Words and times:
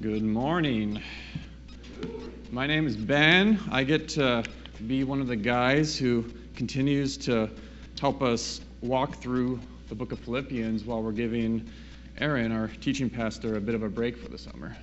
Good 0.00 0.22
morning. 0.22 1.02
My 2.50 2.66
name 2.66 2.86
is 2.86 2.96
Ben. 2.96 3.60
I 3.70 3.84
get 3.84 4.08
to 4.10 4.42
be 4.86 5.04
one 5.04 5.20
of 5.20 5.26
the 5.26 5.36
guys 5.36 5.94
who 5.94 6.24
continues 6.56 7.18
to 7.18 7.50
help 8.00 8.22
us 8.22 8.62
walk 8.80 9.16
through 9.16 9.60
the 9.90 9.94
book 9.94 10.12
of 10.12 10.18
Philippians 10.20 10.86
while 10.86 11.02
we're 11.02 11.12
giving 11.12 11.70
Aaron, 12.16 12.50
our 12.50 12.68
teaching 12.80 13.10
pastor, 13.10 13.56
a 13.56 13.60
bit 13.60 13.74
of 13.74 13.82
a 13.82 13.90
break 13.90 14.16
for 14.16 14.30
the 14.30 14.38
summer. 14.38 14.74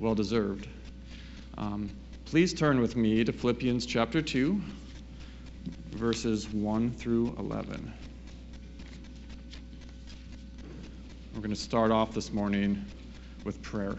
Well 0.00 0.16
deserved. 0.16 0.66
Um, 1.56 1.88
please 2.24 2.52
turn 2.52 2.80
with 2.80 2.96
me 2.96 3.22
to 3.22 3.32
Philippians 3.32 3.86
chapter 3.86 4.20
2, 4.20 4.60
verses 5.92 6.48
1 6.48 6.90
through 6.94 7.32
11. 7.38 7.92
We're 11.32 11.40
going 11.40 11.50
to 11.50 11.56
start 11.56 11.92
off 11.92 12.12
this 12.12 12.32
morning 12.32 12.84
with 13.44 13.62
prayer. 13.62 13.96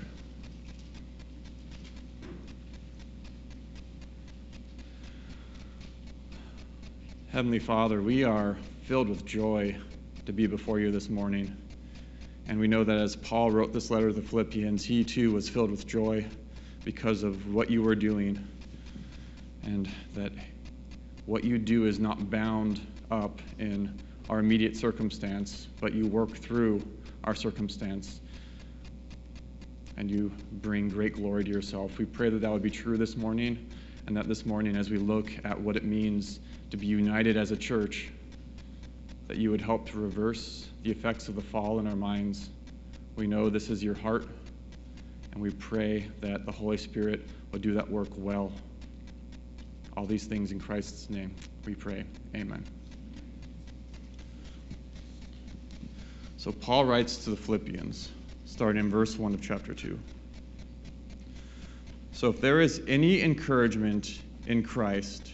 Heavenly 7.31 7.59
Father, 7.59 8.01
we 8.01 8.23
are 8.23 8.57
filled 8.81 9.07
with 9.07 9.23
joy 9.23 9.77
to 10.25 10.33
be 10.33 10.47
before 10.47 10.79
you 10.79 10.89
this 10.89 11.09
morning. 11.09 11.55
And 12.47 12.59
we 12.59 12.67
know 12.67 12.83
that 12.83 12.97
as 12.97 13.15
Paul 13.15 13.52
wrote 13.52 13.71
this 13.71 13.91
letter 13.91 14.07
to 14.07 14.15
the 14.15 14.27
Philippians, 14.27 14.83
he 14.83 15.03
too 15.03 15.31
was 15.31 15.47
filled 15.47 15.69
with 15.69 15.85
joy 15.85 16.25
because 16.83 17.21
of 17.21 17.53
what 17.53 17.69
you 17.69 17.83
were 17.83 17.93
doing. 17.93 18.47
And 19.61 19.88
that 20.15 20.31
what 21.27 21.43
you 21.43 21.59
do 21.59 21.85
is 21.85 21.99
not 21.99 22.31
bound 22.31 22.81
up 23.11 23.43
in 23.59 24.02
our 24.27 24.39
immediate 24.39 24.75
circumstance, 24.75 25.67
but 25.80 25.93
you 25.93 26.07
work 26.07 26.35
through 26.35 26.81
our 27.25 27.35
circumstance 27.35 28.21
and 29.97 30.09
you 30.09 30.31
bring 30.52 30.89
great 30.89 31.13
glory 31.13 31.43
to 31.43 31.52
yourself. 31.52 31.95
We 31.99 32.05
pray 32.05 32.31
that 32.31 32.41
that 32.41 32.52
would 32.52 32.63
be 32.63 32.71
true 32.71 32.97
this 32.97 33.16
morning, 33.16 33.69
and 34.08 34.17
that 34.17 34.27
this 34.27 34.47
morning, 34.47 34.75
as 34.75 34.89
we 34.89 34.97
look 34.97 35.31
at 35.43 35.61
what 35.61 35.75
it 35.75 35.83
means 35.83 36.39
to 36.70 36.78
be 36.78 36.86
united 36.86 37.38
as 37.38 37.52
a 37.52 37.58
church, 37.58 38.09
that 39.28 39.38
you 39.38 39.52
would 39.52 39.62
help 39.62 39.89
to 39.89 40.00
reverse 40.00 40.67
the 40.84 40.92
effects 40.92 41.28
of 41.28 41.36
the 41.36 41.42
fall 41.42 41.80
in 41.80 41.88
our 41.88 41.95
minds. 41.95 42.50
We 43.16 43.28
know 43.28 43.50
this 43.50 43.70
is 43.70 43.84
your 43.84 43.95
heart, 43.95 44.28
and 45.34 45.42
we 45.42 45.52
pray 45.52 46.09
that 46.22 46.45
the 46.45 46.52
Holy 46.52 46.78
Spirit 46.78 47.28
would 47.52 47.61
do 47.61 47.73
that 47.73 47.89
work 47.89 48.09
well. 48.17 48.52
All 49.98 50.06
these 50.06 50.26
things 50.26 50.52
in 50.52 50.59
Christ's 50.59 51.09
name, 51.09 51.36
we 51.66 51.76
pray. 51.76 52.03
Amen. 52.36 52.64
So, 56.38 56.54
Paul 56.54 56.86
writes 56.86 57.17
to 57.26 57.31
the 57.31 57.36
Philippians, 57.36 58.09
starting 58.45 58.80
in 58.80 58.89
verse 58.89 59.17
1 59.17 59.33
of 59.33 59.42
chapter 59.42 59.73
2. 59.73 60.00
So, 62.14 62.30
if 62.30 62.39
there 62.39 62.61
is 62.61 62.81
any 62.88 63.22
encouragement 63.22 64.22
in 64.48 64.64
Christ, 64.64 65.33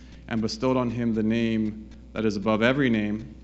and 0.31 0.41
bestowed 0.41 0.77
on 0.77 0.89
him 0.89 1.13
the 1.13 1.21
name 1.21 1.89
that 2.13 2.23
is 2.23 2.37
above 2.37 2.63
every 2.63 2.89
name, 2.89 3.35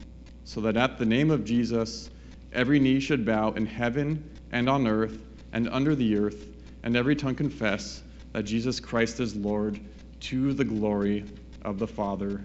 so 0.45 0.61
that 0.61 0.77
at 0.77 0.97
the 0.97 1.05
name 1.05 1.29
of 1.31 1.43
Jesus 1.43 2.09
every 2.53 2.79
knee 2.79 3.01
should 3.01 3.25
bow 3.25 3.51
in 3.51 3.65
heaven 3.65 4.23
and 4.53 4.69
on 4.69 4.87
earth 4.87 5.19
and 5.51 5.67
under 5.67 5.95
the 5.95 6.17
earth, 6.17 6.47
and 6.83 6.95
every 6.95 7.13
tongue 7.13 7.35
confess 7.35 8.01
that 8.31 8.43
Jesus 8.43 8.79
Christ 8.79 9.19
is 9.19 9.35
Lord 9.35 9.77
to 10.21 10.53
the 10.53 10.63
glory 10.63 11.25
of 11.63 11.77
the 11.77 11.87
Father. 11.87 12.41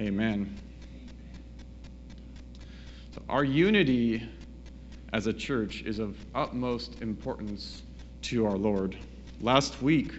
Amen. 0.00 0.58
So 3.14 3.22
our 3.28 3.44
unity 3.44 4.28
as 5.12 5.28
a 5.28 5.32
church 5.32 5.82
is 5.82 6.00
of 6.00 6.16
utmost 6.34 7.00
importance 7.02 7.84
to 8.22 8.46
our 8.46 8.56
Lord. 8.56 8.96
Last 9.40 9.80
week, 9.80 10.10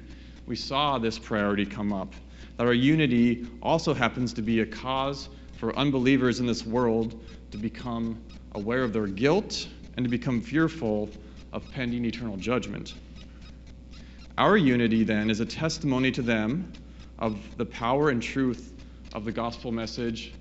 we 0.46 0.56
saw 0.56 1.00
this 1.00 1.20
priority 1.20 1.66
come 1.66 1.92
up 1.92 2.14
that 2.58 2.66
our 2.66 2.74
unity 2.74 3.48
also 3.62 3.94
happens 3.94 4.34
to 4.34 4.42
be 4.42 4.60
a 4.62 4.66
cause 4.66 5.30
for 5.58 5.76
unbelievers 5.78 6.40
in 6.40 6.46
this 6.46 6.66
world 6.66 7.20
to 7.52 7.58
become 7.58 8.22
aware 8.54 8.84
of 8.84 8.94
their 8.94 9.08
guilt 9.08 9.68
and 9.96 10.04
to 10.04 10.10
become 10.10 10.42
fearful 10.42 11.10
of 11.54 11.70
pending 11.72 12.06
eternal 12.06 12.38
judgment. 12.38 12.94
Our 14.38 14.58
unity, 14.58 15.04
then, 15.04 15.30
is 15.30 15.40
a 15.40 15.46
testimony 15.46 16.12
to 16.12 16.22
them 16.22 16.72
of 17.18 17.40
the 17.58 17.66
power 17.66 18.10
and 18.10 18.22
truth 18.22 18.74
of 19.14 19.26
the 19.26 19.32
gospel 19.32 19.72
message 19.72 20.34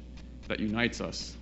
that 0.48 0.60
unites 0.60 1.00
us. 1.00 1.34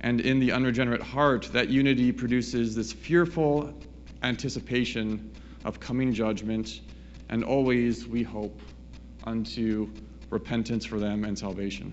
And 0.00 0.20
in 0.20 0.40
the 0.40 0.52
unregenerate 0.52 1.02
heart, 1.02 1.50
that 1.52 1.68
unity 1.68 2.10
produces 2.10 2.74
this 2.74 2.92
fearful 2.92 3.74
anticipation 4.22 5.30
of 5.64 5.78
coming 5.78 6.14
judgment, 6.14 6.80
and 7.28 7.44
always, 7.44 8.06
we 8.06 8.22
hope, 8.22 8.58
unto 9.24 9.90
repentance 10.30 10.84
for 10.84 10.98
them 10.98 11.24
and 11.24 11.38
salvation. 11.38 11.92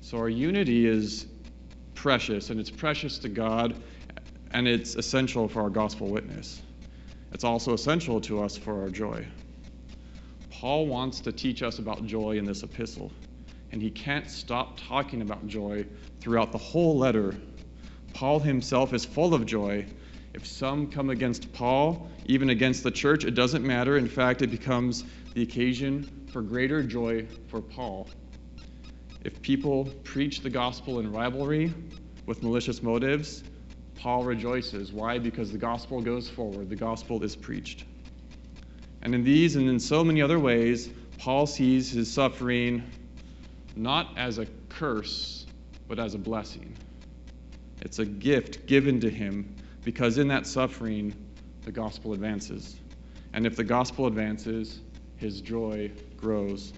So 0.00 0.18
our 0.18 0.28
unity 0.28 0.86
is 0.86 1.26
precious, 1.94 2.50
and 2.50 2.58
it's 2.58 2.70
precious 2.70 3.18
to 3.18 3.28
God, 3.28 3.74
and 4.52 4.66
it's 4.66 4.94
essential 4.94 5.48
for 5.48 5.60
our 5.60 5.70
gospel 5.70 6.08
witness. 6.08 6.62
It's 7.32 7.44
also 7.44 7.74
essential 7.74 8.20
to 8.22 8.42
us 8.42 8.56
for 8.56 8.80
our 8.80 8.88
joy. 8.88 9.26
Paul 10.50 10.86
wants 10.86 11.20
to 11.20 11.32
teach 11.32 11.62
us 11.62 11.78
about 11.78 12.06
joy 12.06 12.38
in 12.38 12.44
this 12.44 12.62
epistle, 12.62 13.12
and 13.70 13.82
he 13.82 13.90
can't 13.90 14.30
stop 14.30 14.78
talking 14.88 15.22
about 15.22 15.46
joy 15.46 15.84
throughout 16.20 16.52
the 16.52 16.58
whole 16.58 16.96
letter. 16.96 17.34
Paul 18.14 18.40
himself 18.40 18.94
is 18.94 19.04
full 19.04 19.34
of 19.34 19.44
joy. 19.44 19.86
If 20.34 20.46
some 20.46 20.90
come 20.90 21.10
against 21.10 21.52
Paul, 21.52 22.08
even 22.26 22.50
against 22.50 22.82
the 22.82 22.90
church, 22.90 23.24
it 23.24 23.34
doesn't 23.34 23.64
matter. 23.64 23.98
In 23.98 24.08
fact, 24.08 24.42
it 24.42 24.50
becomes 24.50 25.04
the 25.38 25.44
occasion 25.44 26.02
for 26.32 26.42
greater 26.42 26.82
joy 26.82 27.24
for 27.46 27.62
Paul. 27.62 28.08
If 29.22 29.40
people 29.40 29.84
preach 30.02 30.40
the 30.40 30.50
gospel 30.50 30.98
in 30.98 31.12
rivalry 31.12 31.72
with 32.26 32.42
malicious 32.42 32.82
motives, 32.82 33.44
Paul 33.94 34.24
rejoices. 34.24 34.92
Why? 34.92 35.20
Because 35.20 35.52
the 35.52 35.58
gospel 35.58 36.00
goes 36.00 36.28
forward, 36.28 36.68
the 36.68 36.74
gospel 36.74 37.22
is 37.22 37.36
preached. 37.36 37.84
And 39.02 39.14
in 39.14 39.22
these 39.22 39.54
and 39.54 39.68
in 39.68 39.78
so 39.78 40.02
many 40.02 40.20
other 40.20 40.40
ways, 40.40 40.90
Paul 41.18 41.46
sees 41.46 41.92
his 41.92 42.10
suffering 42.10 42.82
not 43.76 44.18
as 44.18 44.38
a 44.38 44.46
curse, 44.68 45.46
but 45.86 46.00
as 46.00 46.16
a 46.16 46.18
blessing. 46.18 46.76
It's 47.82 48.00
a 48.00 48.04
gift 48.04 48.66
given 48.66 48.98
to 49.02 49.08
him 49.08 49.54
because 49.84 50.18
in 50.18 50.26
that 50.28 50.48
suffering, 50.48 51.14
the 51.62 51.70
gospel 51.70 52.12
advances. 52.12 52.74
And 53.32 53.46
if 53.46 53.54
the 53.54 53.62
gospel 53.62 54.08
advances, 54.08 54.80
his 55.18 55.40
joy 55.40 55.90
grows. 56.16 56.72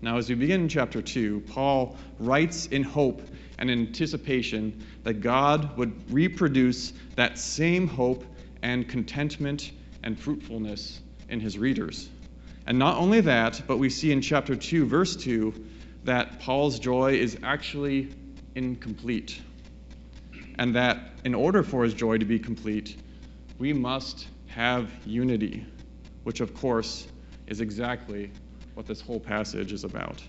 Now, 0.00 0.18
as 0.18 0.28
we 0.28 0.36
begin 0.36 0.68
chapter 0.68 1.02
2, 1.02 1.40
Paul 1.48 1.96
writes 2.20 2.66
in 2.66 2.84
hope 2.84 3.20
and 3.58 3.70
anticipation 3.70 4.84
that 5.02 5.14
God 5.14 5.76
would 5.76 6.12
reproduce 6.12 6.92
that 7.16 7.38
same 7.38 7.88
hope 7.88 8.24
and 8.62 8.88
contentment 8.88 9.72
and 10.04 10.18
fruitfulness 10.18 11.00
in 11.28 11.40
his 11.40 11.58
readers. 11.58 12.08
And 12.66 12.78
not 12.78 12.96
only 12.96 13.22
that, 13.22 13.62
but 13.66 13.78
we 13.78 13.90
see 13.90 14.12
in 14.12 14.20
chapter 14.20 14.54
2, 14.54 14.86
verse 14.86 15.16
2, 15.16 15.52
that 16.04 16.38
Paul's 16.40 16.78
joy 16.78 17.14
is 17.14 17.38
actually 17.42 18.10
incomplete. 18.54 19.40
And 20.58 20.76
that 20.76 21.12
in 21.24 21.34
order 21.34 21.62
for 21.62 21.82
his 21.84 21.94
joy 21.94 22.18
to 22.18 22.24
be 22.24 22.38
complete, 22.38 22.96
we 23.58 23.72
must 23.72 24.28
have 24.48 24.90
unity. 25.04 25.66
Which, 26.24 26.40
of 26.40 26.54
course, 26.54 27.06
is 27.46 27.60
exactly 27.60 28.30
what 28.74 28.86
this 28.86 29.00
whole 29.00 29.20
passage 29.20 29.72
is 29.72 29.84
about. 29.84 30.22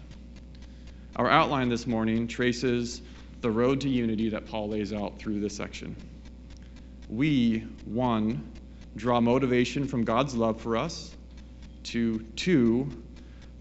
Our 1.16 1.30
outline 1.30 1.70
this 1.70 1.86
morning 1.86 2.28
traces 2.28 3.02
the 3.42 3.52
road 3.52 3.82
to 3.82 3.90
unity 3.90 4.30
that 4.30 4.48
Paul 4.48 4.70
lays 4.70 4.94
out 4.94 5.20
through 5.20 5.40
this 5.40 5.56
section. 5.56 5.96
We, 7.10 7.60
one, 7.86 8.52
draw 8.96 9.20
motivation 9.20 9.88
from 9.88 10.04
God's 10.04 10.36
love 10.36 10.62
for 10.62 10.78
us, 10.78 11.16
to 11.84 12.20
two, 12.36 12.90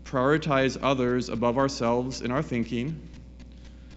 prioritize 0.05 0.79
others 0.81 1.29
above 1.29 1.59
ourselves 1.59 2.21
in 2.21 2.31
our 2.31 2.43
thinking, 2.43 3.09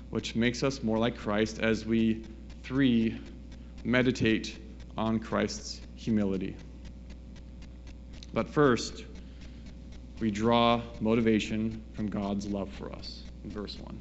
which 0.10 0.36
makes 0.36 0.64
us 0.64 0.84
more 0.84 0.98
like 0.98 1.18
Christ 1.18 1.60
as 1.60 1.86
we, 1.86 2.24
three, 2.64 3.20
meditate 3.84 4.58
on 4.98 5.20
Christ's 5.20 5.82
humility. 5.96 6.56
But 8.34 8.50
first, 8.50 9.06
we 10.20 10.32
draw 10.32 10.82
motivation 11.00 11.84
from 11.94 12.08
God's 12.08 12.48
love 12.48 12.72
for 12.74 12.92
us 12.94 13.24
in 13.44 13.50
verse 13.50 13.78
1. 13.80 14.00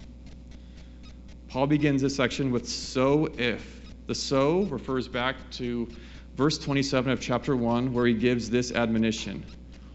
Paul 1.49 1.67
begins 1.67 2.03
this 2.03 2.15
section 2.15 2.53
with 2.53 2.69
so 2.69 3.27
if. 3.39 3.81
The 4.07 4.15
so 4.15 4.63
refers 4.65 5.09
back 5.09 5.37
to 5.53 5.89
verse 6.37 6.59
27 6.59 7.11
of 7.11 7.21
chapter 7.21 7.57
1, 7.57 7.93
where 7.93 8.07
he 8.07 8.15
gives 8.15 8.51
this 8.51 8.73
admonition 8.73 9.45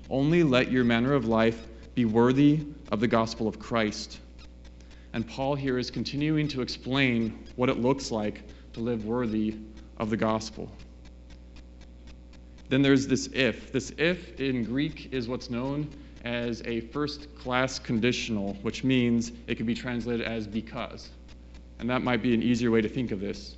Only 0.09 0.43
let 0.43 0.71
your 0.71 0.83
manner 0.83 1.13
of 1.13 1.25
life 1.25 1.67
be 1.95 2.05
worthy 2.05 2.65
of 2.91 2.99
the 2.99 3.07
gospel 3.07 3.47
of 3.47 3.57
Christ. 3.57 4.19
And 5.13 5.25
Paul 5.25 5.55
here 5.55 5.77
is 5.77 5.89
continuing 5.89 6.49
to 6.49 6.61
explain 6.61 7.45
what 7.55 7.69
it 7.69 7.79
looks 7.79 8.11
like 8.11 8.41
to 8.73 8.81
live 8.81 9.05
worthy 9.05 9.55
of 9.97 10.09
the 10.09 10.17
gospel. 10.17 10.69
Then 12.75 12.81
there's 12.81 13.07
this 13.07 13.29
if. 13.31 13.71
This 13.71 13.93
if 13.97 14.37
in 14.37 14.65
Greek 14.65 15.13
is 15.13 15.29
what's 15.29 15.49
known 15.49 15.87
as 16.25 16.61
a 16.65 16.81
first 16.81 17.33
class 17.33 17.79
conditional, 17.79 18.55
which 18.63 18.83
means 18.83 19.31
it 19.47 19.55
can 19.55 19.65
be 19.65 19.75
translated 19.75 20.27
as 20.27 20.45
because. 20.45 21.09
And 21.79 21.89
that 21.89 22.01
might 22.01 22.21
be 22.21 22.33
an 22.33 22.43
easier 22.43 22.71
way 22.71 22.81
to 22.81 22.89
think 22.89 23.11
of 23.11 23.21
this. 23.21 23.55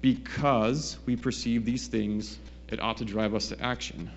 Because 0.00 0.96
we 1.04 1.16
perceive 1.16 1.64
these 1.64 1.88
things, 1.88 2.38
it 2.68 2.80
ought 2.80 2.98
to 2.98 3.04
drive 3.04 3.34
us 3.34 3.48
to 3.48 3.60
action. 3.60 4.08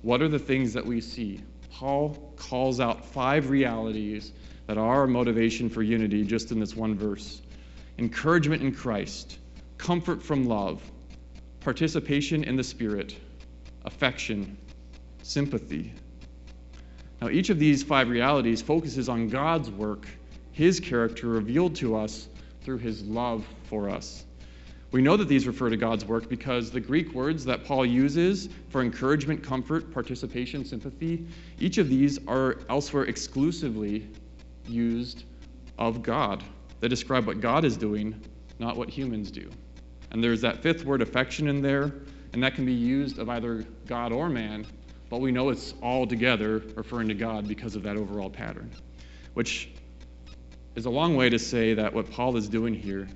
What 0.00 0.22
are 0.22 0.28
the 0.28 0.38
things 0.38 0.72
that 0.72 0.86
we 0.86 1.02
see? 1.02 1.42
Paul 1.72 2.32
calls 2.36 2.80
out 2.80 3.04
five 3.04 3.50
realities 3.50 4.32
that 4.66 4.78
are 4.78 5.00
our 5.00 5.06
motivation 5.06 5.68
for 5.68 5.82
unity 5.82 6.24
just 6.24 6.52
in 6.52 6.58
this 6.58 6.74
one 6.74 6.96
verse 6.96 7.42
encouragement 7.98 8.62
in 8.62 8.74
Christ, 8.74 9.36
comfort 9.76 10.22
from 10.22 10.48
love, 10.48 10.80
participation 11.60 12.44
in 12.44 12.56
the 12.56 12.64
Spirit, 12.64 13.14
affection, 13.86 14.58
sympathy. 15.22 15.92
Now, 17.22 17.30
each 17.30 17.48
of 17.48 17.58
these 17.58 17.82
five 17.82 18.08
realities 18.08 18.60
focuses 18.60 19.08
on 19.08 19.28
God's 19.28 19.70
work, 19.70 20.06
His 20.52 20.80
character 20.80 21.28
revealed 21.28 21.76
to 21.76 21.96
us 21.96 22.28
through 22.62 22.78
His 22.78 23.02
love 23.04 23.46
for 23.64 23.88
us. 23.88 24.24
We 24.92 25.02
know 25.02 25.16
that 25.16 25.28
these 25.28 25.46
refer 25.46 25.70
to 25.70 25.76
God's 25.76 26.04
work 26.04 26.28
because 26.28 26.70
the 26.70 26.80
Greek 26.80 27.12
words 27.12 27.44
that 27.46 27.64
Paul 27.64 27.84
uses 27.84 28.48
for 28.68 28.82
encouragement, 28.82 29.42
comfort, 29.42 29.92
participation, 29.92 30.64
sympathy, 30.64 31.26
each 31.58 31.78
of 31.78 31.88
these 31.88 32.18
are 32.26 32.58
elsewhere 32.68 33.04
exclusively 33.04 34.06
used 34.68 35.24
of 35.78 36.02
God. 36.02 36.42
They 36.80 36.88
describe 36.88 37.26
what 37.26 37.40
God 37.40 37.64
is 37.64 37.76
doing, 37.76 38.20
not 38.58 38.76
what 38.76 38.88
humans 38.88 39.30
do. 39.30 39.50
And 40.12 40.22
there's 40.22 40.40
that 40.42 40.62
fifth 40.62 40.84
word, 40.84 41.02
affection, 41.02 41.48
in 41.48 41.62
there, 41.62 41.92
and 42.36 42.42
that 42.42 42.54
can 42.54 42.66
be 42.66 42.74
used 42.74 43.18
of 43.18 43.30
either 43.30 43.64
God 43.86 44.12
or 44.12 44.28
man, 44.28 44.66
but 45.08 45.22
we 45.22 45.32
know 45.32 45.48
it's 45.48 45.72
all 45.82 46.06
together 46.06 46.62
referring 46.74 47.08
to 47.08 47.14
God 47.14 47.48
because 47.48 47.76
of 47.76 47.84
that 47.84 47.96
overall 47.96 48.28
pattern. 48.28 48.70
Which 49.32 49.70
is 50.74 50.84
a 50.84 50.90
long 50.90 51.16
way 51.16 51.30
to 51.30 51.38
say 51.38 51.72
that 51.72 51.94
what 51.94 52.10
Paul 52.10 52.36
is 52.36 52.46
doing 52.46 52.74
here 52.74 53.08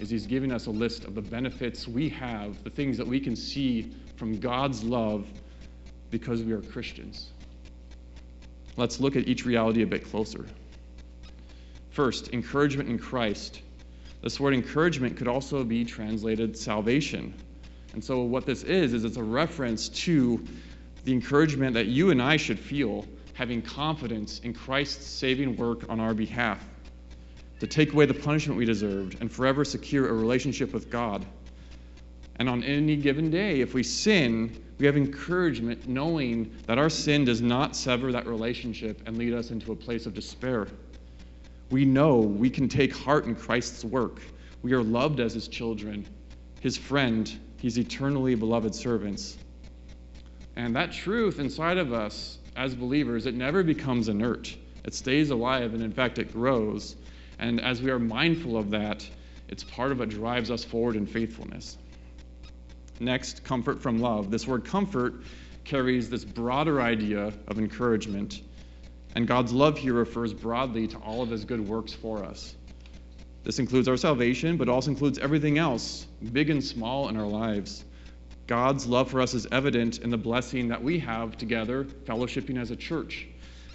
is 0.00 0.10
he's 0.10 0.26
giving 0.26 0.50
us 0.50 0.66
a 0.66 0.72
list 0.72 1.04
of 1.04 1.14
the 1.14 1.22
benefits 1.22 1.86
we 1.86 2.08
have, 2.08 2.64
the 2.64 2.70
things 2.70 2.98
that 2.98 3.06
we 3.06 3.20
can 3.20 3.36
see 3.36 3.92
from 4.16 4.40
God's 4.40 4.82
love 4.82 5.24
because 6.10 6.42
we 6.42 6.50
are 6.50 6.60
Christians. 6.60 7.30
Let's 8.76 8.98
look 8.98 9.14
at 9.14 9.28
each 9.28 9.46
reality 9.46 9.82
a 9.82 9.86
bit 9.86 10.10
closer. 10.10 10.46
First, 11.90 12.32
encouragement 12.32 12.88
in 12.88 12.98
Christ. 12.98 13.62
This 14.20 14.40
word 14.40 14.52
encouragement 14.52 15.16
could 15.16 15.28
also 15.28 15.62
be 15.62 15.84
translated 15.84 16.58
salvation. 16.58 17.34
And 17.94 18.04
so, 18.04 18.22
what 18.22 18.44
this 18.44 18.62
is, 18.62 18.92
is 18.92 19.04
it's 19.04 19.16
a 19.16 19.22
reference 19.22 19.88
to 19.90 20.44
the 21.04 21.12
encouragement 21.12 21.74
that 21.74 21.86
you 21.86 22.10
and 22.10 22.20
I 22.20 22.36
should 22.36 22.58
feel 22.58 23.06
having 23.34 23.62
confidence 23.62 24.40
in 24.40 24.52
Christ's 24.52 25.06
saving 25.06 25.56
work 25.56 25.88
on 25.88 25.98
our 26.00 26.14
behalf, 26.14 26.64
to 27.60 27.66
take 27.66 27.92
away 27.92 28.06
the 28.06 28.14
punishment 28.14 28.58
we 28.58 28.64
deserved 28.64 29.16
and 29.20 29.30
forever 29.30 29.64
secure 29.64 30.08
a 30.08 30.12
relationship 30.12 30.72
with 30.72 30.90
God. 30.90 31.24
And 32.36 32.48
on 32.48 32.62
any 32.62 32.96
given 32.96 33.30
day, 33.30 33.60
if 33.60 33.74
we 33.74 33.82
sin, 33.82 34.62
we 34.78 34.86
have 34.86 34.96
encouragement 34.96 35.88
knowing 35.88 36.54
that 36.66 36.78
our 36.78 36.90
sin 36.90 37.24
does 37.24 37.40
not 37.40 37.74
sever 37.74 38.12
that 38.12 38.26
relationship 38.26 39.00
and 39.06 39.16
lead 39.16 39.32
us 39.32 39.50
into 39.50 39.72
a 39.72 39.76
place 39.76 40.06
of 40.06 40.14
despair 40.14 40.68
we 41.70 41.84
know 41.84 42.18
we 42.18 42.50
can 42.50 42.68
take 42.68 42.94
heart 42.94 43.24
in 43.24 43.34
Christ's 43.34 43.84
work. 43.84 44.20
We 44.62 44.72
are 44.74 44.82
loved 44.82 45.20
as 45.20 45.34
his 45.34 45.48
children, 45.48 46.06
his 46.60 46.76
friend, 46.76 47.28
He's 47.64 47.78
eternally 47.78 48.34
beloved 48.34 48.74
servants. 48.74 49.38
And 50.54 50.76
that 50.76 50.92
truth 50.92 51.40
inside 51.40 51.78
of 51.78 51.94
us 51.94 52.36
as 52.54 52.74
believers, 52.74 53.24
it 53.24 53.34
never 53.34 53.62
becomes 53.62 54.10
inert. 54.10 54.54
It 54.84 54.92
stays 54.92 55.30
alive, 55.30 55.72
and 55.72 55.82
in 55.82 55.90
fact, 55.90 56.18
it 56.18 56.30
grows. 56.30 56.94
And 57.38 57.62
as 57.62 57.80
we 57.80 57.90
are 57.90 57.98
mindful 57.98 58.58
of 58.58 58.68
that, 58.72 59.08
it's 59.48 59.64
part 59.64 59.92
of 59.92 60.00
what 60.00 60.10
drives 60.10 60.50
us 60.50 60.62
forward 60.62 60.94
in 60.94 61.06
faithfulness. 61.06 61.78
Next, 63.00 63.44
comfort 63.44 63.80
from 63.80 63.98
love. 63.98 64.30
This 64.30 64.46
word 64.46 64.66
comfort 64.66 65.22
carries 65.64 66.10
this 66.10 66.22
broader 66.22 66.82
idea 66.82 67.32
of 67.48 67.58
encouragement. 67.58 68.42
And 69.14 69.26
God's 69.26 69.54
love 69.54 69.78
here 69.78 69.94
refers 69.94 70.34
broadly 70.34 70.86
to 70.88 70.98
all 70.98 71.22
of 71.22 71.30
his 71.30 71.46
good 71.46 71.66
works 71.66 71.94
for 71.94 72.24
us. 72.24 72.54
This 73.44 73.58
includes 73.58 73.88
our 73.88 73.98
salvation, 73.98 74.56
but 74.56 74.70
also 74.70 74.90
includes 74.90 75.18
everything 75.18 75.58
else, 75.58 76.06
big 76.32 76.48
and 76.48 76.64
small, 76.64 77.10
in 77.10 77.16
our 77.18 77.26
lives. 77.26 77.84
God's 78.46 78.86
love 78.86 79.10
for 79.10 79.20
us 79.20 79.34
is 79.34 79.46
evident 79.52 79.98
in 79.98 80.08
the 80.08 80.16
blessing 80.16 80.68
that 80.68 80.82
we 80.82 80.98
have 81.00 81.36
together, 81.36 81.84
fellowshipping 81.84 82.58
as 82.58 82.70
a 82.70 82.76
church, 82.76 83.26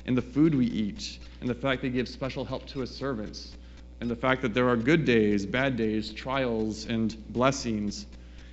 in 0.06 0.16
the 0.16 0.22
food 0.24 0.56
we 0.56 0.66
eat, 0.66 1.20
in 1.42 1.48
the 1.48 1.54
fact 1.54 1.82
that 1.82 1.90
He 1.90 1.94
gives 1.94 2.12
special 2.12 2.44
help 2.44 2.66
to 2.68 2.80
His 2.80 2.90
servants, 2.90 3.56
and 4.02 4.10
the 4.10 4.16
fact 4.16 4.42
that 4.42 4.56
there 4.56 4.68
are 4.68 4.76
good 4.76 5.06
days, 5.06 5.46
bad 5.46 5.78
days, 5.78 6.12
trials, 6.12 6.88
and 6.88 7.16
blessings. 7.32 8.08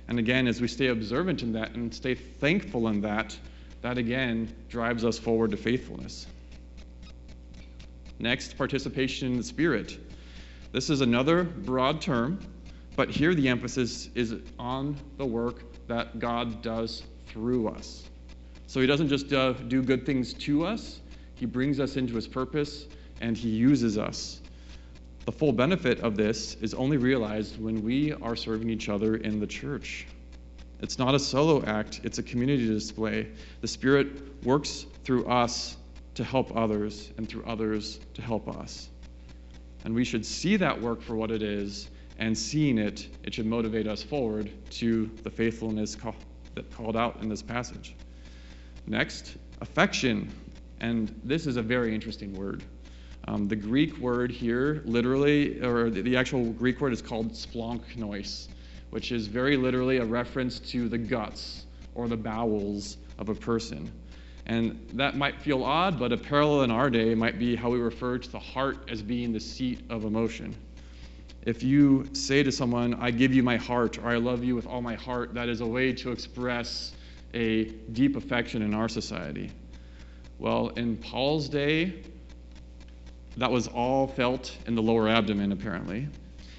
And 0.07 0.19
again, 0.19 0.47
as 0.47 0.61
we 0.61 0.67
stay 0.67 0.87
observant 0.87 1.41
in 1.41 1.51
that 1.53 1.73
and 1.73 1.93
stay 1.93 2.13
thankful 2.13 2.89
in 2.89 3.01
that, 3.01 3.37
that 3.81 3.97
again 3.97 4.53
drives 4.69 5.03
us 5.03 5.17
forward 5.17 5.51
to 5.51 5.57
faithfulness. 5.57 6.27
Next, 8.19 8.57
participation 8.57 9.31
in 9.31 9.37
the 9.37 9.43
Spirit. 9.43 9.97
This 10.71 10.89
is 10.89 11.01
another 11.01 11.43
broad 11.43 12.01
term, 12.01 12.39
but 12.95 13.09
here 13.09 13.33
the 13.33 13.47
emphasis 13.47 14.09
is 14.15 14.35
on 14.59 14.97
the 15.17 15.25
work 15.25 15.63
that 15.87 16.19
God 16.19 16.61
does 16.61 17.03
through 17.27 17.69
us. 17.69 18.03
So 18.67 18.81
he 18.81 18.87
doesn't 18.87 19.07
just 19.07 19.31
uh, 19.31 19.53
do 19.53 19.81
good 19.81 20.05
things 20.05 20.33
to 20.33 20.65
us, 20.65 20.99
he 21.35 21.45
brings 21.45 21.79
us 21.79 21.95
into 21.95 22.15
his 22.15 22.27
purpose 22.27 22.87
and 23.21 23.37
he 23.37 23.49
uses 23.49 23.97
us. 23.97 24.41
The 25.25 25.31
full 25.31 25.51
benefit 25.51 25.99
of 26.01 26.15
this 26.15 26.55
is 26.61 26.73
only 26.73 26.97
realized 26.97 27.61
when 27.61 27.83
we 27.83 28.13
are 28.13 28.35
serving 28.35 28.69
each 28.69 28.89
other 28.89 29.15
in 29.15 29.39
the 29.39 29.47
church. 29.47 30.07
It's 30.81 30.99
not 30.99 31.15
a 31.15 31.19
solo 31.19 31.63
act, 31.65 32.01
it's 32.03 32.17
a 32.17 32.23
community 32.23 32.67
display. 32.67 33.27
The 33.61 33.67
Spirit 33.67 34.43
works 34.43 34.85
through 35.03 35.25
us 35.25 35.77
to 36.15 36.23
help 36.23 36.55
others 36.55 37.11
and 37.17 37.27
through 37.27 37.43
others 37.45 37.99
to 38.15 38.21
help 38.21 38.47
us. 38.47 38.89
And 39.87 39.95
we 39.95 40.03
should 40.03 40.25
see 40.25 40.57
that 40.57 40.81
work 40.81 41.01
for 41.01 41.15
what 41.15 41.31
it 41.31 41.41
is, 41.41 41.87
and 42.19 42.37
seeing 42.37 42.77
it, 42.77 43.07
it 43.23 43.33
should 43.33 43.45
motivate 43.45 43.87
us 43.87 44.03
forward 44.03 44.51
to 44.71 45.09
the 45.23 45.29
faithfulness 45.29 45.95
call, 45.95 46.13
that 46.55 46.69
called 46.75 46.97
out 46.97 47.21
in 47.21 47.29
this 47.29 47.41
passage. 47.41 47.95
Next, 48.85 49.37
affection. 49.61 50.29
And 50.81 51.17
this 51.23 51.47
is 51.47 51.55
a 51.55 51.61
very 51.61 51.95
interesting 51.95 52.33
word. 52.33 52.65
Um, 53.29 53.47
the 53.47 53.55
Greek 53.55 53.97
word 53.99 54.29
here, 54.29 54.81
literally, 54.83 55.61
or 55.61 55.89
the, 55.89 56.01
the 56.01 56.17
actual 56.17 56.51
Greek 56.51 56.81
word 56.81 56.91
is 56.91 57.01
called 57.01 57.31
splanknois, 57.31 58.49
which 58.89 59.13
is 59.13 59.27
very 59.27 59.55
literally 59.55 59.99
a 59.99 60.05
reference 60.05 60.59
to 60.71 60.89
the 60.89 60.97
guts 60.97 61.65
or 61.95 62.09
the 62.09 62.17
bowels 62.17 62.97
of 63.19 63.29
a 63.29 63.35
person. 63.35 63.89
And 64.47 64.89
that 64.93 65.17
might 65.17 65.39
feel 65.41 65.63
odd, 65.63 65.99
but 65.99 66.11
a 66.13 66.17
parallel 66.17 66.63
in 66.63 66.71
our 66.71 66.89
day 66.89 67.13
might 67.13 67.37
be 67.37 67.55
how 67.55 67.69
we 67.69 67.79
refer 67.79 68.17
to 68.17 68.31
the 68.31 68.39
heart 68.39 68.89
as 68.89 69.01
being 69.01 69.33
the 69.33 69.39
seat 69.39 69.81
of 69.89 70.05
emotion. 70.05 70.55
If 71.45 71.63
you 71.63 72.07
say 72.13 72.43
to 72.43 72.51
someone, 72.51 72.93
I 72.95 73.11
give 73.11 73.33
you 73.33 73.43
my 73.43 73.57
heart, 73.57 73.97
or 73.97 74.07
I 74.07 74.17
love 74.17 74.43
you 74.43 74.55
with 74.55 74.65
all 74.65 74.81
my 74.81 74.95
heart, 74.95 75.33
that 75.33 75.49
is 75.49 75.59
a 75.59 75.65
way 75.65 75.91
to 75.93 76.11
express 76.11 76.93
a 77.33 77.65
deep 77.91 78.15
affection 78.15 78.61
in 78.61 78.73
our 78.73 78.87
society? 78.87 79.51
Well, 80.39 80.69
in 80.69 80.97
Paul's 80.97 81.49
day, 81.49 82.03
that 83.35 83.51
was 83.51 83.67
all 83.67 84.07
felt 84.07 84.55
in 84.65 84.75
the 84.75 84.81
lower 84.81 85.09
abdomen, 85.09 85.51
apparently. 85.51 86.07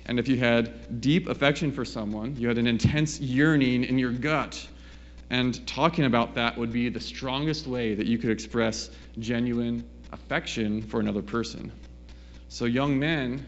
And 0.07 0.19
if 0.19 0.29
you 0.29 0.37
had 0.37 1.01
deep 1.01 1.29
affection 1.29 1.73
for 1.73 1.85
someone, 1.85 2.37
you 2.37 2.49
had 2.49 2.59
an 2.59 2.67
intense 2.67 3.21
yearning 3.21 3.85
in 3.85 3.99
your 3.99 4.13
gut. 4.13 4.67
And 5.31 5.67
talking 5.67 6.05
about 6.05 6.35
that 6.35 6.57
would 6.57 6.73
be 6.73 6.89
the 6.89 7.01
strongest 7.01 7.67
way 7.67 7.95
that 7.95 8.07
you 8.07 8.19
could 8.19 8.31
express 8.31 8.91
genuine 9.19 9.85
affection 10.13 10.83
for 10.83 11.01
another 11.01 11.23
person. 11.23 11.71
So, 12.49 12.65
young 12.65 12.99
men, 12.99 13.45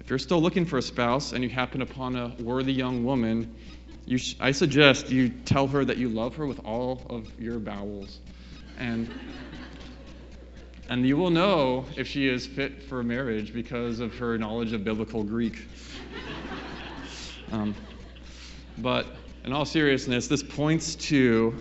if 0.00 0.10
you're 0.10 0.18
still 0.18 0.42
looking 0.42 0.66
for 0.66 0.78
a 0.78 0.82
spouse 0.82 1.32
and 1.32 1.44
you 1.44 1.50
happen 1.50 1.80
upon 1.80 2.16
a 2.16 2.34
worthy 2.40 2.72
young 2.72 3.04
woman, 3.04 3.54
sh- 4.16 4.34
I 4.40 4.50
suggest 4.50 5.10
you 5.10 5.28
tell 5.28 5.68
her 5.68 5.84
that 5.84 5.96
you 5.96 6.08
love 6.08 6.34
her 6.36 6.46
with 6.46 6.64
all 6.64 7.06
of 7.08 7.28
your 7.40 7.60
bowels. 7.60 8.18
And, 8.78 9.08
and 10.88 11.06
you 11.06 11.16
will 11.16 11.30
know 11.30 11.84
if 11.96 12.08
she 12.08 12.26
is 12.26 12.46
fit 12.48 12.82
for 12.82 13.04
marriage 13.04 13.54
because 13.54 14.00
of 14.00 14.16
her 14.16 14.36
knowledge 14.38 14.72
of 14.72 14.82
biblical 14.82 15.22
Greek. 15.22 15.68
Um, 17.52 17.76
but 18.78 19.06
in 19.44 19.52
all 19.52 19.64
seriousness, 19.64 20.28
this 20.28 20.42
points 20.42 20.94
to 20.94 21.54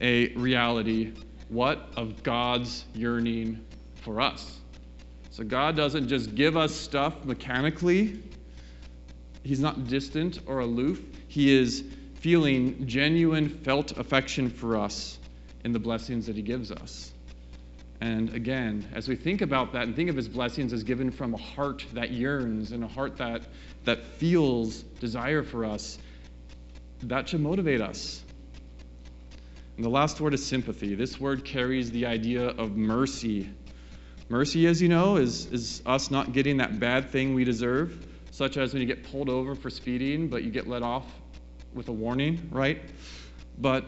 a 0.00 0.28
reality 0.34 1.12
what 1.48 1.88
of 1.96 2.22
God's 2.22 2.84
yearning 2.94 3.64
for 4.02 4.20
us. 4.20 4.58
So 5.30 5.44
God 5.44 5.76
doesn't 5.76 6.08
just 6.08 6.34
give 6.34 6.56
us 6.56 6.74
stuff 6.74 7.24
mechanically, 7.24 8.20
He's 9.42 9.60
not 9.60 9.88
distant 9.88 10.40
or 10.46 10.60
aloof. 10.60 11.02
He 11.28 11.54
is 11.54 11.84
feeling 12.20 12.86
genuine, 12.86 13.48
felt 13.48 13.98
affection 13.98 14.48
for 14.48 14.78
us 14.78 15.18
in 15.64 15.72
the 15.72 15.78
blessings 15.78 16.26
that 16.26 16.36
He 16.36 16.42
gives 16.42 16.70
us. 16.70 17.12
And 18.00 18.34
again, 18.34 18.88
as 18.94 19.08
we 19.08 19.16
think 19.16 19.42
about 19.42 19.72
that 19.72 19.82
and 19.82 19.94
think 19.94 20.08
of 20.08 20.16
His 20.16 20.28
blessings 20.28 20.72
as 20.72 20.82
given 20.82 21.10
from 21.10 21.34
a 21.34 21.38
heart 21.38 21.84
that 21.92 22.10
yearns 22.10 22.72
and 22.72 22.82
a 22.82 22.88
heart 22.88 23.18
that, 23.18 23.42
that 23.84 24.04
feels 24.18 24.82
desire 25.00 25.42
for 25.42 25.64
us, 25.64 25.98
that 27.08 27.28
should 27.28 27.40
motivate 27.40 27.80
us. 27.80 28.22
And 29.76 29.84
the 29.84 29.90
last 29.90 30.20
word 30.20 30.34
is 30.34 30.44
sympathy. 30.44 30.94
This 30.94 31.18
word 31.18 31.44
carries 31.44 31.90
the 31.90 32.06
idea 32.06 32.48
of 32.48 32.76
mercy 32.76 33.50
Mercy, 34.30 34.66
as 34.66 34.80
you 34.80 34.88
know, 34.88 35.16
is, 35.16 35.46
is 35.52 35.82
us 35.84 36.10
not 36.10 36.32
getting 36.32 36.56
that 36.56 36.80
bad 36.80 37.10
thing 37.10 37.34
we 37.34 37.44
deserve, 37.44 38.06
such 38.30 38.56
as 38.56 38.72
when 38.72 38.80
you 38.80 38.88
get 38.88 39.04
pulled 39.10 39.28
over 39.28 39.54
for 39.54 39.68
speeding, 39.68 40.28
but 40.28 40.42
you 40.42 40.50
get 40.50 40.66
let 40.66 40.82
off 40.82 41.04
with 41.74 41.88
a 41.88 41.92
warning, 41.92 42.48
right? 42.50 42.80
But 43.58 43.84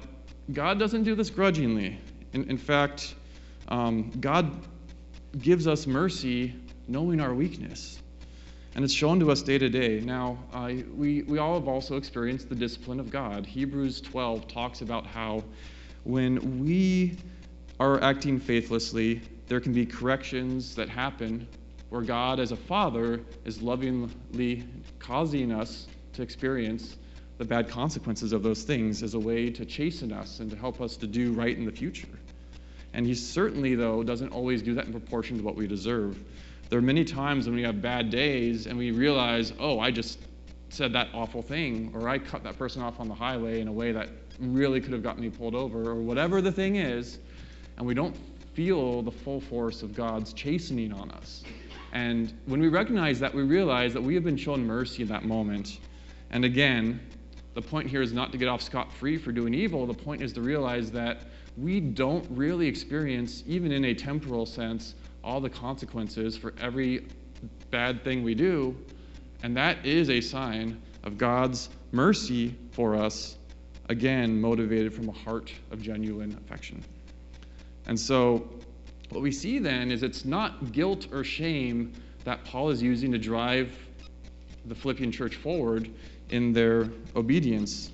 God 0.53 0.79
doesn't 0.79 1.05
do 1.05 1.15
this 1.15 1.31
grudgingly. 1.31 1.99
In, 2.35 2.51
in 2.51 2.59
fact, 2.59 3.15
um, 3.69 4.11
God 4.21 4.53
gives 5.39 5.67
us 5.67 5.87
mercy 5.87 6.55
knowing 6.87 7.21
our 7.21 7.33
weakness. 7.33 7.99
And 8.77 8.85
it's 8.85 8.93
shown 8.93 9.21
to 9.21 9.31
us 9.31 9.41
day 9.41 9.57
to 9.57 9.71
day. 9.71 10.01
Now, 10.01 10.37
uh, 10.53 10.71
we, 10.95 11.23
we 11.23 11.39
all 11.39 11.55
have 11.55 11.67
also 11.67 11.97
experienced 11.97 12.51
the 12.51 12.55
discipline 12.55 13.01
of 13.01 13.09
God. 13.09 13.47
Hebrews 13.47 14.03
12 14.03 14.49
talks 14.49 14.83
about 14.83 15.07
how 15.07 15.45
when 16.05 16.63
we 16.63 17.17
are 17.81 17.99
acting 18.03 18.39
faithlessly, 18.39 19.23
there 19.49 19.61
can 19.61 19.73
be 19.73 19.87
corrections 19.87 20.75
that 20.75 20.91
happen 20.91 21.49
where 21.89 22.03
God, 22.03 22.39
as 22.39 22.53
a 22.53 22.57
father, 22.57 23.23
is 23.47 23.63
lovingly 23.63 24.65
causing 24.99 25.53
us 25.53 25.87
to 26.13 26.21
experience 26.21 26.99
the 27.39 27.47
bad 27.47 27.71
consequences 27.71 28.35
of 28.35 28.43
those 28.43 28.63
things 28.63 29.03
as 29.03 29.15
a 29.15 29.19
way 29.19 29.49
to 29.49 29.65
chasten 29.65 30.13
us 30.13 30.41
and 30.41 30.51
to 30.51 30.57
help 30.57 30.83
us 30.83 30.99
to 30.99 31.07
do 31.07 31.33
right 31.33 31.57
in 31.57 31.65
the 31.65 31.73
future. 31.73 32.09
And 32.93 33.07
He 33.07 33.15
certainly, 33.15 33.75
though, 33.75 34.03
doesn't 34.03 34.33
always 34.33 34.61
do 34.61 34.75
that 34.75 34.85
in 34.85 34.93
proportion 34.93 35.39
to 35.39 35.43
what 35.43 35.57
we 35.57 35.67
deserve. 35.67 36.19
There 36.69 36.79
are 36.79 36.83
many 36.83 37.05
times 37.05 37.47
when 37.47 37.55
we 37.55 37.63
have 37.63 37.81
bad 37.81 38.11
days 38.11 38.67
and 38.67 38.77
we 38.77 38.91
realize, 38.91 39.53
oh, 39.61 39.79
I 39.79 39.91
just 39.91 40.19
said 40.69 40.93
that 40.95 41.09
awful 41.15 41.41
thing, 41.41 41.93
or 41.95 42.09
I 42.09 42.19
cut 42.19 42.43
that 42.43 42.59
person 42.59 42.83
off 42.83 42.99
on 42.99 43.09
the 43.09 43.15
highway 43.15 43.61
in 43.61 43.69
a 43.69 43.73
way 43.73 43.93
that 43.93 44.09
really 44.41 44.81
could 44.81 44.93
have 44.93 45.03
gotten 45.03 45.23
me 45.23 45.31
pulled 45.31 45.55
over, 45.55 45.89
or 45.89 45.95
whatever 45.95 46.43
the 46.43 46.51
thing 46.51 46.77
is, 46.77 47.19
and 47.77 47.87
we 47.87 47.95
don't 47.95 48.17
feel 48.55 49.03
the 49.03 49.11
full 49.11 49.41
force 49.41 49.83
of 49.83 49.95
God's 49.95 50.33
chastening 50.33 50.93
on 50.93 51.11
us. 51.13 51.45
And 51.93 52.33
when 52.47 52.61
we 52.61 52.69
recognize 52.69 53.21
that, 53.21 53.33
we 53.33 53.43
realize 53.43 53.95
that 53.95 54.03
we 54.03 54.15
have 54.15 54.25
been 54.25 54.37
shown 54.37 54.67
mercy 54.67 55.03
in 55.03 55.09
that 55.09 55.25
moment. 55.25 55.79
And 56.31 56.45
again, 56.45 57.01
the 57.55 57.63
point 57.63 57.89
here 57.89 58.03
is 58.03 58.13
not 58.13 58.33
to 58.33 58.39
get 58.39 58.49
off 58.49 58.61
scot 58.61 58.93
free 58.93 59.17
for 59.17 59.31
doing 59.31 59.55
evil. 59.55 59.87
The 59.87 59.95
point 59.95 60.21
is 60.21 60.33
to 60.35 60.41
realize 60.41 60.91
that 60.91 61.21
we 61.57 61.81
don't 61.81 62.27
really 62.29 62.67
experience, 62.67 63.45
even 63.47 63.73
in 63.73 63.87
a 63.87 63.95
temporal 63.95 64.45
sense, 64.45 64.95
all 65.27 65.41
the 65.41 65.51
consequences 65.51 66.37
for 66.37 66.55
every 66.61 67.05
bad 67.71 68.05
thing 68.05 68.23
we 68.23 68.35
do. 68.35 68.77
And 69.43 69.57
that 69.57 69.85
is 69.85 70.09
a 70.09 70.21
sign 70.21 70.81
of 71.03 71.19
God's 71.19 71.69
mercy 71.93 72.55
for 72.73 72.95
us, 72.95 73.37
again, 73.89 74.41
motivated 74.41 74.95
from 74.95 75.09
a 75.09 75.13
heart 75.13 75.53
of 75.71 75.83
genuine 75.83 76.39
affection. 76.45 76.83
And 77.87 77.99
so, 77.99 78.49
what 79.11 79.21
we 79.21 79.33
see 79.33 79.59
then 79.59 79.91
is 79.91 80.03
it's 80.03 80.25
not 80.25 80.73
guilt 80.73 81.09
or 81.13 81.23
shame 81.23 81.93
that 82.25 82.45
Paul 82.45 82.71
is 82.71 82.83
using 82.83 83.13
to 83.13 83.19
drive 83.19 83.77
the 84.65 84.75
Philippian 84.75 85.13
church 85.13 85.37
forward 85.37 85.91
in 86.31 86.53
their 86.53 86.91
obedience. 87.15 87.91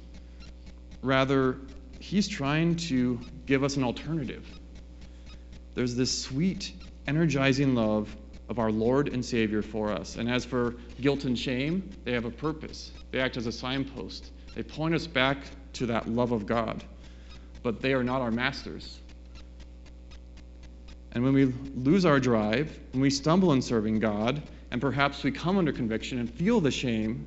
Rather, 1.02 1.58
he's 1.98 2.28
trying 2.28 2.76
to 2.76 3.20
give 3.46 3.62
us 3.64 3.76
an 3.76 3.84
alternative. 3.84 4.46
There's 5.74 5.94
this 5.94 6.22
sweet, 6.22 6.72
energizing 7.06 7.74
love 7.74 8.14
of 8.48 8.58
our 8.58 8.70
Lord 8.70 9.08
and 9.08 9.24
Savior 9.24 9.62
for 9.62 9.90
us. 9.90 10.16
And 10.16 10.30
as 10.30 10.44
for 10.44 10.74
guilt 11.00 11.24
and 11.24 11.38
shame, 11.38 11.90
they 12.04 12.12
have 12.12 12.24
a 12.24 12.30
purpose. 12.30 12.92
They 13.10 13.20
act 13.20 13.36
as 13.36 13.46
a 13.46 13.52
signpost. 13.52 14.30
They 14.54 14.62
point 14.62 14.94
us 14.94 15.06
back 15.06 15.38
to 15.74 15.86
that 15.86 16.08
love 16.08 16.32
of 16.32 16.46
God. 16.46 16.84
But 17.62 17.80
they 17.80 17.94
are 17.94 18.04
not 18.04 18.20
our 18.20 18.30
masters. 18.30 18.98
And 21.12 21.22
when 21.22 21.32
we 21.34 21.46
lose 21.74 22.04
our 22.04 22.18
drive, 22.18 22.78
when 22.92 23.02
we 23.02 23.10
stumble 23.10 23.52
in 23.52 23.62
serving 23.62 24.00
God, 24.00 24.42
and 24.70 24.80
perhaps 24.80 25.22
we 25.22 25.30
come 25.30 25.58
under 25.58 25.72
conviction 25.72 26.18
and 26.18 26.32
feel 26.32 26.60
the 26.60 26.70
shame, 26.70 27.26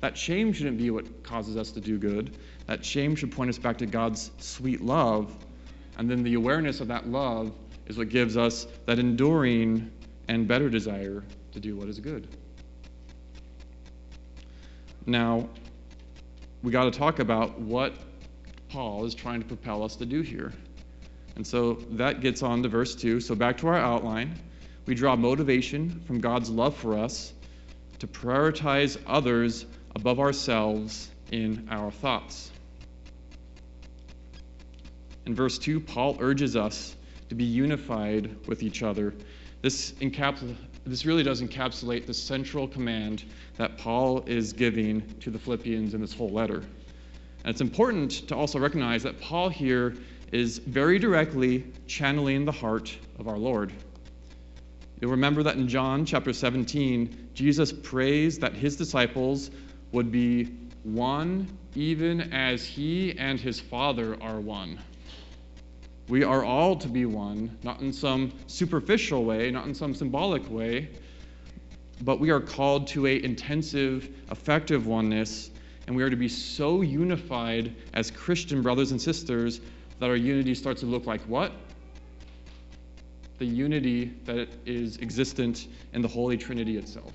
that 0.00 0.16
shame 0.16 0.52
shouldn't 0.52 0.78
be 0.78 0.90
what 0.90 1.22
causes 1.22 1.56
us 1.56 1.70
to 1.72 1.80
do 1.80 1.98
good. 1.98 2.36
That 2.66 2.84
shame 2.84 3.14
should 3.16 3.32
point 3.32 3.50
us 3.50 3.58
back 3.58 3.78
to 3.78 3.86
God's 3.86 4.30
sweet 4.38 4.80
love. 4.80 5.36
And 5.96 6.10
then 6.10 6.22
the 6.22 6.34
awareness 6.34 6.80
of 6.80 6.88
that 6.88 7.08
love 7.08 7.52
is 7.86 7.96
what 7.96 8.08
gives 8.08 8.36
us 8.36 8.66
that 8.86 8.98
enduring 8.98 9.90
and 10.28 10.46
better 10.46 10.68
desire 10.68 11.24
to 11.52 11.60
do 11.60 11.76
what 11.76 11.88
is 11.88 11.98
good. 11.98 12.28
Now, 15.06 15.48
we 16.62 16.72
got 16.72 16.92
to 16.92 16.98
talk 16.98 17.20
about 17.20 17.60
what 17.60 17.94
Paul 18.68 19.04
is 19.04 19.14
trying 19.14 19.40
to 19.40 19.46
propel 19.46 19.84
us 19.84 19.96
to 19.96 20.06
do 20.06 20.22
here. 20.22 20.52
And 21.36 21.46
so 21.46 21.74
that 21.92 22.20
gets 22.20 22.42
on 22.42 22.62
to 22.62 22.68
verse 22.68 22.94
2. 22.94 23.20
So 23.20 23.34
back 23.34 23.58
to 23.58 23.68
our 23.68 23.76
outline. 23.76 24.34
We 24.86 24.94
draw 24.94 25.16
motivation 25.16 26.00
from 26.06 26.20
God's 26.20 26.50
love 26.50 26.76
for 26.76 26.98
us 26.98 27.32
to 28.00 28.06
prioritize 28.06 28.98
others 29.06 29.66
above 29.94 30.18
ourselves 30.18 31.10
in 31.30 31.68
our 31.70 31.90
thoughts. 31.90 32.50
In 35.26 35.34
verse 35.34 35.58
2, 35.58 35.80
Paul 35.80 36.16
urges 36.20 36.54
us 36.54 36.94
to 37.28 37.34
be 37.34 37.44
unified 37.44 38.46
with 38.46 38.62
each 38.62 38.84
other. 38.84 39.12
This, 39.60 39.90
encapsul- 40.00 40.54
this 40.84 41.04
really 41.04 41.24
does 41.24 41.42
encapsulate 41.42 42.06
the 42.06 42.14
central 42.14 42.68
command 42.68 43.24
that 43.56 43.76
Paul 43.76 44.22
is 44.26 44.52
giving 44.52 45.02
to 45.20 45.30
the 45.30 45.38
Philippians 45.38 45.94
in 45.94 46.00
this 46.00 46.14
whole 46.14 46.30
letter. 46.30 46.58
And 46.58 47.52
it's 47.52 47.60
important 47.60 48.28
to 48.28 48.36
also 48.36 48.60
recognize 48.60 49.02
that 49.02 49.20
Paul 49.20 49.48
here 49.48 49.96
is 50.30 50.58
very 50.58 51.00
directly 51.00 51.64
channeling 51.88 52.44
the 52.44 52.52
heart 52.52 52.96
of 53.18 53.26
our 53.26 53.38
Lord. 53.38 53.72
You'll 55.00 55.10
remember 55.10 55.42
that 55.42 55.56
in 55.56 55.66
John 55.66 56.06
chapter 56.06 56.32
17, 56.32 57.30
Jesus 57.34 57.72
prays 57.72 58.38
that 58.38 58.54
his 58.54 58.76
disciples 58.76 59.50
would 59.90 60.12
be 60.12 60.44
one 60.84 61.48
even 61.74 62.32
as 62.32 62.64
he 62.64 63.18
and 63.18 63.40
his 63.40 63.58
Father 63.58 64.16
are 64.22 64.40
one. 64.40 64.78
We 66.08 66.22
are 66.22 66.44
all 66.44 66.76
to 66.76 66.88
be 66.88 67.04
one, 67.04 67.58
not 67.64 67.80
in 67.80 67.92
some 67.92 68.32
superficial 68.46 69.24
way, 69.24 69.50
not 69.50 69.66
in 69.66 69.74
some 69.74 69.94
symbolic 69.94 70.48
way, 70.48 70.88
but 72.02 72.20
we 72.20 72.30
are 72.30 72.40
called 72.40 72.86
to 72.88 73.06
a 73.06 73.22
intensive, 73.22 74.08
effective 74.30 74.86
oneness, 74.86 75.50
and 75.86 75.96
we 75.96 76.02
are 76.04 76.10
to 76.10 76.16
be 76.16 76.28
so 76.28 76.82
unified 76.82 77.74
as 77.94 78.10
Christian 78.10 78.62
brothers 78.62 78.92
and 78.92 79.02
sisters 79.02 79.60
that 79.98 80.08
our 80.08 80.16
unity 80.16 80.54
starts 80.54 80.80
to 80.80 80.86
look 80.86 81.06
like 81.06 81.22
what? 81.22 81.52
The 83.38 83.46
unity 83.46 84.12
that 84.26 84.48
is 84.64 84.98
existent 84.98 85.66
in 85.92 86.02
the 86.02 86.08
Holy 86.08 86.36
Trinity 86.36 86.76
itself. 86.76 87.12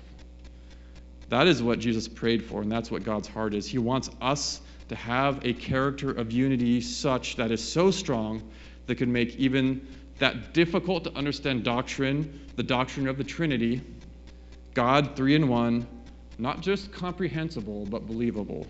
That 1.30 1.46
is 1.46 1.62
what 1.62 1.78
Jesus 1.78 2.08
prayed 2.08 2.44
for, 2.44 2.60
and 2.60 2.70
that's 2.70 2.90
what 2.90 3.04
God's 3.04 3.26
heart 3.26 3.54
is. 3.54 3.66
He 3.66 3.78
wants 3.78 4.10
us 4.20 4.60
to 4.88 4.96
have 4.96 5.46
a 5.46 5.54
character 5.54 6.10
of 6.10 6.30
unity 6.30 6.82
such 6.82 7.36
that 7.36 7.50
is 7.50 7.66
so 7.66 7.90
strong 7.90 8.42
that 8.86 8.96
could 8.96 9.08
make 9.08 9.36
even 9.36 9.86
that 10.18 10.52
difficult 10.54 11.04
to 11.04 11.12
understand 11.14 11.64
doctrine, 11.64 12.40
the 12.56 12.62
doctrine 12.62 13.08
of 13.08 13.16
the 13.16 13.24
Trinity, 13.24 13.80
God 14.74 15.16
three 15.16 15.34
in 15.34 15.48
one, 15.48 15.86
not 16.38 16.60
just 16.60 16.92
comprehensible, 16.92 17.86
but 17.86 18.06
believable. 18.06 18.66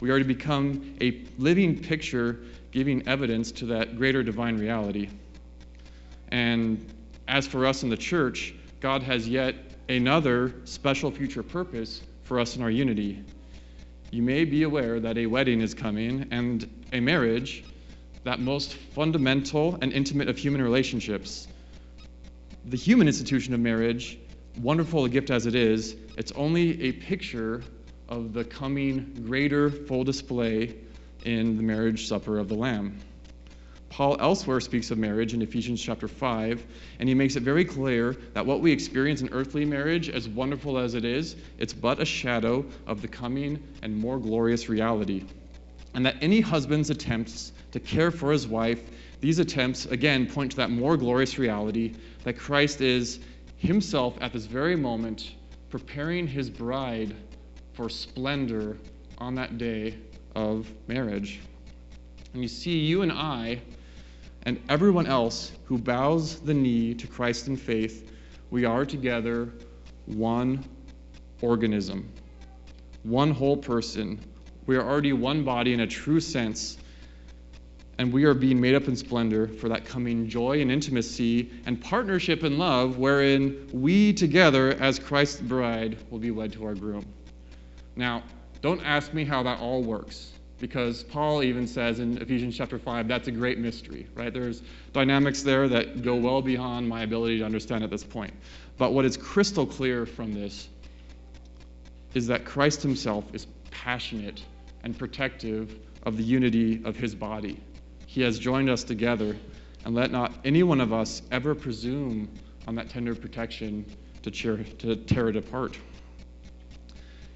We 0.00 0.10
are 0.10 0.18
to 0.18 0.24
become 0.24 0.96
a 1.00 1.22
living 1.38 1.78
picture 1.78 2.40
giving 2.72 3.06
evidence 3.06 3.52
to 3.52 3.66
that 3.66 3.96
greater 3.96 4.22
divine 4.22 4.56
reality. 4.58 5.08
And 6.28 6.86
as 7.28 7.46
for 7.46 7.66
us 7.66 7.82
in 7.82 7.90
the 7.90 7.96
church, 7.96 8.54
God 8.80 9.02
has 9.02 9.28
yet 9.28 9.54
another 9.88 10.54
special 10.64 11.10
future 11.10 11.42
purpose 11.42 12.02
for 12.22 12.40
us 12.40 12.56
in 12.56 12.62
our 12.62 12.70
unity. 12.70 13.22
You 14.10 14.22
may 14.22 14.44
be 14.44 14.62
aware 14.62 15.00
that 15.00 15.18
a 15.18 15.26
wedding 15.26 15.60
is 15.60 15.74
coming 15.74 16.28
and 16.30 16.68
a 16.92 17.00
marriage, 17.00 17.64
that 18.24 18.40
most 18.40 18.74
fundamental 18.74 19.78
and 19.80 19.92
intimate 19.92 20.28
of 20.28 20.36
human 20.36 20.62
relationships. 20.62 21.48
The 22.66 22.76
human 22.76 23.06
institution 23.06 23.54
of 23.54 23.60
marriage, 23.60 24.18
wonderful 24.60 25.04
a 25.04 25.08
gift 25.08 25.30
as 25.30 25.46
it 25.46 25.54
is, 25.54 25.96
it's 26.16 26.32
only 26.32 26.82
a 26.82 26.92
picture 26.92 27.62
of 28.08 28.32
the 28.32 28.44
coming 28.44 29.24
greater 29.26 29.70
full 29.70 30.04
display 30.04 30.74
in 31.24 31.56
the 31.56 31.62
marriage 31.62 32.06
supper 32.06 32.38
of 32.38 32.48
the 32.48 32.54
Lamb. 32.54 32.98
Paul 33.88 34.16
elsewhere 34.20 34.60
speaks 34.60 34.90
of 34.92 34.98
marriage 34.98 35.34
in 35.34 35.42
Ephesians 35.42 35.82
chapter 35.82 36.06
5, 36.06 36.64
and 37.00 37.08
he 37.08 37.14
makes 37.14 37.34
it 37.34 37.42
very 37.42 37.64
clear 37.64 38.16
that 38.34 38.46
what 38.46 38.60
we 38.60 38.70
experience 38.70 39.20
in 39.20 39.28
earthly 39.32 39.64
marriage, 39.64 40.08
as 40.08 40.28
wonderful 40.28 40.78
as 40.78 40.94
it 40.94 41.04
is, 41.04 41.34
it's 41.58 41.72
but 41.72 42.00
a 42.00 42.04
shadow 42.04 42.64
of 42.86 43.02
the 43.02 43.08
coming 43.08 43.60
and 43.82 43.96
more 43.96 44.18
glorious 44.18 44.68
reality. 44.68 45.24
And 45.94 46.06
that 46.06 46.16
any 46.20 46.40
husband's 46.40 46.90
attempts 46.90 47.52
to 47.72 47.80
care 47.80 48.10
for 48.10 48.32
his 48.32 48.46
wife, 48.46 48.82
these 49.20 49.38
attempts, 49.38 49.86
again, 49.86 50.26
point 50.26 50.52
to 50.52 50.56
that 50.58 50.70
more 50.70 50.96
glorious 50.96 51.38
reality 51.38 51.94
that 52.24 52.38
Christ 52.38 52.80
is 52.80 53.20
himself 53.58 54.16
at 54.20 54.32
this 54.32 54.46
very 54.46 54.76
moment 54.76 55.32
preparing 55.68 56.26
his 56.26 56.50
bride 56.50 57.14
for 57.74 57.88
splendor 57.88 58.76
on 59.18 59.36
that 59.36 59.58
day 59.58 59.94
of 60.34 60.70
marriage. 60.88 61.40
And 62.32 62.42
you 62.42 62.48
see, 62.48 62.78
you 62.78 63.02
and 63.02 63.12
I, 63.12 63.60
and 64.44 64.60
everyone 64.68 65.06
else 65.06 65.52
who 65.64 65.78
bows 65.78 66.40
the 66.40 66.54
knee 66.54 66.94
to 66.94 67.06
Christ 67.06 67.48
in 67.48 67.56
faith, 67.56 68.10
we 68.50 68.64
are 68.64 68.84
together 68.84 69.52
one 70.06 70.64
organism, 71.40 72.10
one 73.02 73.30
whole 73.30 73.56
person. 73.56 74.18
We 74.66 74.76
are 74.76 74.86
already 74.86 75.12
one 75.12 75.44
body 75.44 75.72
in 75.72 75.80
a 75.80 75.86
true 75.86 76.20
sense, 76.20 76.78
and 78.00 78.14
we 78.14 78.24
are 78.24 78.32
being 78.32 78.58
made 78.58 78.74
up 78.74 78.88
in 78.88 78.96
splendor 78.96 79.46
for 79.46 79.68
that 79.68 79.84
coming 79.84 80.26
joy 80.26 80.62
and 80.62 80.72
intimacy 80.72 81.50
and 81.66 81.78
partnership 81.78 82.44
and 82.44 82.58
love, 82.58 82.96
wherein 82.96 83.68
we 83.74 84.14
together, 84.14 84.70
as 84.80 84.98
Christ's 84.98 85.42
bride, 85.42 85.98
will 86.08 86.18
be 86.18 86.30
led 86.30 86.50
to 86.54 86.64
our 86.64 86.74
groom. 86.74 87.04
Now, 87.96 88.22
don't 88.62 88.80
ask 88.80 89.12
me 89.12 89.26
how 89.26 89.42
that 89.42 89.60
all 89.60 89.82
works 89.82 90.32
because 90.60 91.02
Paul 91.02 91.42
even 91.42 91.66
says 91.66 92.00
in 92.00 92.16
Ephesians 92.16 92.56
chapter 92.56 92.78
5 92.78 93.06
that's 93.06 93.28
a 93.28 93.32
great 93.32 93.58
mystery, 93.58 94.06
right? 94.14 94.32
There's 94.32 94.62
dynamics 94.94 95.42
there 95.42 95.68
that 95.68 96.00
go 96.00 96.14
well 96.14 96.40
beyond 96.40 96.88
my 96.88 97.02
ability 97.02 97.40
to 97.40 97.44
understand 97.44 97.84
at 97.84 97.90
this 97.90 98.02
point. 98.02 98.32
But 98.78 98.94
what 98.94 99.04
is 99.04 99.18
crystal 99.18 99.66
clear 99.66 100.06
from 100.06 100.32
this 100.32 100.70
is 102.14 102.28
that 102.28 102.46
Christ 102.46 102.80
himself 102.80 103.26
is 103.34 103.46
passionate 103.70 104.42
and 104.84 104.98
protective 104.98 105.78
of 106.04 106.16
the 106.16 106.24
unity 106.24 106.80
of 106.86 106.96
his 106.96 107.14
body. 107.14 107.60
He 108.10 108.22
has 108.22 108.40
joined 108.40 108.68
us 108.68 108.82
together, 108.82 109.36
and 109.84 109.94
let 109.94 110.10
not 110.10 110.32
any 110.44 110.64
one 110.64 110.80
of 110.80 110.92
us 110.92 111.22
ever 111.30 111.54
presume 111.54 112.28
on 112.66 112.74
that 112.74 112.88
tender 112.88 113.14
protection 113.14 113.86
to, 114.24 114.32
cheer, 114.32 114.64
to 114.78 114.96
tear 114.96 115.28
it 115.28 115.36
apart. 115.36 115.78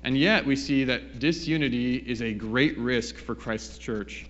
And 0.02 0.18
yet, 0.18 0.44
we 0.44 0.56
see 0.56 0.82
that 0.82 1.20
disunity 1.20 1.98
is 1.98 2.22
a 2.22 2.32
great 2.32 2.76
risk 2.76 3.18
for 3.18 3.36
Christ's 3.36 3.78
church. 3.78 4.26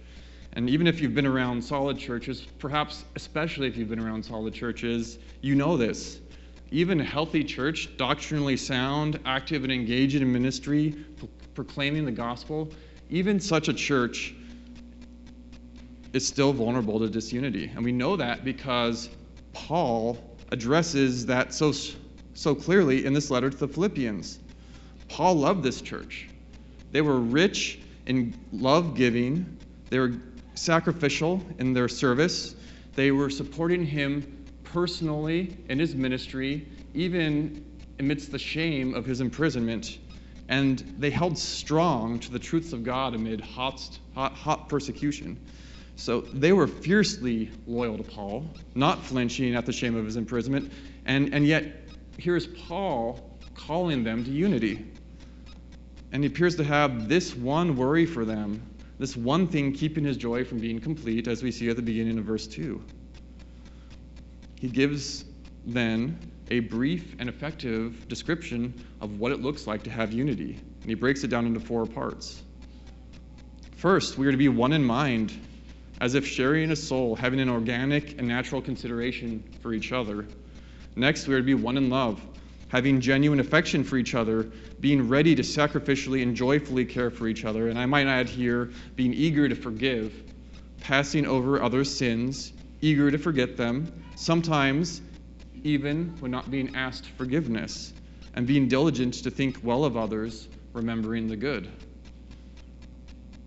And 0.52 0.68
even 0.68 0.86
if 0.86 1.00
you've 1.00 1.14
been 1.14 1.24
around 1.24 1.64
solid 1.64 1.96
churches, 1.96 2.46
perhaps 2.58 3.06
especially 3.16 3.66
if 3.66 3.74
you've 3.78 3.88
been 3.88 3.98
around 3.98 4.22
solid 4.22 4.52
churches, 4.52 5.18
you 5.40 5.54
know 5.54 5.78
this. 5.78 6.20
Even 6.70 7.00
a 7.00 7.04
healthy 7.04 7.42
church, 7.42 7.96
doctrinally 7.96 8.58
sound, 8.58 9.18
active 9.24 9.64
and 9.64 9.72
engaged 9.72 10.16
in 10.16 10.30
ministry, 10.30 10.94
pro- 11.16 11.30
proclaiming 11.54 12.04
the 12.04 12.12
gospel, 12.12 12.70
even 13.08 13.40
such 13.40 13.68
a 13.68 13.72
church 13.72 14.34
is 16.14 16.26
still 16.26 16.52
vulnerable 16.52 17.00
to 17.00 17.10
disunity. 17.10 17.70
And 17.74 17.84
we 17.84 17.92
know 17.92 18.16
that 18.16 18.44
because 18.44 19.10
Paul 19.52 20.16
addresses 20.50 21.26
that 21.26 21.52
so, 21.52 21.72
so 22.34 22.54
clearly 22.54 23.04
in 23.04 23.12
this 23.12 23.30
letter 23.30 23.50
to 23.50 23.56
the 23.56 23.68
Philippians. 23.68 24.38
Paul 25.08 25.34
loved 25.34 25.64
this 25.64 25.82
church. 25.82 26.28
They 26.92 27.02
were 27.02 27.18
rich 27.18 27.80
in 28.06 28.34
love 28.52 28.94
giving, 28.94 29.58
they 29.90 29.98
were 29.98 30.14
sacrificial 30.54 31.42
in 31.58 31.72
their 31.72 31.88
service, 31.88 32.54
they 32.94 33.10
were 33.10 33.28
supporting 33.28 33.84
him 33.84 34.46
personally 34.62 35.56
in 35.68 35.80
his 35.80 35.96
ministry, 35.96 36.68
even 36.94 37.64
amidst 37.98 38.30
the 38.30 38.38
shame 38.38 38.94
of 38.94 39.04
his 39.04 39.20
imprisonment. 39.20 39.98
And 40.48 40.78
they 40.98 41.10
held 41.10 41.38
strong 41.38 42.20
to 42.20 42.30
the 42.30 42.38
truths 42.38 42.72
of 42.72 42.84
God 42.84 43.14
amid 43.14 43.40
hot, 43.40 43.98
hot, 44.14 44.32
hot 44.34 44.68
persecution. 44.68 45.38
So 45.96 46.22
they 46.22 46.52
were 46.52 46.66
fiercely 46.66 47.50
loyal 47.66 47.96
to 47.96 48.02
Paul, 48.02 48.46
not 48.74 49.02
flinching 49.04 49.54
at 49.54 49.64
the 49.64 49.72
shame 49.72 49.96
of 49.96 50.04
his 50.04 50.16
imprisonment. 50.16 50.72
And, 51.06 51.32
and 51.32 51.46
yet, 51.46 51.88
here's 52.18 52.46
Paul 52.46 53.38
calling 53.54 54.02
them 54.04 54.24
to 54.24 54.30
unity. 54.30 54.84
And 56.12 56.22
he 56.22 56.28
appears 56.28 56.56
to 56.56 56.64
have 56.64 57.08
this 57.08 57.34
one 57.34 57.76
worry 57.76 58.06
for 58.06 58.24
them, 58.24 58.62
this 58.98 59.16
one 59.16 59.46
thing 59.46 59.72
keeping 59.72 60.04
his 60.04 60.16
joy 60.16 60.44
from 60.44 60.58
being 60.58 60.80
complete, 60.80 61.28
as 61.28 61.42
we 61.42 61.50
see 61.50 61.68
at 61.68 61.76
the 61.76 61.82
beginning 61.82 62.18
of 62.18 62.24
verse 62.24 62.46
2. 62.46 62.82
He 64.60 64.68
gives 64.68 65.24
then 65.66 66.18
a 66.50 66.60
brief 66.60 67.16
and 67.18 67.28
effective 67.28 68.06
description 68.08 68.74
of 69.00 69.18
what 69.18 69.32
it 69.32 69.40
looks 69.40 69.66
like 69.66 69.82
to 69.84 69.90
have 69.90 70.12
unity. 70.12 70.58
And 70.80 70.88
he 70.88 70.94
breaks 70.94 71.24
it 71.24 71.28
down 71.28 71.46
into 71.46 71.60
four 71.60 71.86
parts. 71.86 72.42
First, 73.76 74.18
we 74.18 74.26
are 74.26 74.30
to 74.30 74.36
be 74.36 74.48
one 74.48 74.72
in 74.72 74.84
mind, 74.84 75.32
as 76.04 76.14
if 76.14 76.26
sharing 76.26 76.70
a 76.70 76.76
soul, 76.76 77.16
having 77.16 77.40
an 77.40 77.48
organic 77.48 78.18
and 78.18 78.28
natural 78.28 78.60
consideration 78.60 79.42
for 79.62 79.72
each 79.72 79.90
other. 79.90 80.26
Next, 80.96 81.26
we 81.26 81.34
are 81.34 81.38
to 81.38 81.42
be 81.42 81.54
one 81.54 81.78
in 81.78 81.88
love, 81.88 82.20
having 82.68 83.00
genuine 83.00 83.40
affection 83.40 83.82
for 83.82 83.96
each 83.96 84.14
other, 84.14 84.42
being 84.80 85.08
ready 85.08 85.34
to 85.34 85.40
sacrificially 85.40 86.22
and 86.22 86.36
joyfully 86.36 86.84
care 86.84 87.08
for 87.08 87.26
each 87.26 87.46
other, 87.46 87.68
and 87.68 87.78
I 87.78 87.86
might 87.86 88.06
add 88.06 88.28
here, 88.28 88.70
being 88.96 89.14
eager 89.14 89.48
to 89.48 89.54
forgive, 89.54 90.12
passing 90.80 91.24
over 91.24 91.62
others' 91.62 91.96
sins, 91.96 92.52
eager 92.82 93.10
to 93.10 93.16
forget 93.16 93.56
them, 93.56 93.90
sometimes 94.14 95.00
even 95.62 96.14
when 96.18 96.30
not 96.30 96.50
being 96.50 96.76
asked 96.76 97.08
forgiveness, 97.16 97.94
and 98.34 98.46
being 98.46 98.68
diligent 98.68 99.14
to 99.14 99.30
think 99.30 99.56
well 99.62 99.86
of 99.86 99.96
others, 99.96 100.48
remembering 100.74 101.28
the 101.28 101.36
good. 101.36 101.66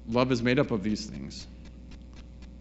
Love 0.09 0.31
is 0.31 0.41
made 0.41 0.57
up 0.57 0.71
of 0.71 0.81
these 0.81 1.05
things. 1.05 1.45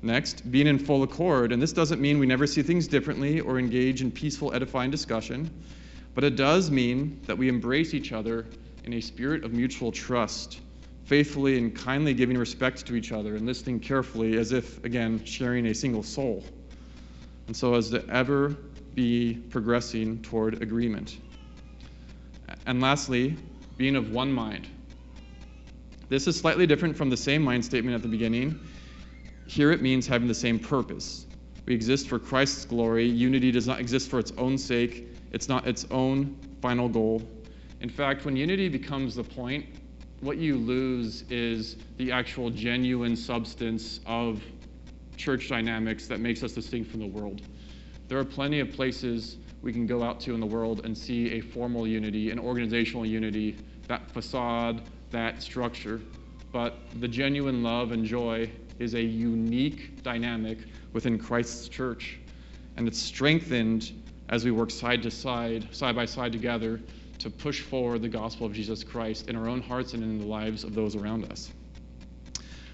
Next, 0.02 0.50
being 0.50 0.66
in 0.66 0.78
full 0.78 1.02
accord, 1.02 1.52
and 1.52 1.60
this 1.60 1.72
doesn't 1.72 2.00
mean 2.00 2.18
we 2.18 2.26
never 2.26 2.46
see 2.46 2.62
things 2.62 2.86
differently 2.86 3.40
or 3.40 3.58
engage 3.58 4.02
in 4.02 4.10
peaceful, 4.10 4.52
edifying 4.52 4.90
discussion. 4.90 5.50
But 6.14 6.24
it 6.24 6.36
does 6.36 6.70
mean 6.70 7.20
that 7.26 7.36
we 7.36 7.48
embrace 7.48 7.94
each 7.94 8.12
other 8.12 8.46
in 8.84 8.92
a 8.92 9.00
spirit 9.00 9.44
of 9.44 9.52
mutual 9.52 9.92
trust, 9.92 10.60
faithfully 11.04 11.58
and 11.58 11.74
kindly 11.74 12.14
giving 12.14 12.38
respect 12.38 12.86
to 12.86 12.94
each 12.94 13.12
other 13.12 13.36
and 13.36 13.46
listening 13.46 13.80
carefully 13.80 14.36
as 14.38 14.52
if, 14.52 14.84
again, 14.84 15.24
sharing 15.24 15.66
a 15.66 15.74
single 15.74 16.02
soul. 16.02 16.44
And 17.46 17.56
so 17.56 17.74
as 17.74 17.90
to 17.90 18.06
ever 18.08 18.56
be 18.94 19.34
progressing 19.50 20.22
toward 20.22 20.62
agreement. 20.62 21.18
And 22.66 22.80
lastly, 22.80 23.36
being 23.76 23.96
of 23.96 24.10
one 24.10 24.32
mind. 24.32 24.66
This 26.08 26.26
is 26.26 26.38
slightly 26.38 26.66
different 26.66 26.96
from 26.96 27.10
the 27.10 27.16
same 27.16 27.42
mind 27.42 27.64
statement 27.64 27.94
at 27.94 28.02
the 28.02 28.08
beginning. 28.08 28.60
Here 29.46 29.70
it 29.70 29.80
means 29.80 30.06
having 30.06 30.28
the 30.28 30.34
same 30.34 30.58
purpose. 30.58 31.26
We 31.66 31.74
exist 31.74 32.08
for 32.08 32.18
Christ's 32.18 32.64
glory. 32.64 33.08
Unity 33.08 33.50
does 33.50 33.66
not 33.66 33.80
exist 33.80 34.10
for 34.10 34.18
its 34.18 34.32
own 34.38 34.58
sake, 34.58 35.08
it's 35.32 35.48
not 35.48 35.66
its 35.66 35.86
own 35.90 36.36
final 36.60 36.88
goal. 36.88 37.22
In 37.80 37.88
fact, 37.88 38.24
when 38.24 38.36
unity 38.36 38.68
becomes 38.68 39.14
the 39.14 39.24
point, 39.24 39.66
what 40.20 40.38
you 40.38 40.56
lose 40.56 41.24
is 41.30 41.76
the 41.98 42.10
actual 42.10 42.50
genuine 42.50 43.14
substance 43.16 44.00
of 44.06 44.42
church 45.16 45.48
dynamics 45.48 46.06
that 46.06 46.20
makes 46.20 46.42
us 46.42 46.52
distinct 46.52 46.90
from 46.90 47.00
the 47.00 47.06
world. 47.06 47.42
There 48.08 48.18
are 48.18 48.24
plenty 48.24 48.60
of 48.60 48.72
places 48.72 49.36
we 49.62 49.72
can 49.72 49.86
go 49.86 50.02
out 50.02 50.20
to 50.20 50.34
in 50.34 50.40
the 50.40 50.46
world 50.46 50.84
and 50.84 50.96
see 50.96 51.32
a 51.32 51.40
formal 51.40 51.86
unity, 51.86 52.30
an 52.30 52.38
organizational 52.38 53.04
unity, 53.04 53.56
that 53.88 54.10
facade, 54.10 54.82
that 55.10 55.42
structure. 55.42 56.00
but 56.52 56.78
the 57.00 57.08
genuine 57.08 57.62
love 57.62 57.92
and 57.92 58.04
joy 58.04 58.50
is 58.78 58.94
a 58.94 59.02
unique 59.02 60.02
dynamic 60.02 60.58
within 60.92 61.18
Christ's 61.18 61.68
church. 61.68 62.18
And 62.76 62.86
it's 62.86 62.98
strengthened 62.98 63.92
as 64.28 64.44
we 64.44 64.50
work 64.50 64.70
side 64.70 65.02
to 65.02 65.10
side, 65.10 65.74
side 65.74 65.96
by 65.96 66.04
side 66.04 66.32
together 66.32 66.80
to 67.18 67.30
push 67.30 67.60
forward 67.60 68.02
the 68.02 68.08
gospel 68.08 68.46
of 68.46 68.52
Jesus 68.52 68.84
Christ 68.84 69.28
in 69.28 69.36
our 69.36 69.48
own 69.48 69.62
hearts 69.62 69.94
and 69.94 70.02
in 70.02 70.18
the 70.18 70.26
lives 70.26 70.64
of 70.64 70.74
those 70.74 70.96
around 70.96 71.30
us. 71.30 71.50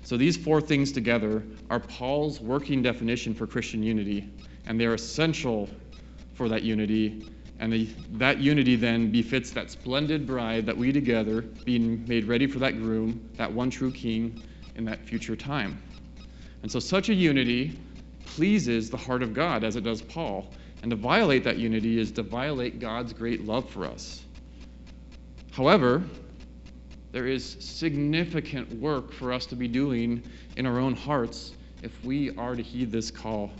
So 0.03 0.17
these 0.17 0.37
four 0.37 0.61
things 0.61 0.91
together 0.91 1.45
are 1.71 1.79
Paul's 1.79 2.41
working 2.41 2.83
definition 2.83 3.35
for 3.35 3.47
Christian 3.47 3.83
unity, 3.83 4.29
and 4.67 4.81
they're 4.81 4.95
essential 4.95 5.69
for 6.35 6.49
that 6.49 6.63
unity. 6.63 7.29
And 7.61 7.73
the, 7.73 7.89
that 8.15 8.39
unity 8.39 8.75
then 8.75 9.13
befits 9.13 9.53
that 9.53 9.71
splendid 9.71 10.27
bride 10.27 10.67
that 10.67 10.77
we 10.77 10.91
together, 10.91 11.43
being 11.43 12.05
made 12.09 12.25
ready 12.25 12.49
for 12.49 12.59
that 12.59 12.79
groom, 12.79 13.31
that 13.37 13.53
one 13.53 13.71
true 13.71 13.93
king, 13.93 14.43
in 14.75 14.85
that 14.87 15.05
future 15.05 15.37
time. 15.37 15.81
And 16.63 16.71
so 16.71 16.79
such 16.79 17.09
a 17.09 17.15
unity 17.15 17.79
pleases 18.25 18.89
the 18.91 18.97
heart 18.97 19.23
of 19.23 19.35
God, 19.35 19.65
as 19.65 19.77
it 19.77 19.85
does 19.85 20.01
Paul. 20.01 20.47
And 20.83 20.91
to 20.91 20.97
violate 20.97 21.45
that 21.45 21.59
unity 21.59 21.99
is 21.99 22.13
to 22.13 22.23
violate 22.23 22.81
God's 22.81 23.13
great 23.13 23.45
love 23.45 23.69
for 23.71 23.85
us. 23.85 24.23
However, 25.53 26.03
there 27.13 27.27
is 27.27 27.57
significant 27.61 28.73
work 28.81 29.13
for 29.13 29.33
us 29.33 29.47
to 29.47 29.57
be 29.57 29.69
doing 29.69 30.23
in 30.57 30.67
our 30.67 30.79
own 30.79 30.95
hearts 30.95 31.53
if 31.83 31.93
we 32.05 32.35
are 32.37 32.57
to 32.57 32.63
heed 32.63 32.91
this 32.91 33.11
call. 33.11 33.51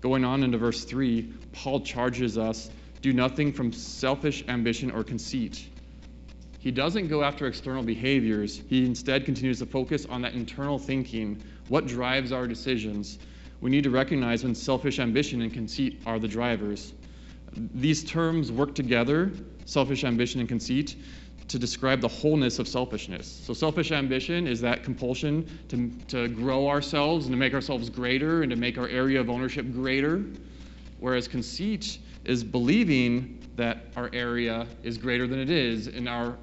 Going 0.00 0.24
on 0.24 0.42
into 0.42 0.58
verse 0.58 0.84
3, 0.84 1.32
Paul 1.52 1.80
charges 1.80 2.36
us 2.36 2.70
do 3.00 3.12
nothing 3.12 3.52
from 3.52 3.72
selfish 3.72 4.44
ambition 4.48 4.90
or 4.90 5.02
conceit. 5.02 5.68
He 6.60 6.70
doesn't 6.70 7.08
go 7.08 7.24
after 7.24 7.46
external 7.46 7.82
behaviors. 7.82 8.62
He 8.68 8.84
instead 8.84 9.24
continues 9.24 9.58
to 9.58 9.66
focus 9.66 10.06
on 10.06 10.22
that 10.22 10.34
internal 10.34 10.78
thinking, 10.78 11.42
what 11.72 11.86
drives 11.86 12.32
our 12.32 12.46
decisions. 12.46 13.18
We 13.62 13.70
need 13.70 13.84
to 13.84 13.90
recognize 13.90 14.44
when 14.44 14.54
selfish 14.54 14.98
ambition 14.98 15.40
and 15.40 15.50
conceit 15.50 16.02
are 16.04 16.18
the 16.18 16.28
drivers. 16.28 16.92
These 17.56 18.04
terms 18.04 18.52
work 18.52 18.74
together, 18.74 19.32
selfish 19.64 20.04
ambition 20.04 20.40
and 20.40 20.48
conceit, 20.50 20.96
to 21.48 21.58
describe 21.58 22.02
the 22.02 22.08
wholeness 22.08 22.58
of 22.58 22.68
selfishness. 22.68 23.26
So, 23.26 23.54
selfish 23.54 23.90
ambition 23.90 24.46
is 24.46 24.60
that 24.60 24.84
compulsion 24.84 25.48
to, 25.68 25.90
to 26.08 26.28
grow 26.28 26.68
ourselves 26.68 27.24
and 27.24 27.32
to 27.32 27.38
make 27.38 27.54
ourselves 27.54 27.88
greater 27.88 28.42
and 28.42 28.50
to 28.50 28.56
make 28.56 28.76
our 28.76 28.88
area 28.88 29.18
of 29.18 29.30
ownership 29.30 29.72
greater, 29.72 30.22
whereas 31.00 31.26
conceit 31.26 31.98
is 32.26 32.44
believing 32.44 33.38
that 33.56 33.86
our 33.96 34.10
area 34.12 34.66
is 34.82 34.98
greater 34.98 35.26
than 35.26 35.38
it 35.38 35.48
is 35.48 35.86
and 35.86 36.06
our 36.06 36.36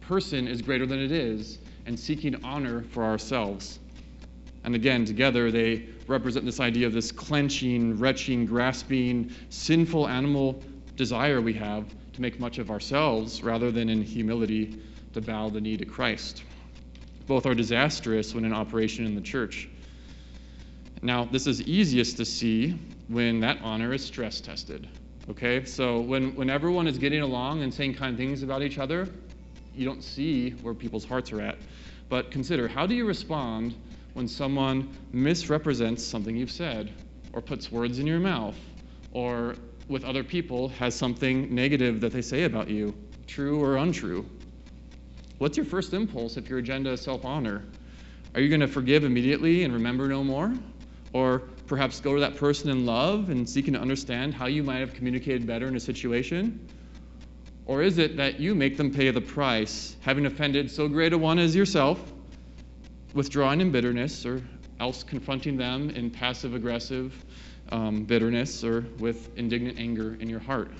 person 0.00 0.48
is 0.48 0.62
greater 0.62 0.84
than 0.84 0.98
it 0.98 1.12
is 1.12 1.60
and 1.86 1.96
seeking 1.98 2.44
honor 2.44 2.82
for 2.90 3.04
ourselves. 3.04 3.78
And 4.64 4.74
again, 4.74 5.04
together 5.04 5.50
they 5.50 5.86
represent 6.06 6.44
this 6.44 6.60
idea 6.60 6.86
of 6.86 6.92
this 6.92 7.12
clenching, 7.12 7.98
retching, 7.98 8.46
grasping, 8.46 9.32
sinful 9.50 10.08
animal 10.08 10.62
desire 10.96 11.40
we 11.40 11.52
have 11.54 11.86
to 12.14 12.20
make 12.20 12.40
much 12.40 12.58
of 12.58 12.70
ourselves 12.70 13.42
rather 13.42 13.70
than 13.70 13.88
in 13.88 14.02
humility 14.02 14.80
to 15.14 15.20
bow 15.20 15.48
the 15.48 15.60
knee 15.60 15.76
to 15.76 15.84
Christ. 15.84 16.42
Both 17.26 17.46
are 17.46 17.54
disastrous 17.54 18.34
when 18.34 18.44
in 18.44 18.52
operation 18.52 19.06
in 19.06 19.14
the 19.14 19.20
church. 19.20 19.68
Now, 21.02 21.24
this 21.24 21.46
is 21.46 21.62
easiest 21.62 22.16
to 22.16 22.24
see 22.24 22.78
when 23.08 23.40
that 23.40 23.58
honor 23.62 23.92
is 23.92 24.04
stress 24.04 24.40
tested. 24.40 24.88
Okay? 25.30 25.64
So 25.64 26.00
when, 26.00 26.34
when 26.34 26.50
everyone 26.50 26.86
is 26.86 26.98
getting 26.98 27.20
along 27.20 27.62
and 27.62 27.72
saying 27.72 27.94
kind 27.94 28.16
things 28.16 28.42
about 28.42 28.62
each 28.62 28.78
other, 28.78 29.08
you 29.74 29.84
don't 29.84 30.02
see 30.02 30.50
where 30.50 30.74
people's 30.74 31.04
hearts 31.04 31.30
are 31.32 31.40
at. 31.40 31.58
But 32.08 32.30
consider 32.30 32.66
how 32.66 32.86
do 32.86 32.94
you 32.94 33.06
respond 33.06 33.74
when 34.14 34.28
someone 34.28 34.88
misrepresents 35.12 36.04
something 36.04 36.36
you've 36.36 36.50
said, 36.50 36.92
or 37.32 37.40
puts 37.40 37.70
words 37.70 37.98
in 37.98 38.06
your 38.06 38.20
mouth, 38.20 38.56
or 39.12 39.54
with 39.88 40.04
other 40.04 40.22
people 40.22 40.68
has 40.68 40.94
something 40.94 41.54
negative 41.54 42.00
that 42.00 42.12
they 42.12 42.22
say 42.22 42.44
about 42.44 42.68
you, 42.68 42.94
true 43.26 43.62
or 43.62 43.76
untrue. 43.76 44.26
What's 45.38 45.56
your 45.56 45.66
first 45.66 45.94
impulse 45.94 46.36
if 46.36 46.48
your 46.48 46.58
agenda 46.58 46.90
is 46.90 47.00
self 47.00 47.24
honor? 47.24 47.64
Are 48.34 48.40
you 48.40 48.48
going 48.48 48.60
to 48.60 48.68
forgive 48.68 49.04
immediately 49.04 49.64
and 49.64 49.72
remember 49.72 50.08
no 50.08 50.22
more? 50.22 50.52
Or 51.12 51.40
perhaps 51.66 52.00
go 52.00 52.14
to 52.14 52.20
that 52.20 52.36
person 52.36 52.70
in 52.70 52.84
love 52.84 53.30
and 53.30 53.48
seeking 53.48 53.72
to 53.74 53.80
understand 53.80 54.34
how 54.34 54.46
you 54.46 54.62
might 54.62 54.78
have 54.78 54.94
communicated 54.94 55.46
better 55.46 55.66
in 55.68 55.76
a 55.76 55.80
situation? 55.80 56.68
Or 57.66 57.82
is 57.82 57.98
it 57.98 58.16
that 58.16 58.40
you 58.40 58.54
make 58.54 58.76
them 58.76 58.92
pay 58.92 59.10
the 59.10 59.20
price, 59.20 59.96
having 60.00 60.26
offended 60.26 60.70
so 60.70 60.88
great 60.88 61.12
a 61.12 61.18
one 61.18 61.38
as 61.38 61.54
yourself, 61.54 62.12
withdrawing 63.14 63.60
in 63.60 63.70
bitterness, 63.70 64.24
or 64.26 64.42
else 64.80 65.02
confronting 65.02 65.56
them 65.56 65.90
in 65.90 66.10
passive 66.10 66.54
aggressive 66.54 67.24
um, 67.70 68.04
bitterness 68.04 68.64
or 68.64 68.82
with 68.98 69.36
indignant 69.36 69.78
anger 69.78 70.16
in 70.20 70.28
your 70.28 70.40
heart. 70.40 70.70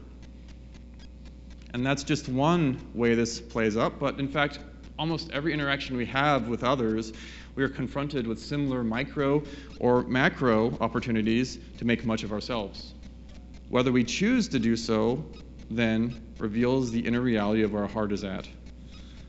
And 1.74 1.84
that's 1.84 2.02
just 2.02 2.28
one 2.28 2.80
way 2.94 3.14
this 3.14 3.40
plays 3.40 3.76
up, 3.76 3.98
but 3.98 4.18
in 4.18 4.28
fact, 4.28 4.58
almost 4.98 5.30
every 5.32 5.52
interaction 5.52 5.96
we 5.96 6.06
have 6.06 6.48
with 6.48 6.64
others, 6.64 7.12
we 7.54 7.62
are 7.62 7.68
confronted 7.68 8.26
with 8.26 8.38
similar 8.38 8.82
micro 8.82 9.42
or 9.78 10.02
macro 10.04 10.76
opportunities 10.80 11.58
to 11.78 11.84
make 11.84 12.04
much 12.04 12.22
of 12.22 12.32
ourselves. 12.32 12.94
Whether 13.68 13.92
we 13.92 14.04
choose 14.04 14.48
to 14.48 14.58
do 14.58 14.76
so 14.76 15.24
then 15.70 16.32
reveals 16.38 16.90
the 16.90 17.00
inner 17.00 17.20
reality 17.20 17.62
of 17.62 17.72
where 17.72 17.82
our 17.82 17.88
heart 17.88 18.12
is 18.12 18.24
at. 18.24 18.48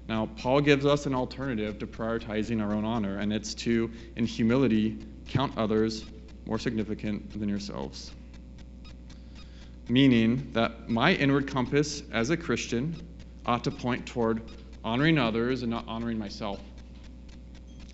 Now, 0.09 0.25
Paul 0.37 0.61
gives 0.61 0.87
us 0.87 1.05
an 1.05 1.13
alternative 1.13 1.77
to 1.77 1.85
prioritizing 1.85 2.65
our 2.65 2.73
own 2.73 2.83
honor, 2.83 3.19
and 3.19 3.31
it's 3.31 3.53
to, 3.53 3.91
in 4.15 4.25
humility, 4.25 4.97
count 5.27 5.55
others 5.55 6.03
more 6.47 6.57
significant 6.57 7.39
than 7.39 7.47
yourselves. 7.47 8.11
Meaning 9.87 10.49
that 10.53 10.89
my 10.89 11.13
inward 11.13 11.45
compass 11.45 12.01
as 12.11 12.31
a 12.31 12.37
Christian 12.37 12.95
ought 13.45 13.63
to 13.65 13.71
point 13.71 14.07
toward 14.07 14.41
honoring 14.83 15.19
others 15.19 15.61
and 15.61 15.69
not 15.69 15.87
honoring 15.87 16.17
myself. 16.17 16.59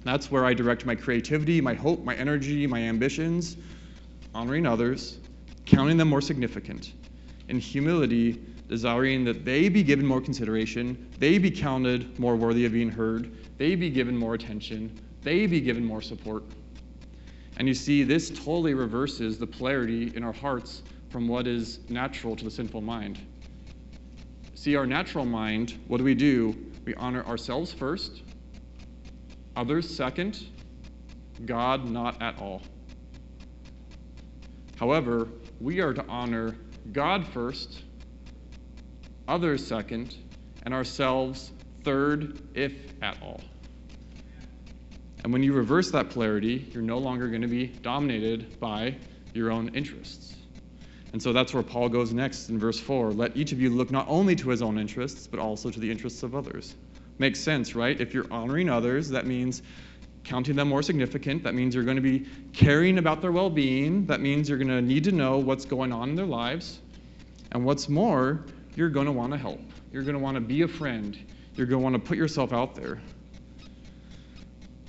That's 0.06 0.32
where 0.32 0.46
I 0.46 0.54
direct 0.54 0.86
my 0.86 0.96
creativity, 0.96 1.60
my 1.60 1.74
hope, 1.74 2.06
my 2.06 2.16
energy, 2.16 2.66
my 2.66 2.80
ambitions, 2.80 3.58
honoring 4.34 4.66
others, 4.66 5.18
counting 5.66 5.98
them 5.98 6.08
more 6.08 6.22
significant. 6.22 6.94
In 7.50 7.60
humility, 7.60 8.40
desiring 8.68 9.24
that 9.26 9.46
they 9.46 9.70
be 9.70 9.84
given 9.84 10.06
more 10.06 10.22
consideration, 10.22 11.10
they 11.20 11.38
be 11.38 11.52
counted 11.52 12.18
more 12.20 12.36
worthy 12.36 12.66
of 12.66 12.72
being 12.72 12.90
heard, 12.90 13.32
they 13.58 13.76
be 13.76 13.90
given 13.90 14.18
more 14.18 14.34
attention, 14.34 15.00
they 15.22 15.46
be 15.46 15.62
given 15.62 15.84
more 15.84 16.02
support. 16.02 16.44
And 17.58 17.68
you 17.68 17.74
see, 17.74 18.04
this 18.04 18.30
totally 18.30 18.74
reverses 18.74 19.38
the 19.38 19.48
polarity 19.48 20.12
in 20.16 20.24
our 20.24 20.34
hearts 20.34 20.84
from 21.10 21.28
what 21.28 21.48
is 21.48 21.80
natural 21.90 22.36
to 22.36 22.44
the 22.44 22.52
sinful 22.52 22.82
mind. 22.82 23.20
See, 24.56 24.76
our 24.76 24.86
natural 24.86 25.26
mind, 25.26 25.80
what 25.88 26.00
do 26.00 26.04
we 26.04 26.16
do? 26.16 26.56
We 26.86 26.96
honor 26.96 27.24
ourselves 27.26 27.72
first, 27.72 28.24
others 29.56 29.90
second, 29.90 30.48
God 31.46 31.90
not 31.90 32.22
at 32.22 32.40
all. 32.40 32.62
However, 34.78 35.30
we 35.62 35.80
are 35.80 35.94
to 35.94 36.06
honor 36.08 36.58
God 36.92 37.26
first, 37.28 37.84
others 39.28 39.66
second, 39.66 40.16
and 40.64 40.74
ourselves 40.74 41.52
third, 41.84 42.42
if 42.56 42.74
at 43.02 43.18
all. 43.22 43.42
And 45.24 45.34
when 45.34 45.44
you 45.44 45.54
reverse 45.54 45.92
that 45.92 46.12
polarity, 46.12 46.68
you're 46.72 46.84
no 46.84 47.00
longer 47.00 47.28
going 47.30 47.42
to 47.42 47.48
be 47.48 47.68
dominated 47.68 48.60
by 48.60 48.96
your 49.34 49.52
own 49.52 49.76
interests. 49.76 50.36
And 51.14 51.24
so 51.24 51.34
that's 51.34 51.54
where 51.54 51.64
Paul 51.64 51.90
goes 51.90 52.14
next 52.14 52.50
in 52.50 52.60
verse 52.60 52.80
4. 52.80 53.12
Let 53.14 53.38
each 53.38 53.52
of 53.52 53.62
you 53.62 53.70
look 53.70 53.90
not 53.90 54.06
only 54.10 54.36
to 54.36 54.50
his 54.50 54.62
own 54.62 54.78
interests, 54.78 55.28
but 55.28 55.40
also 55.40 55.70
to 55.70 55.80
the 55.80 55.90
interests 55.90 56.24
of 56.24 56.36
others. 56.36 56.76
Makes 57.18 57.40
sense, 57.40 57.74
right? 57.74 58.00
If 58.00 58.14
you're 58.14 58.32
honoring 58.32 58.70
others, 58.70 59.10
that 59.10 59.26
means 59.26 59.62
counting 60.26 60.56
them 60.56 60.68
more 60.68 60.84
significant. 60.84 61.44
That 61.44 61.56
means 61.56 61.74
you're 61.74 61.86
going 61.86 61.96
to 61.96 62.02
be 62.02 62.26
caring 62.54 62.98
about 62.98 63.22
their 63.22 63.32
well 63.32 63.50
being. 63.50 64.08
That 64.08 64.20
means 64.20 64.50
you're 64.50 64.58
going 64.58 64.68
to 64.68 64.82
need 64.82 65.06
to 65.06 65.12
know 65.12 65.38
what's 65.38 65.66
going 65.66 65.94
on 65.94 66.10
in 66.10 66.16
their 66.16 66.26
lives. 66.26 66.80
And 67.52 67.64
what's 67.64 67.88
more, 67.88 68.44
you're 68.76 68.90
going 68.90 69.06
to 69.06 69.12
want 69.12 69.32
to 69.32 69.38
help. 69.38 69.62
You're 69.92 70.04
going 70.04 70.16
to 70.16 70.20
want 70.20 70.36
to 70.36 70.42
be 70.42 70.62
a 70.62 70.68
friend. 70.68 71.18
You're 71.56 71.68
going 71.68 71.80
to 71.80 71.84
want 71.84 71.96
to 71.96 72.00
put 72.00 72.18
yourself 72.18 72.54
out 72.54 72.76
there. 72.76 73.02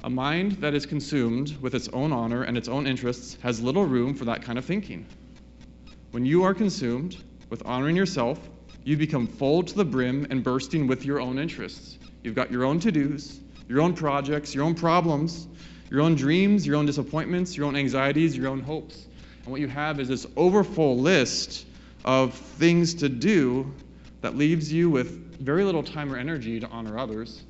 A 0.05 0.11
mind 0.11 0.53
that 0.53 0.75
is 0.75 0.87
consumed 0.87 1.57
with 1.61 1.75
its 1.75 1.89
own 1.89 2.13
honor 2.13 2.43
and 2.43 2.57
its 2.57 2.69
own 2.69 2.87
interests 2.87 3.39
has 3.43 3.61
little 3.61 3.85
room 3.85 4.15
for 4.15 4.25
that 4.27 4.43
kind 4.43 4.59
of 4.59 4.65
thinking. 4.65 5.07
When 6.11 6.25
you 6.25 6.45
are 6.45 6.55
consumed 6.55 7.17
with 7.51 7.65
honoring 7.65 7.97
yourself, 7.97 8.39
you 8.85 8.97
become 8.97 9.27
full 9.27 9.63
to 9.63 9.75
the 9.75 9.85
brim 9.85 10.27
and 10.31 10.45
bursting 10.45 10.87
with 10.87 11.05
your 11.05 11.21
own 11.21 11.39
interests. 11.39 11.99
You've 12.23 12.35
got 12.35 12.51
your 12.51 12.65
own 12.65 12.79
to 12.81 12.93
dos, 12.93 13.41
your 13.69 13.81
own 13.81 13.95
projects, 13.95 14.55
your 14.55 14.65
own 14.65 14.75
problems, 14.75 15.49
your 15.91 16.01
own 16.01 16.15
dreams, 16.15 16.67
your 16.67 16.77
own 16.77 16.87
disappointments, 16.87 17.57
your 17.57 17.67
own 17.67 17.77
anxieties, 17.77 18.37
your 18.37 18.49
own 18.49 18.61
hopes. 18.61 19.07
And 19.43 19.53
what 19.53 19.61
you 19.61 19.69
have 19.69 20.01
is 20.01 20.09
this 20.09 20.27
overfull 20.37 20.99
list 20.99 21.67
of 22.07 22.35
things 22.35 22.95
to 22.95 23.09
do 23.11 23.73
that 24.23 24.37
leaves 24.37 24.73
you 24.73 24.91
with 24.91 25.39
very 25.41 25.65
little 25.65 25.83
time 25.83 26.13
or 26.13 26.17
energy 26.19 26.61
to 26.61 26.69
honor 26.69 26.99
others 26.99 27.45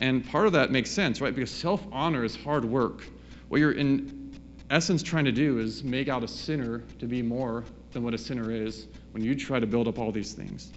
And 0.00 0.26
part 0.26 0.46
of 0.46 0.54
that 0.54 0.70
makes 0.72 0.90
sense, 0.90 1.20
right? 1.20 1.34
Because 1.34 1.50
self 1.50 1.84
honor 1.92 2.24
is 2.24 2.36
hard 2.36 2.64
work. 2.64 3.06
What 3.48 3.60
you're 3.60 3.72
in 3.72 4.32
essence 4.70 5.02
trying 5.02 5.26
to 5.26 5.32
do 5.32 5.58
is 5.60 5.84
make 5.84 6.08
out 6.08 6.24
a 6.24 6.28
sinner 6.28 6.80
to 7.00 7.06
be 7.06 7.22
more 7.22 7.64
than 7.92 8.04
what 8.04 8.14
a 8.14 8.18
sinner 8.18 8.50
is 8.52 8.88
when 9.12 9.24
you 9.24 9.34
try 9.36 9.60
to 9.60 9.66
build 9.66 9.88
up 9.88 9.98
all 9.98 10.12
these 10.12 10.34
things. 10.34 10.72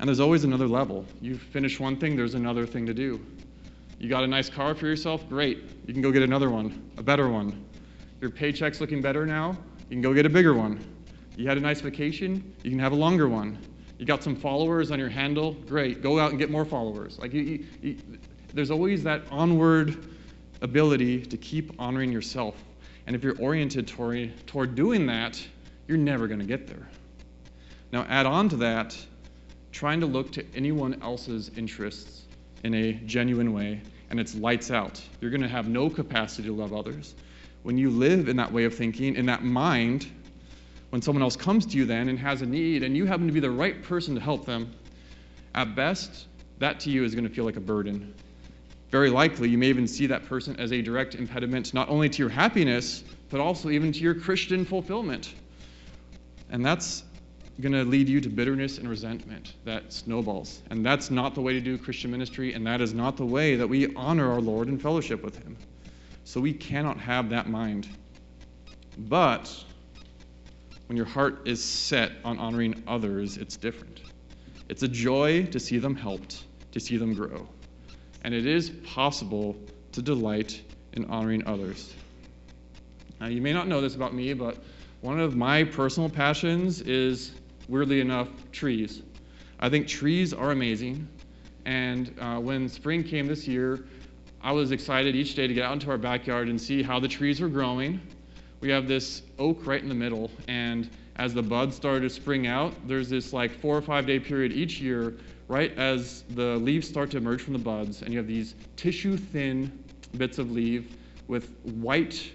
And 0.00 0.08
there's 0.08 0.20
always 0.20 0.44
another 0.44 0.68
level. 0.68 1.06
You 1.20 1.38
finish 1.38 1.80
one 1.80 1.96
thing, 1.96 2.16
there's 2.16 2.34
another 2.34 2.66
thing 2.66 2.86
to 2.86 2.94
do. 2.94 3.20
You 3.98 4.08
got 4.08 4.24
a 4.24 4.26
nice 4.26 4.50
car 4.50 4.74
for 4.74 4.86
yourself? 4.86 5.28
Great. 5.28 5.62
You 5.86 5.94
can 5.94 6.02
go 6.02 6.12
get 6.12 6.22
another 6.22 6.50
one, 6.50 6.90
a 6.98 7.02
better 7.02 7.28
one. 7.28 7.64
Your 8.20 8.30
paycheck's 8.30 8.80
looking 8.80 9.02
better 9.02 9.26
now? 9.26 9.56
You 9.92 9.96
can 9.96 10.02
go 10.02 10.14
get 10.14 10.24
a 10.24 10.30
bigger 10.30 10.54
one. 10.54 10.82
You 11.36 11.46
had 11.46 11.58
a 11.58 11.60
nice 11.60 11.82
vacation? 11.82 12.54
You 12.62 12.70
can 12.70 12.78
have 12.78 12.92
a 12.92 12.96
longer 12.96 13.28
one. 13.28 13.58
You 13.98 14.06
got 14.06 14.22
some 14.22 14.34
followers 14.34 14.90
on 14.90 14.98
your 14.98 15.10
handle? 15.10 15.52
Great. 15.52 16.00
Go 16.00 16.18
out 16.18 16.30
and 16.30 16.38
get 16.38 16.50
more 16.50 16.64
followers. 16.64 17.18
Like 17.18 17.34
you, 17.34 17.42
you, 17.42 17.66
you, 17.82 17.96
there's 18.54 18.70
always 18.70 19.02
that 19.02 19.20
onward 19.30 20.02
ability 20.62 21.26
to 21.26 21.36
keep 21.36 21.78
honoring 21.78 22.10
yourself. 22.10 22.54
And 23.06 23.14
if 23.14 23.22
you're 23.22 23.38
oriented 23.38 23.86
toward, 23.86 24.32
toward 24.46 24.74
doing 24.74 25.04
that, 25.08 25.38
you're 25.86 25.98
never 25.98 26.26
going 26.26 26.40
to 26.40 26.46
get 26.46 26.66
there. 26.66 26.88
Now, 27.92 28.06
add 28.08 28.24
on 28.24 28.48
to 28.48 28.56
that, 28.56 28.96
trying 29.72 30.00
to 30.00 30.06
look 30.06 30.32
to 30.32 30.44
anyone 30.56 31.02
else's 31.02 31.50
interests 31.54 32.22
in 32.64 32.72
a 32.72 32.94
genuine 32.94 33.52
way, 33.52 33.82
and 34.08 34.18
it's 34.18 34.34
lights 34.34 34.70
out. 34.70 35.02
You're 35.20 35.30
going 35.30 35.42
to 35.42 35.48
have 35.48 35.68
no 35.68 35.90
capacity 35.90 36.48
to 36.48 36.54
love 36.54 36.72
others. 36.72 37.14
When 37.62 37.78
you 37.78 37.90
live 37.90 38.28
in 38.28 38.36
that 38.36 38.52
way 38.52 38.64
of 38.64 38.74
thinking, 38.74 39.14
in 39.14 39.26
that 39.26 39.44
mind, 39.44 40.06
when 40.90 41.00
someone 41.00 41.22
else 41.22 41.36
comes 41.36 41.66
to 41.66 41.76
you 41.76 41.84
then 41.84 42.08
and 42.08 42.18
has 42.18 42.42
a 42.42 42.46
need 42.46 42.82
and 42.82 42.96
you 42.96 43.06
happen 43.06 43.26
to 43.26 43.32
be 43.32 43.40
the 43.40 43.50
right 43.50 43.82
person 43.82 44.14
to 44.14 44.20
help 44.20 44.44
them, 44.44 44.74
at 45.54 45.74
best, 45.74 46.26
that 46.58 46.80
to 46.80 46.90
you 46.90 47.04
is 47.04 47.14
going 47.14 47.26
to 47.28 47.34
feel 47.34 47.44
like 47.44 47.56
a 47.56 47.60
burden. 47.60 48.14
Very 48.90 49.10
likely, 49.10 49.48
you 49.48 49.58
may 49.58 49.68
even 49.68 49.86
see 49.86 50.06
that 50.08 50.26
person 50.26 50.58
as 50.58 50.72
a 50.72 50.82
direct 50.82 51.14
impediment 51.14 51.72
not 51.72 51.88
only 51.88 52.08
to 52.08 52.18
your 52.18 52.28
happiness, 52.28 53.04
but 53.30 53.40
also 53.40 53.70
even 53.70 53.92
to 53.92 54.00
your 54.00 54.14
Christian 54.14 54.64
fulfillment. 54.64 55.32
And 56.50 56.64
that's 56.64 57.04
going 57.60 57.72
to 57.72 57.84
lead 57.84 58.08
you 58.08 58.20
to 58.20 58.28
bitterness 58.28 58.78
and 58.78 58.88
resentment 58.88 59.54
that 59.64 59.92
snowballs. 59.92 60.60
And 60.70 60.84
that's 60.84 61.10
not 61.10 61.34
the 61.34 61.40
way 61.40 61.54
to 61.54 61.60
do 61.60 61.78
Christian 61.78 62.10
ministry, 62.10 62.52
and 62.52 62.66
that 62.66 62.80
is 62.80 62.92
not 62.92 63.16
the 63.16 63.26
way 63.26 63.56
that 63.56 63.66
we 63.66 63.94
honor 63.94 64.30
our 64.30 64.40
Lord 64.40 64.68
and 64.68 64.80
fellowship 64.80 65.22
with 65.22 65.36
Him. 65.36 65.56
So 66.24 66.40
we 66.40 66.52
cannot 66.52 66.98
have 66.98 67.30
that 67.30 67.48
mind. 67.48 67.88
But 68.96 69.54
when 70.86 70.96
your 70.96 71.06
heart 71.06 71.46
is 71.46 71.62
set 71.62 72.12
on 72.24 72.38
honoring 72.38 72.82
others, 72.86 73.36
it's 73.36 73.56
different. 73.56 74.02
It's 74.68 74.82
a 74.82 74.88
joy 74.88 75.44
to 75.46 75.60
see 75.60 75.78
them 75.78 75.94
helped, 75.94 76.44
to 76.72 76.80
see 76.80 76.96
them 76.96 77.14
grow. 77.14 77.48
And 78.22 78.34
it 78.34 78.46
is 78.46 78.70
possible 78.70 79.56
to 79.92 80.02
delight 80.02 80.60
in 80.92 81.06
honoring 81.06 81.46
others. 81.46 81.92
Now, 83.20 83.26
you 83.26 83.40
may 83.40 83.52
not 83.52 83.68
know 83.68 83.80
this 83.80 83.94
about 83.94 84.14
me, 84.14 84.32
but 84.34 84.56
one 85.00 85.20
of 85.20 85.36
my 85.36 85.64
personal 85.64 86.08
passions 86.08 86.80
is, 86.80 87.32
weirdly 87.68 88.00
enough, 88.00 88.28
trees. 88.52 89.02
I 89.58 89.68
think 89.68 89.88
trees 89.88 90.32
are 90.32 90.50
amazing. 90.50 91.08
And 91.64 92.14
uh, 92.20 92.38
when 92.38 92.68
spring 92.68 93.04
came 93.04 93.26
this 93.26 93.46
year, 93.46 93.84
I 94.42 94.52
was 94.52 94.72
excited 94.72 95.14
each 95.14 95.34
day 95.34 95.46
to 95.46 95.54
get 95.54 95.64
out 95.64 95.74
into 95.74 95.90
our 95.90 95.98
backyard 95.98 96.48
and 96.48 96.60
see 96.60 96.82
how 96.82 96.98
the 96.98 97.08
trees 97.08 97.40
were 97.40 97.48
growing 97.48 98.00
we 98.62 98.70
have 98.70 98.86
this 98.86 99.22
oak 99.40 99.66
right 99.66 99.82
in 99.82 99.88
the 99.88 99.94
middle, 99.94 100.30
and 100.46 100.88
as 101.16 101.34
the 101.34 101.42
buds 101.42 101.74
started 101.74 102.02
to 102.02 102.10
spring 102.10 102.46
out, 102.46 102.72
there's 102.86 103.10
this 103.10 103.32
like 103.32 103.50
four 103.50 103.76
or 103.76 103.82
five 103.82 104.06
day 104.06 104.20
period 104.20 104.52
each 104.52 104.80
year, 104.80 105.14
right 105.48 105.76
as 105.76 106.22
the 106.30 106.56
leaves 106.58 106.88
start 106.88 107.10
to 107.10 107.16
emerge 107.16 107.42
from 107.42 107.54
the 107.54 107.58
buds, 107.58 108.02
and 108.02 108.12
you 108.12 108.18
have 108.18 108.28
these 108.28 108.54
tissue 108.76 109.16
thin 109.16 109.82
bits 110.16 110.38
of 110.38 110.52
leaf 110.52 110.96
with 111.26 111.50
white, 111.80 112.30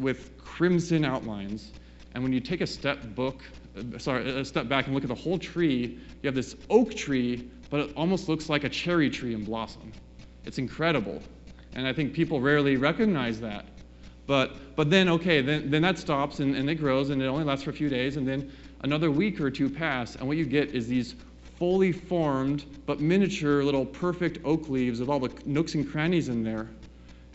with 0.00 0.36
crimson 0.38 1.04
outlines. 1.04 1.70
And 2.14 2.22
when 2.24 2.32
you 2.32 2.40
take 2.40 2.62
a 2.62 2.66
step 2.66 3.14
book, 3.14 3.42
uh, 3.76 3.98
sorry, 3.98 4.30
a 4.30 4.44
step 4.44 4.68
back 4.68 4.86
and 4.86 4.94
look 4.94 5.04
at 5.04 5.08
the 5.08 5.14
whole 5.14 5.38
tree, 5.38 5.98
you 6.22 6.26
have 6.26 6.34
this 6.34 6.56
oak 6.70 6.94
tree, 6.94 7.50
but 7.68 7.80
it 7.80 7.92
almost 7.94 8.26
looks 8.26 8.48
like 8.48 8.64
a 8.64 8.70
cherry 8.70 9.10
tree 9.10 9.34
in 9.34 9.44
blossom. 9.44 9.92
It's 10.46 10.58
incredible. 10.58 11.22
And 11.74 11.86
I 11.86 11.92
think 11.92 12.14
people 12.14 12.40
rarely 12.40 12.76
recognize 12.76 13.40
that. 13.40 13.66
But, 14.26 14.74
but 14.74 14.90
then, 14.90 15.08
okay, 15.10 15.40
then, 15.40 15.70
then 15.70 15.82
that 15.82 15.98
stops 15.98 16.40
and, 16.40 16.56
and 16.56 16.68
it 16.70 16.76
grows 16.76 17.10
and 17.10 17.22
it 17.22 17.26
only 17.26 17.44
lasts 17.44 17.64
for 17.64 17.70
a 17.70 17.74
few 17.74 17.88
days. 17.88 18.16
And 18.16 18.26
then 18.26 18.50
another 18.80 19.10
week 19.10 19.40
or 19.40 19.50
two 19.50 19.68
pass, 19.68 20.16
and 20.16 20.26
what 20.26 20.36
you 20.36 20.44
get 20.44 20.70
is 20.70 20.88
these 20.88 21.14
fully 21.58 21.92
formed 21.92 22.64
but 22.86 23.00
miniature 23.00 23.62
little 23.62 23.86
perfect 23.86 24.38
oak 24.44 24.68
leaves 24.68 25.00
with 25.00 25.08
all 25.08 25.20
the 25.20 25.30
nooks 25.44 25.74
and 25.74 25.90
crannies 25.90 26.28
in 26.28 26.42
there. 26.42 26.68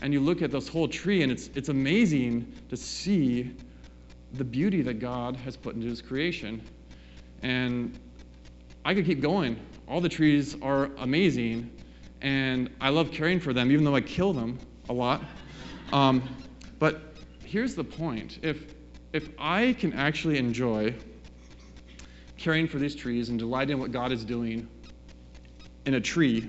And 0.00 0.12
you 0.12 0.20
look 0.20 0.42
at 0.42 0.50
this 0.50 0.68
whole 0.68 0.88
tree, 0.88 1.22
and 1.22 1.30
it's, 1.30 1.48
it's 1.54 1.68
amazing 1.68 2.52
to 2.70 2.76
see 2.76 3.52
the 4.34 4.44
beauty 4.44 4.82
that 4.82 4.94
God 4.94 5.36
has 5.36 5.56
put 5.56 5.74
into 5.74 5.86
his 5.86 6.02
creation. 6.02 6.60
And 7.42 7.98
I 8.84 8.94
could 8.94 9.06
keep 9.06 9.20
going. 9.20 9.58
All 9.88 10.00
the 10.00 10.08
trees 10.08 10.56
are 10.62 10.90
amazing, 10.98 11.70
and 12.22 12.70
I 12.80 12.90
love 12.90 13.10
caring 13.10 13.40
for 13.40 13.52
them, 13.52 13.70
even 13.72 13.84
though 13.84 13.96
I 13.96 14.00
kill 14.00 14.32
them 14.32 14.58
a 14.88 14.92
lot. 14.92 15.22
Um, 15.92 16.22
but 16.78 17.02
here's 17.44 17.74
the 17.74 17.84
point 17.84 18.38
if, 18.42 18.64
if 19.12 19.28
I 19.38 19.74
can 19.74 19.92
actually 19.92 20.38
enjoy 20.38 20.94
caring 22.38 22.68
for 22.68 22.78
these 22.78 22.94
trees 22.94 23.28
and 23.28 23.38
delighting 23.38 23.74
in 23.74 23.80
what 23.80 23.92
God 23.92 24.12
is 24.12 24.24
doing 24.24 24.68
in 25.84 25.94
a 25.94 26.00
tree, 26.00 26.48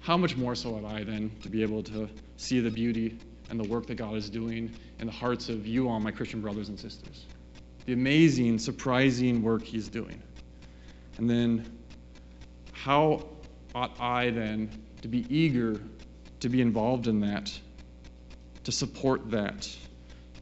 how 0.00 0.16
much 0.18 0.36
more 0.36 0.54
so 0.54 0.76
am 0.76 0.84
I 0.84 1.02
then 1.02 1.30
to 1.42 1.48
be 1.48 1.62
able 1.62 1.82
to 1.84 2.08
see 2.36 2.60
the 2.60 2.70
beauty 2.70 3.18
and 3.48 3.58
the 3.58 3.68
work 3.68 3.86
that 3.86 3.94
God 3.94 4.14
is 4.16 4.28
doing 4.28 4.70
in 4.98 5.06
the 5.06 5.12
hearts 5.12 5.48
of 5.48 5.66
you 5.66 5.88
all, 5.88 5.98
my 6.00 6.10
Christian 6.10 6.42
brothers 6.42 6.68
and 6.68 6.78
sisters? 6.78 7.24
The 7.86 7.94
amazing, 7.94 8.58
surprising 8.58 9.42
work 9.42 9.62
He's 9.62 9.88
doing. 9.88 10.22
And 11.16 11.28
then, 11.28 11.78
how 12.72 13.26
ought 13.74 13.98
I 14.00 14.30
then 14.30 14.70
to 15.02 15.08
be 15.08 15.26
eager 15.28 15.80
to 16.40 16.48
be 16.48 16.60
involved 16.60 17.06
in 17.06 17.20
that 17.20 17.50
to 18.64 18.72
support 18.72 19.30
that, 19.30 19.68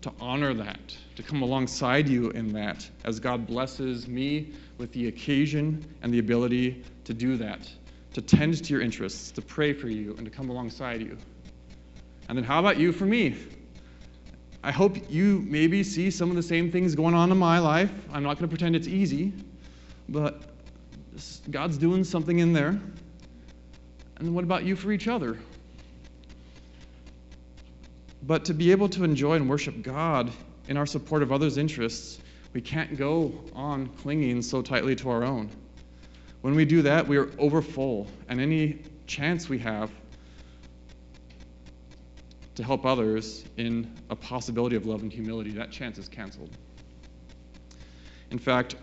to 0.00 0.12
honor 0.20 0.54
that, 0.54 0.96
to 1.16 1.22
come 1.22 1.42
alongside 1.42 2.08
you 2.08 2.30
in 2.30 2.52
that 2.52 2.88
as 3.04 3.20
God 3.20 3.46
blesses 3.46 4.08
me 4.08 4.52
with 4.78 4.92
the 4.92 5.08
occasion 5.08 5.84
and 6.02 6.14
the 6.14 6.20
ability 6.20 6.82
to 7.04 7.12
do 7.12 7.36
that, 7.36 7.68
to 8.14 8.22
tend 8.22 8.64
to 8.64 8.72
your 8.72 8.80
interests, 8.80 9.32
to 9.32 9.42
pray 9.42 9.72
for 9.72 9.88
you, 9.88 10.14
and 10.16 10.24
to 10.24 10.30
come 10.30 10.50
alongside 10.50 11.00
you. 11.00 11.18
And 12.28 12.38
then, 12.38 12.44
how 12.44 12.60
about 12.60 12.78
you 12.78 12.92
for 12.92 13.04
me? 13.04 13.36
I 14.62 14.70
hope 14.70 15.10
you 15.10 15.44
maybe 15.48 15.82
see 15.82 16.10
some 16.10 16.30
of 16.30 16.36
the 16.36 16.42
same 16.42 16.70
things 16.70 16.94
going 16.94 17.14
on 17.14 17.32
in 17.32 17.36
my 17.36 17.58
life. 17.58 17.90
I'm 18.12 18.22
not 18.22 18.38
going 18.38 18.48
to 18.48 18.48
pretend 18.48 18.76
it's 18.76 18.86
easy, 18.86 19.32
but 20.08 20.42
God's 21.50 21.76
doing 21.76 22.04
something 22.04 22.38
in 22.38 22.52
there. 22.52 22.80
And 24.22 24.36
what 24.36 24.44
about 24.44 24.62
you 24.62 24.76
for 24.76 24.92
each 24.92 25.08
other? 25.08 25.36
But 28.22 28.44
to 28.44 28.54
be 28.54 28.70
able 28.70 28.88
to 28.90 29.02
enjoy 29.02 29.34
and 29.34 29.50
worship 29.50 29.82
God 29.82 30.30
in 30.68 30.76
our 30.76 30.86
support 30.86 31.24
of 31.24 31.32
others' 31.32 31.58
interests, 31.58 32.20
we 32.52 32.60
can't 32.60 32.96
go 32.96 33.34
on 33.52 33.88
clinging 33.88 34.42
so 34.42 34.62
tightly 34.62 34.94
to 34.94 35.10
our 35.10 35.24
own. 35.24 35.50
When 36.40 36.54
we 36.54 36.64
do 36.64 36.82
that, 36.82 37.08
we 37.08 37.16
are 37.16 37.32
overfull, 37.36 38.06
and 38.28 38.40
any 38.40 38.78
chance 39.08 39.48
we 39.48 39.58
have 39.58 39.90
to 42.54 42.62
help 42.62 42.86
others 42.86 43.44
in 43.56 43.92
a 44.08 44.14
possibility 44.14 44.76
of 44.76 44.86
love 44.86 45.02
and 45.02 45.12
humility, 45.12 45.50
that 45.54 45.72
chance 45.72 45.98
is 45.98 46.08
canceled. 46.08 46.56
In 48.30 48.38
fact, 48.38 48.76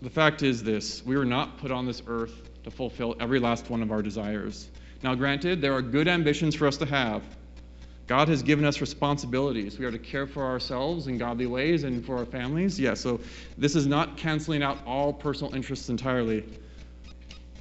the 0.00 0.08
fact 0.08 0.42
is 0.42 0.62
this 0.62 1.04
we 1.04 1.18
were 1.18 1.26
not 1.26 1.58
put 1.58 1.70
on 1.70 1.84
this 1.84 2.02
earth 2.06 2.46
to 2.64 2.70
fulfill 2.70 3.16
every 3.20 3.40
last 3.40 3.70
one 3.70 3.82
of 3.82 3.90
our 3.90 4.02
desires. 4.02 4.68
Now, 5.02 5.14
granted, 5.14 5.60
there 5.60 5.74
are 5.74 5.82
good 5.82 6.08
ambitions 6.08 6.54
for 6.54 6.66
us 6.66 6.76
to 6.78 6.86
have. 6.86 7.22
God 8.06 8.28
has 8.28 8.42
given 8.42 8.64
us 8.64 8.80
responsibilities. 8.80 9.78
We 9.78 9.84
are 9.84 9.90
to 9.92 9.98
care 9.98 10.26
for 10.26 10.44
ourselves 10.44 11.06
in 11.06 11.16
godly 11.16 11.46
ways 11.46 11.84
and 11.84 12.04
for 12.04 12.18
our 12.18 12.26
families. 12.26 12.78
Yeah, 12.78 12.94
so 12.94 13.20
this 13.56 13.76
is 13.76 13.86
not 13.86 14.16
canceling 14.16 14.62
out 14.62 14.78
all 14.84 15.12
personal 15.12 15.54
interests 15.54 15.88
entirely. 15.88 16.44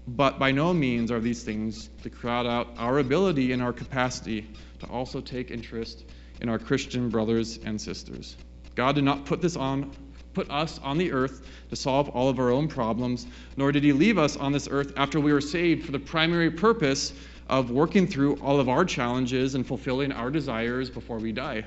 But 0.07 0.39
by 0.39 0.51
no 0.51 0.73
means 0.73 1.11
are 1.11 1.19
these 1.19 1.43
things 1.43 1.89
to 2.01 2.09
crowd 2.09 2.47
out 2.47 2.67
our 2.77 2.97
ability 2.97 3.51
and 3.51 3.61
our 3.61 3.71
capacity 3.71 4.47
to 4.79 4.87
also 4.87 5.21
take 5.21 5.51
interest 5.51 6.03
in 6.41 6.49
our 6.49 6.57
Christian 6.57 7.09
brothers 7.09 7.59
and 7.63 7.79
sisters. 7.79 8.35
God 8.73 8.95
did 8.95 9.03
not 9.03 9.25
put 9.25 9.41
this 9.41 9.55
on 9.55 9.91
put 10.33 10.49
us 10.49 10.79
on 10.83 10.97
the 10.97 11.11
earth 11.11 11.45
to 11.69 11.75
solve 11.75 12.09
all 12.09 12.29
of 12.29 12.39
our 12.39 12.51
own 12.51 12.67
problems, 12.67 13.27
nor 13.57 13.71
did 13.71 13.83
he 13.83 13.93
leave 13.93 14.17
us 14.17 14.37
on 14.37 14.51
this 14.51 14.67
earth 14.69 14.93
after 14.97 15.19
we 15.19 15.33
were 15.33 15.41
saved 15.41 15.85
for 15.85 15.91
the 15.91 15.99
primary 15.99 16.51
purpose 16.51 17.13
of 17.47 17.71
working 17.71 18.07
through 18.07 18.35
all 18.37 18.59
of 18.59 18.69
our 18.69 18.85
challenges 18.85 19.55
and 19.55 19.65
fulfilling 19.65 20.11
our 20.11 20.29
desires 20.29 20.89
before 20.89 21.17
we 21.17 21.31
die. 21.31 21.63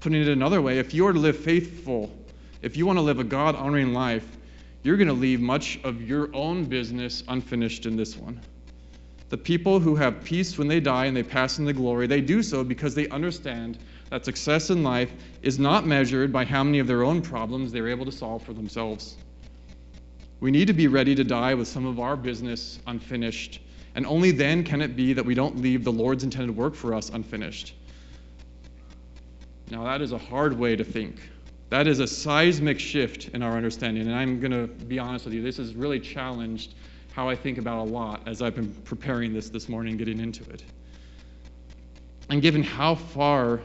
Putting 0.00 0.20
it 0.20 0.28
another 0.28 0.60
way, 0.60 0.78
if 0.78 0.92
you 0.92 1.06
are 1.06 1.12
to 1.12 1.18
live 1.18 1.38
faithful, 1.38 2.12
if 2.60 2.76
you 2.76 2.86
want 2.86 2.98
to 2.98 3.02
live 3.02 3.20
a 3.20 3.24
God 3.24 3.54
honoring 3.54 3.92
life, 3.92 4.26
you're 4.82 4.96
going 4.96 5.08
to 5.08 5.14
leave 5.14 5.40
much 5.40 5.78
of 5.84 6.02
your 6.02 6.28
own 6.34 6.64
business 6.64 7.22
unfinished 7.28 7.86
in 7.86 7.96
this 7.96 8.16
one. 8.16 8.40
The 9.30 9.38
people 9.38 9.80
who 9.80 9.96
have 9.96 10.22
peace 10.24 10.58
when 10.58 10.68
they 10.68 10.80
die 10.80 11.06
and 11.06 11.16
they 11.16 11.22
pass 11.22 11.58
into 11.58 11.72
glory, 11.72 12.06
they 12.06 12.20
do 12.20 12.42
so 12.42 12.62
because 12.62 12.94
they 12.94 13.08
understand 13.08 13.78
that 14.10 14.24
success 14.24 14.70
in 14.70 14.82
life 14.82 15.12
is 15.42 15.58
not 15.58 15.86
measured 15.86 16.32
by 16.32 16.44
how 16.44 16.62
many 16.62 16.78
of 16.78 16.86
their 16.86 17.02
own 17.02 17.22
problems 17.22 17.72
they're 17.72 17.88
able 17.88 18.04
to 18.04 18.12
solve 18.12 18.42
for 18.42 18.52
themselves. 18.52 19.16
We 20.40 20.50
need 20.50 20.66
to 20.66 20.72
be 20.72 20.88
ready 20.88 21.14
to 21.14 21.24
die 21.24 21.54
with 21.54 21.68
some 21.68 21.86
of 21.86 21.98
our 21.98 22.16
business 22.16 22.78
unfinished, 22.86 23.60
and 23.94 24.04
only 24.06 24.30
then 24.30 24.64
can 24.64 24.82
it 24.82 24.96
be 24.96 25.12
that 25.12 25.24
we 25.24 25.34
don't 25.34 25.58
leave 25.58 25.84
the 25.84 25.92
Lord's 25.92 26.24
intended 26.24 26.56
work 26.56 26.74
for 26.74 26.94
us 26.94 27.10
unfinished. 27.10 27.74
Now, 29.70 29.84
that 29.84 30.02
is 30.02 30.12
a 30.12 30.18
hard 30.18 30.58
way 30.58 30.76
to 30.76 30.84
think. 30.84 31.20
That 31.70 31.86
is 31.86 31.98
a 31.98 32.06
seismic 32.06 32.78
shift 32.78 33.28
in 33.28 33.42
our 33.42 33.56
understanding. 33.56 34.06
And 34.06 34.14
I'm 34.14 34.38
going 34.38 34.52
to 34.52 34.66
be 34.66 34.98
honest 34.98 35.24
with 35.24 35.34
you, 35.34 35.42
this 35.42 35.56
has 35.56 35.74
really 35.74 35.98
challenged 35.98 36.74
how 37.12 37.28
I 37.28 37.36
think 37.36 37.58
about 37.58 37.78
a 37.78 37.90
lot 37.90 38.28
as 38.28 38.42
I've 38.42 38.54
been 38.54 38.72
preparing 38.84 39.32
this 39.32 39.48
this 39.48 39.68
morning, 39.68 39.96
getting 39.96 40.20
into 40.20 40.44
it. 40.50 40.62
And 42.28 42.42
given 42.42 42.62
how 42.62 42.94
far 42.94 43.60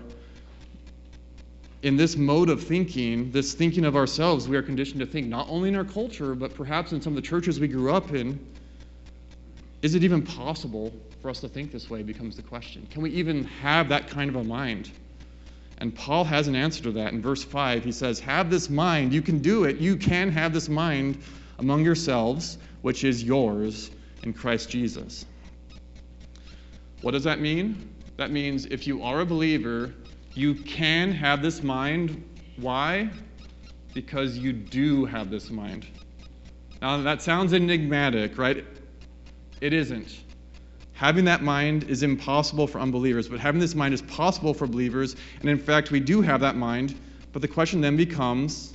in 1.81 1.95
this 1.95 2.17
mode 2.17 2.49
of 2.49 2.63
thinking, 2.63 3.31
this 3.31 3.53
thinking 3.53 3.85
of 3.85 3.95
ourselves, 3.95 4.47
we 4.47 4.57
are 4.57 4.61
conditioned 4.61 4.99
to 4.99 5.05
think 5.05 5.27
not 5.27 5.47
only 5.49 5.69
in 5.69 5.75
our 5.75 5.85
culture, 5.85 6.35
but 6.35 6.53
perhaps 6.53 6.91
in 6.91 7.01
some 7.01 7.13
of 7.13 7.15
the 7.15 7.27
churches 7.27 7.59
we 7.59 7.67
grew 7.67 7.93
up 7.93 8.13
in, 8.13 8.39
is 9.81 9.95
it 9.95 10.03
even 10.03 10.21
possible 10.21 10.93
for 11.21 11.29
us 11.29 11.39
to 11.39 11.47
think 11.47 11.71
this 11.71 11.89
way? 11.89 12.03
Becomes 12.03 12.35
the 12.35 12.41
question. 12.41 12.85
Can 12.91 13.01
we 13.01 13.11
even 13.11 13.45
have 13.45 13.89
that 13.89 14.09
kind 14.09 14.29
of 14.29 14.35
a 14.35 14.43
mind? 14.43 14.91
And 15.77 15.95
Paul 15.95 16.25
has 16.25 16.49
an 16.49 16.55
answer 16.55 16.83
to 16.83 16.91
that 16.93 17.13
in 17.13 17.21
verse 17.21 17.43
5. 17.45 17.85
He 17.85 17.93
says, 17.93 18.19
Have 18.19 18.49
this 18.49 18.69
mind. 18.69 19.13
You 19.13 19.21
can 19.21 19.39
do 19.39 19.63
it. 19.63 19.77
You 19.77 19.95
can 19.95 20.29
have 20.31 20.51
this 20.51 20.67
mind 20.67 21.21
among 21.57 21.85
yourselves, 21.85 22.57
which 22.81 23.05
is 23.05 23.23
yours 23.23 23.89
in 24.23 24.33
Christ 24.33 24.69
Jesus. 24.69 25.25
What 27.01 27.11
does 27.11 27.23
that 27.23 27.39
mean? 27.39 27.93
That 28.17 28.31
means 28.31 28.65
if 28.65 28.85
you 28.85 29.03
are 29.03 29.21
a 29.21 29.25
believer, 29.25 29.93
you 30.33 30.55
can 30.55 31.11
have 31.11 31.41
this 31.41 31.63
mind. 31.63 32.23
Why? 32.57 33.09
Because 33.93 34.37
you 34.37 34.53
do 34.53 35.05
have 35.05 35.29
this 35.29 35.49
mind. 35.49 35.87
Now, 36.81 37.01
that 37.01 37.21
sounds 37.21 37.53
enigmatic, 37.53 38.37
right? 38.37 38.65
It 39.61 39.73
isn't. 39.73 40.21
Having 40.93 41.25
that 41.25 41.41
mind 41.41 41.83
is 41.83 42.03
impossible 42.03 42.67
for 42.67 42.79
unbelievers, 42.79 43.27
but 43.27 43.39
having 43.39 43.59
this 43.59 43.75
mind 43.75 43.93
is 43.93 44.01
possible 44.01 44.53
for 44.53 44.67
believers. 44.67 45.15
And 45.41 45.49
in 45.49 45.57
fact, 45.57 45.91
we 45.91 45.99
do 45.99 46.21
have 46.21 46.41
that 46.41 46.55
mind. 46.55 46.95
But 47.31 47.41
the 47.41 47.47
question 47.47 47.81
then 47.81 47.95
becomes 47.95 48.73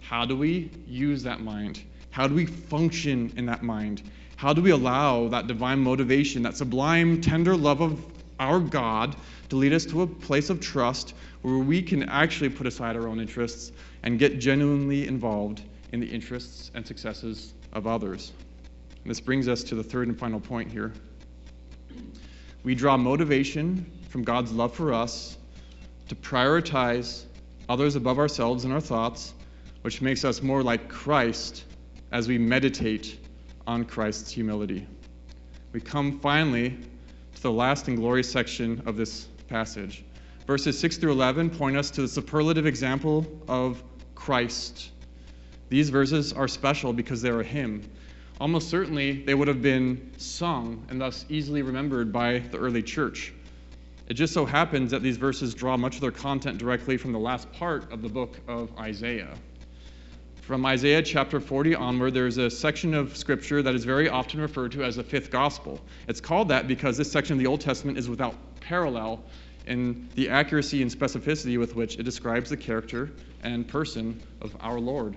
how 0.00 0.24
do 0.24 0.36
we 0.36 0.70
use 0.86 1.22
that 1.22 1.40
mind? 1.40 1.82
How 2.10 2.28
do 2.28 2.34
we 2.34 2.46
function 2.46 3.32
in 3.36 3.46
that 3.46 3.62
mind? 3.62 4.02
How 4.36 4.52
do 4.52 4.62
we 4.62 4.70
allow 4.70 5.28
that 5.28 5.46
divine 5.46 5.80
motivation, 5.80 6.42
that 6.42 6.56
sublime, 6.56 7.20
tender 7.20 7.56
love 7.56 7.80
of 7.80 8.04
our 8.38 8.60
God 8.60 9.16
to 9.48 9.56
lead 9.56 9.72
us 9.72 9.84
to 9.86 10.02
a 10.02 10.06
place 10.06 10.50
of 10.50 10.60
trust 10.60 11.14
where 11.42 11.58
we 11.58 11.82
can 11.82 12.02
actually 12.04 12.50
put 12.50 12.66
aside 12.66 12.96
our 12.96 13.08
own 13.08 13.20
interests 13.20 13.72
and 14.02 14.18
get 14.18 14.38
genuinely 14.38 15.06
involved 15.06 15.62
in 15.92 16.00
the 16.00 16.06
interests 16.06 16.70
and 16.74 16.86
successes 16.86 17.54
of 17.72 17.86
others? 17.86 18.32
And 19.02 19.10
this 19.10 19.20
brings 19.20 19.48
us 19.48 19.64
to 19.64 19.74
the 19.74 19.82
third 19.82 20.08
and 20.08 20.18
final 20.18 20.40
point 20.40 20.70
here. 20.70 20.92
We 22.62 22.74
draw 22.74 22.96
motivation 22.96 23.90
from 24.08 24.24
God's 24.24 24.52
love 24.52 24.74
for 24.74 24.94
us 24.94 25.36
to 26.08 26.14
prioritize 26.14 27.24
others 27.68 27.96
above 27.96 28.18
ourselves 28.18 28.64
in 28.64 28.72
our 28.72 28.80
thoughts, 28.80 29.34
which 29.82 30.00
makes 30.00 30.24
us 30.24 30.42
more 30.42 30.62
like 30.62 30.88
Christ 30.88 31.64
as 32.10 32.28
we 32.28 32.38
meditate 32.38 33.18
on 33.66 33.84
Christ's 33.84 34.30
humility. 34.30 34.86
We 35.72 35.80
come 35.80 36.20
finally 36.20 36.78
the 37.44 37.52
last 37.52 37.86
and 37.86 37.96
glorious 37.96 38.28
section 38.28 38.82
of 38.86 38.96
this 38.96 39.28
passage. 39.48 40.02
Verses 40.48 40.76
6 40.78 40.96
through 40.96 41.12
11 41.12 41.50
point 41.50 41.76
us 41.76 41.90
to 41.92 42.02
the 42.02 42.08
superlative 42.08 42.66
example 42.66 43.24
of 43.46 43.80
Christ. 44.16 44.90
These 45.68 45.90
verses 45.90 46.32
are 46.32 46.48
special 46.48 46.92
because 46.92 47.22
they're 47.22 47.40
a 47.40 47.44
hymn 47.44 47.88
almost 48.40 48.68
certainly 48.68 49.22
they 49.22 49.34
would 49.34 49.48
have 49.48 49.62
been 49.62 50.10
sung 50.16 50.84
and 50.88 51.00
thus 51.00 51.24
easily 51.28 51.62
remembered 51.62 52.12
by 52.12 52.40
the 52.50 52.58
early 52.58 52.82
church. 52.82 53.32
It 54.08 54.14
just 54.14 54.34
so 54.34 54.44
happens 54.44 54.90
that 54.90 55.02
these 55.02 55.16
verses 55.16 55.54
draw 55.54 55.76
much 55.76 55.94
of 55.94 56.00
their 56.00 56.10
content 56.10 56.58
directly 56.58 56.96
from 56.96 57.12
the 57.12 57.18
last 57.18 57.50
part 57.52 57.90
of 57.92 58.02
the 58.02 58.08
book 58.08 58.38
of 58.48 58.76
Isaiah. 58.78 59.34
From 60.46 60.66
Isaiah 60.66 61.00
chapter 61.00 61.40
40 61.40 61.74
onward, 61.74 62.12
there's 62.12 62.36
a 62.36 62.50
section 62.50 62.92
of 62.92 63.16
scripture 63.16 63.62
that 63.62 63.74
is 63.74 63.86
very 63.86 64.10
often 64.10 64.42
referred 64.42 64.72
to 64.72 64.84
as 64.84 64.96
the 64.96 65.02
fifth 65.02 65.30
gospel. 65.30 65.80
It's 66.06 66.20
called 66.20 66.48
that 66.48 66.68
because 66.68 66.98
this 66.98 67.10
section 67.10 67.32
of 67.32 67.38
the 67.38 67.46
Old 67.46 67.62
Testament 67.62 67.96
is 67.96 68.10
without 68.10 68.34
parallel 68.60 69.24
in 69.66 70.06
the 70.16 70.28
accuracy 70.28 70.82
and 70.82 70.90
specificity 70.90 71.58
with 71.58 71.74
which 71.74 71.98
it 71.98 72.02
describes 72.02 72.50
the 72.50 72.58
character 72.58 73.10
and 73.42 73.66
person 73.66 74.22
of 74.42 74.54
our 74.60 74.78
Lord. 74.78 75.16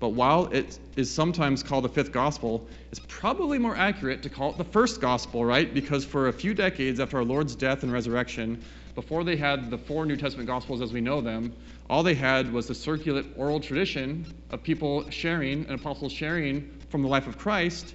But 0.00 0.08
while 0.08 0.46
it 0.46 0.80
is 0.96 1.08
sometimes 1.08 1.62
called 1.62 1.84
the 1.84 1.88
fifth 1.88 2.10
gospel, 2.10 2.66
it's 2.90 3.00
probably 3.06 3.60
more 3.60 3.76
accurate 3.76 4.24
to 4.24 4.28
call 4.28 4.50
it 4.50 4.58
the 4.58 4.64
first 4.64 5.00
gospel, 5.00 5.44
right? 5.44 5.72
Because 5.72 6.04
for 6.04 6.26
a 6.26 6.32
few 6.32 6.52
decades 6.52 6.98
after 6.98 7.18
our 7.18 7.24
Lord's 7.24 7.54
death 7.54 7.84
and 7.84 7.92
resurrection, 7.92 8.60
before 9.00 9.24
they 9.24 9.34
had 9.34 9.70
the 9.70 9.78
four 9.78 10.04
New 10.04 10.14
Testament 10.14 10.46
gospels 10.46 10.82
as 10.82 10.92
we 10.92 11.00
know 11.00 11.22
them, 11.22 11.54
all 11.88 12.02
they 12.02 12.12
had 12.12 12.52
was 12.52 12.66
the 12.66 12.74
circulate 12.74 13.24
oral 13.34 13.58
tradition 13.58 14.26
of 14.50 14.62
people 14.62 15.08
sharing 15.08 15.64
and 15.64 15.70
apostles 15.70 16.12
sharing 16.12 16.70
from 16.90 17.00
the 17.00 17.08
life 17.08 17.26
of 17.26 17.38
Christ. 17.38 17.94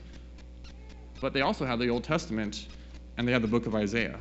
But 1.22 1.32
they 1.32 1.41
also 1.41 1.63
had 1.63 1.78
the 1.78 1.89
Old 1.89 2.04
Testament 2.04 2.68
and 3.18 3.28
they 3.28 3.32
had 3.32 3.44
the 3.44 3.48
book 3.48 3.68
of 3.68 3.76
Isaiah. 3.76 4.18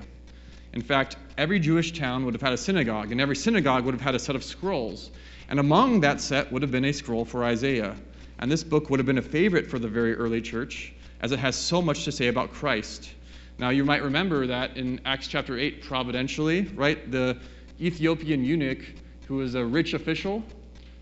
In 0.75 0.83
fact, 0.83 1.17
every 1.39 1.59
Jewish 1.59 1.95
town 1.95 2.27
would 2.27 2.35
have 2.35 2.43
had 2.43 2.53
a 2.53 2.59
synagogue, 2.59 3.13
and 3.13 3.21
every 3.21 3.37
synagogue 3.37 3.87
would 3.87 3.95
have 3.95 4.03
had 4.03 4.15
a 4.15 4.19
set 4.19 4.37
of 4.37 4.45
scrolls. 4.45 5.11
And 5.49 5.59
among 5.59 6.01
that 6.01 6.21
set 6.21 6.53
would 6.53 6.61
have 6.61 6.71
been 6.71 6.85
a 6.85 6.93
scroll 6.93 7.25
for 7.25 7.45
Isaiah. 7.45 7.97
And 8.41 8.53
this 8.53 8.63
book 8.63 8.91
would 8.91 9.01
have 9.01 9.07
been 9.07 9.17
a 9.17 9.23
favorite 9.23 9.71
for 9.71 9.79
the 9.79 9.89
very 9.89 10.15
early 10.15 10.43
church, 10.43 10.93
as 11.23 11.33
it 11.33 11.39
has 11.39 11.57
so 11.57 11.81
much 11.81 12.05
to 12.05 12.13
say 12.13 12.27
about 12.27 12.53
Christ. 12.53 13.11
Now, 13.57 13.71
you 13.71 13.85
might 13.85 14.03
remember 14.03 14.49
that 14.49 14.77
in 14.77 15.01
Acts 15.05 15.29
chapter 15.29 15.57
8, 15.57 15.83
providentially, 15.83 16.63
right, 16.75 17.11
the 17.11 17.39
Ethiopian 17.81 18.45
eunuch, 18.45 18.85
who 19.29 19.37
was 19.37 19.55
a 19.55 19.65
rich 19.65 19.95
official, 19.95 20.43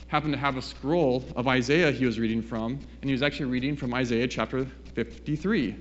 happened 0.09 0.35
to 0.35 0.39
have 0.39 0.59
a 0.59 0.63
scroll 0.63 1.25
of 1.35 1.49
Isaiah 1.49 1.91
he 1.91 2.05
was 2.05 2.19
reading 2.19 2.43
from, 2.43 2.79
and 3.01 3.09
he 3.09 3.13
was 3.13 3.23
actually 3.23 3.47
reading 3.47 3.75
from 3.75 3.95
Isaiah 3.95 4.29
chapter 4.29 4.67
53. 4.95 5.75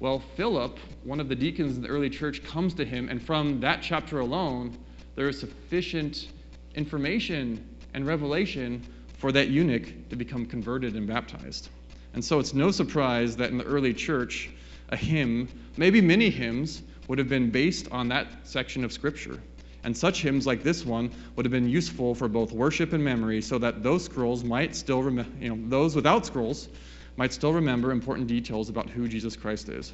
Well, 0.00 0.20
Philip, 0.20 0.78
one 1.04 1.20
of 1.20 1.28
the 1.28 1.34
deacons 1.34 1.76
in 1.76 1.82
the 1.82 1.88
early 1.88 2.08
church, 2.08 2.42
comes 2.42 2.72
to 2.74 2.84
him, 2.86 3.10
and 3.10 3.22
from 3.22 3.60
that 3.60 3.82
chapter 3.82 4.20
alone, 4.20 4.78
there 5.16 5.28
is 5.28 5.38
sufficient 5.38 6.28
information 6.74 7.62
and 7.92 8.06
revelation 8.06 8.82
for 9.18 9.32
that 9.32 9.48
eunuch 9.48 10.08
to 10.08 10.16
become 10.16 10.46
converted 10.46 10.96
and 10.96 11.06
baptized. 11.06 11.68
And 12.14 12.24
so 12.24 12.38
it's 12.38 12.54
no 12.54 12.70
surprise 12.70 13.36
that 13.36 13.50
in 13.50 13.58
the 13.58 13.64
early 13.64 13.92
church, 13.92 14.48
a 14.90 14.96
hymn, 14.96 15.48
maybe 15.76 16.00
many 16.00 16.30
hymns, 16.30 16.82
would 17.08 17.18
have 17.18 17.28
been 17.28 17.50
based 17.50 17.90
on 17.90 18.08
that 18.08 18.28
section 18.44 18.84
of 18.84 18.92
Scripture. 18.92 19.40
And 19.82 19.96
such 19.96 20.22
hymns 20.22 20.46
like 20.46 20.62
this 20.62 20.84
one 20.84 21.10
would 21.34 21.46
have 21.46 21.52
been 21.52 21.68
useful 21.68 22.14
for 22.14 22.28
both 22.28 22.52
worship 22.52 22.92
and 22.92 23.02
memory 23.02 23.40
so 23.40 23.58
that 23.58 23.82
those 23.82 24.04
scrolls 24.04 24.44
might 24.44 24.76
still 24.76 25.02
remember, 25.02 25.30
you 25.40 25.48
know, 25.48 25.68
those 25.68 25.96
without 25.96 26.26
scrolls 26.26 26.68
might 27.16 27.32
still 27.32 27.52
remember 27.52 27.90
important 27.90 28.28
details 28.28 28.68
about 28.68 28.88
who 28.90 29.08
Jesus 29.08 29.36
Christ 29.36 29.68
is. 29.68 29.92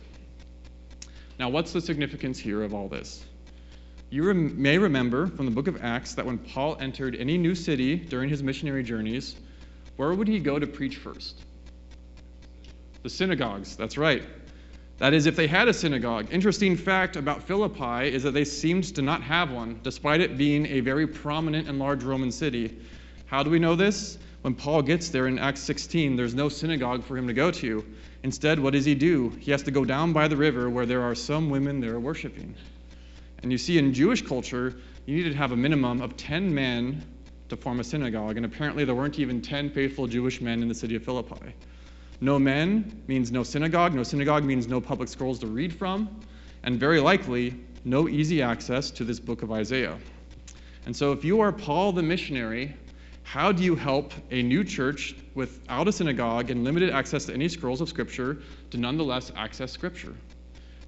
Now, 1.38 1.50
what's 1.50 1.72
the 1.72 1.80
significance 1.80 2.38
here 2.38 2.62
of 2.62 2.74
all 2.74 2.88
this? 2.88 3.24
You 4.11 4.24
rem- 4.24 4.61
may 4.61 4.78
remember 4.78 5.26
from 5.26 5.46
the 5.46 5.52
book 5.52 5.68
of 5.68 5.82
Acts 5.82 6.14
that 6.14 6.26
when 6.26 6.38
Paul 6.38 6.76
entered 6.80 7.16
any 7.16 7.38
new 7.38 7.54
city 7.54 7.96
during 7.96 8.28
his 8.28 8.42
missionary 8.42 8.82
journeys, 8.82 9.37
where 9.96 10.12
would 10.12 10.28
he 10.28 10.38
go 10.38 10.59
to 10.59 10.66
preach 10.66 10.96
first? 10.96 11.40
The 13.03 13.11
synagogues, 13.11 13.76
that's 13.76 13.97
right. 13.97 14.22
That 14.99 15.12
is, 15.12 15.26
if 15.26 15.36
they 15.36 15.47
had 15.47 15.68
a 15.68 15.74
synagogue. 15.74 16.28
Interesting 16.30 16.74
fact 16.74 17.16
about 17.16 17.42
Philippi 17.42 18.09
is 18.09 18.22
that 18.22 18.32
they 18.32 18.47
seemed 18.47 18.84
to 18.94 19.03
not 19.03 19.22
have 19.22 19.51
one, 19.51 19.78
despite 19.82 20.22
it 20.22 20.38
being 20.38 20.64
a 20.66 20.80
very 20.80 21.07
prominent 21.07 21.68
and 21.68 21.78
large 21.78 22.03
Roman 22.03 22.32
city. 22.32 22.78
How 23.26 23.42
do 23.42 23.51
we 23.51 23.59
know 23.59 23.74
this? 23.74 24.16
When 24.40 24.55
Paul 24.55 24.80
gets 24.80 25.11
there 25.11 25.26
in 25.26 25.38
Acts 25.38 25.61
16, 25.61 26.16
there's 26.16 26.34
no 26.34 26.49
synagogue 26.49 27.05
for 27.05 27.18
him 27.18 27.26
to 27.26 27.34
go 27.34 27.51
to. 27.51 27.84
Instead, 28.22 28.59
what 28.59 28.72
does 28.72 28.86
he 28.86 28.94
do? 28.94 29.30
He 29.38 29.51
has 29.51 29.62
to 29.64 29.70
go 29.70 29.84
down 29.84 30.14
by 30.14 30.28
the 30.28 30.36
river 30.36 30.70
where 30.70 30.86
there 30.86 31.03
are 31.03 31.14
some 31.14 31.51
women 31.51 31.80
there 31.80 32.01
worshiping. 32.01 32.55
And 33.42 33.53
you 33.53 33.59
see, 33.59 33.76
in 33.76 33.92
Jewish 33.92 34.22
culture, 34.22 34.76
you 35.05 35.16
needed 35.16 35.32
to 35.32 35.38
have 35.38 35.53
a 35.53 35.57
minimum 35.57 36.01
of 36.01 36.16
10 36.16 36.55
men 36.55 37.05
to 37.51 37.57
form 37.57 37.80
a 37.80 37.84
synagogue, 37.84 38.36
and 38.38 38.47
apparently 38.47 38.84
there 38.84 38.94
weren't 38.94 39.18
even 39.18 39.42
10 39.42 39.70
faithful 39.70 40.07
Jewish 40.07 40.40
men 40.40 40.62
in 40.62 40.68
the 40.68 40.74
city 40.74 40.97
of 40.97 41.05
Philippi. 41.05 41.55
No 42.20 42.38
men 42.38 43.02
means 43.06 43.30
no 43.30 43.42
synagogue. 43.42 43.94
No 43.94 44.02
synagogue 44.02 44.44
means 44.44 44.66
no 44.66 44.80
public 44.80 45.08
scrolls 45.08 45.38
to 45.40 45.46
read 45.46 45.74
from, 45.74 46.08
and 46.62 46.80
very 46.80 47.00
likely, 47.00 47.54
no 47.84 48.08
easy 48.08 48.42
access 48.42 48.90
to 48.92 49.04
this 49.04 49.20
book 49.20 49.42
of 49.42 49.52
Isaiah. 49.52 49.98
And 50.86 50.96
so, 50.96 51.12
if 51.12 51.24
you 51.24 51.40
are 51.40 51.52
Paul 51.52 51.92
the 51.92 52.02
missionary, 52.02 52.74
How 53.26 53.50
do 53.50 53.64
you 53.64 53.74
help 53.74 54.14
a 54.30 54.40
new 54.40 54.62
church 54.62 55.16
without 55.34 55.88
a 55.88 55.92
synagogue 55.92 56.52
and 56.52 56.62
limited 56.62 56.90
access 56.90 57.24
to 57.24 57.34
any 57.34 57.48
scrolls 57.48 57.80
of 57.80 57.88
Scripture 57.88 58.38
to 58.70 58.78
nonetheless 58.78 59.32
access 59.34 59.72
Scripture? 59.72 60.14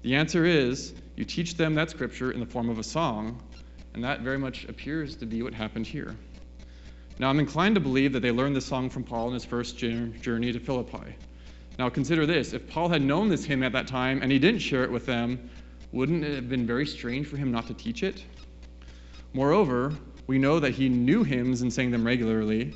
The 0.03 0.15
answer 0.15 0.45
is 0.45 0.93
you 1.17 1.25
teach 1.25 1.57
them 1.57 1.75
that 1.75 1.89
Scripture 1.89 2.31
in 2.31 2.39
the 2.39 2.45
form 2.45 2.69
of 2.69 2.79
a 2.79 2.83
song, 2.83 3.43
and 3.93 4.05
that 4.05 4.21
very 4.21 4.37
much 4.37 4.63
appears 4.69 5.17
to 5.17 5.25
be 5.25 5.43
what 5.43 5.53
happened 5.53 5.85
here. 5.85 6.15
Now, 7.19 7.29
I'm 7.29 7.39
inclined 7.39 7.75
to 7.75 7.81
believe 7.81 8.13
that 8.13 8.21
they 8.21 8.31
learned 8.31 8.55
this 8.55 8.65
song 8.65 8.89
from 8.89 9.03
Paul 9.03 9.27
in 9.27 9.33
his 9.33 9.43
first 9.43 9.77
journey 9.77 10.53
to 10.53 10.59
Philippi. 10.59 11.15
Now, 11.77 11.89
consider 11.89 12.25
this 12.25 12.53
if 12.53 12.65
Paul 12.69 12.87
had 12.87 13.01
known 13.01 13.27
this 13.27 13.43
hymn 13.43 13.61
at 13.61 13.73
that 13.73 13.87
time 13.87 14.21
and 14.21 14.31
he 14.31 14.39
didn't 14.39 14.61
share 14.61 14.85
it 14.85 14.91
with 14.91 15.05
them, 15.05 15.49
wouldn't 15.91 16.23
it 16.23 16.33
have 16.33 16.47
been 16.47 16.65
very 16.65 16.85
strange 16.85 17.27
for 17.27 17.35
him 17.35 17.51
not 17.51 17.67
to 17.67 17.73
teach 17.73 18.03
it? 18.03 18.23
Moreover, 19.33 19.93
we 20.27 20.37
know 20.37 20.61
that 20.61 20.71
he 20.71 20.87
knew 20.87 21.23
hymns 21.23 21.61
and 21.61 21.73
sang 21.73 21.91
them 21.91 22.05
regularly. 22.05 22.73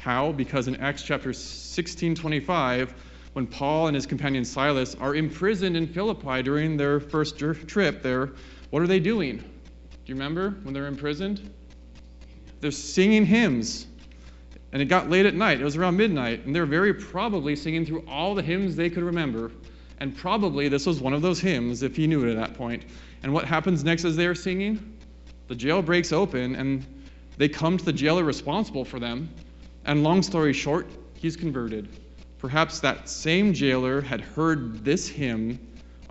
How? 0.00 0.32
Because 0.32 0.68
in 0.68 0.76
Acts 0.76 1.02
chapter 1.02 1.32
16 1.32 2.14
25, 2.14 2.94
when 3.32 3.46
Paul 3.46 3.86
and 3.86 3.94
his 3.94 4.04
companion 4.04 4.44
Silas 4.44 4.96
are 4.96 5.14
imprisoned 5.14 5.78
in 5.78 5.86
Philippi 5.86 6.42
during 6.42 6.76
their 6.76 7.00
first 7.00 7.38
trip 7.38 8.02
there, 8.02 8.32
what 8.68 8.82
are 8.82 8.86
they 8.86 9.00
doing? 9.00 9.38
Do 9.38 9.44
you 10.04 10.14
remember 10.14 10.50
when 10.62 10.74
they're 10.74 10.86
imprisoned? 10.88 11.54
They're 12.60 12.70
singing 12.70 13.24
hymns. 13.24 13.86
And 14.72 14.82
it 14.82 14.86
got 14.86 15.08
late 15.08 15.26
at 15.26 15.34
night. 15.34 15.60
It 15.60 15.64
was 15.64 15.76
around 15.76 15.96
midnight. 15.96 16.44
And 16.44 16.54
they're 16.54 16.66
very 16.66 16.92
probably 16.92 17.56
singing 17.56 17.86
through 17.86 18.04
all 18.08 18.34
the 18.34 18.42
hymns 18.42 18.76
they 18.76 18.90
could 18.90 19.02
remember. 19.02 19.50
And 20.00 20.16
probably 20.16 20.68
this 20.68 20.86
was 20.86 21.00
one 21.00 21.12
of 21.12 21.22
those 21.22 21.40
hymns, 21.40 21.82
if 21.82 21.96
he 21.96 22.06
knew 22.06 22.26
it 22.26 22.30
at 22.30 22.36
that 22.36 22.54
point. 22.54 22.84
And 23.22 23.32
what 23.32 23.44
happens 23.44 23.82
next 23.82 24.04
as 24.04 24.16
they're 24.16 24.34
singing? 24.34 24.96
The 25.48 25.54
jail 25.54 25.82
breaks 25.82 26.12
open 26.12 26.54
and 26.54 26.86
they 27.36 27.48
come 27.48 27.78
to 27.78 27.84
the 27.84 27.92
jailer 27.92 28.24
responsible 28.24 28.84
for 28.84 29.00
them. 29.00 29.30
And 29.84 30.04
long 30.04 30.22
story 30.22 30.52
short, 30.52 30.86
he's 31.14 31.36
converted. 31.36 31.88
Perhaps 32.38 32.80
that 32.80 33.08
same 33.08 33.54
jailer 33.54 34.00
had 34.00 34.20
heard 34.20 34.84
this 34.84 35.08
hymn 35.08 35.58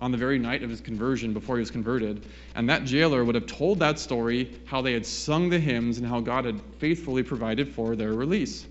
on 0.00 0.12
the 0.12 0.18
very 0.18 0.38
night 0.38 0.62
of 0.62 0.70
his 0.70 0.80
conversion 0.80 1.32
before 1.32 1.56
he 1.56 1.60
was 1.60 1.70
converted. 1.70 2.24
And 2.54 2.68
that 2.68 2.84
jailer 2.84 3.24
would 3.24 3.34
have 3.34 3.46
told 3.46 3.80
that 3.80 3.98
story, 3.98 4.50
how 4.64 4.82
they 4.82 4.92
had 4.92 5.04
sung 5.04 5.50
the 5.50 5.58
hymns 5.58 5.98
and 5.98 6.06
how 6.06 6.20
God 6.20 6.44
had 6.44 6.60
faithfully 6.78 7.22
provided 7.22 7.68
for 7.68 7.96
their 7.96 8.12
release. 8.12 8.66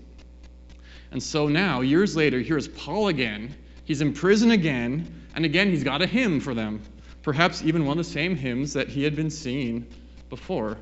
And 1.10 1.22
so 1.22 1.48
now, 1.48 1.80
years 1.80 2.16
later, 2.16 2.40
here's 2.40 2.68
Paul 2.68 3.08
again. 3.08 3.54
He's 3.84 4.00
in 4.00 4.12
prison 4.12 4.50
again, 4.50 5.24
and 5.34 5.44
again 5.44 5.70
he's 5.70 5.84
got 5.84 6.02
a 6.02 6.06
hymn 6.06 6.40
for 6.40 6.54
them. 6.54 6.82
Perhaps 7.22 7.62
even 7.62 7.86
one 7.86 7.98
of 7.98 8.06
the 8.06 8.12
same 8.12 8.36
hymns 8.36 8.74
that 8.74 8.88
he 8.88 9.02
had 9.02 9.16
been 9.16 9.30
singing 9.30 9.86
before. 10.30 10.76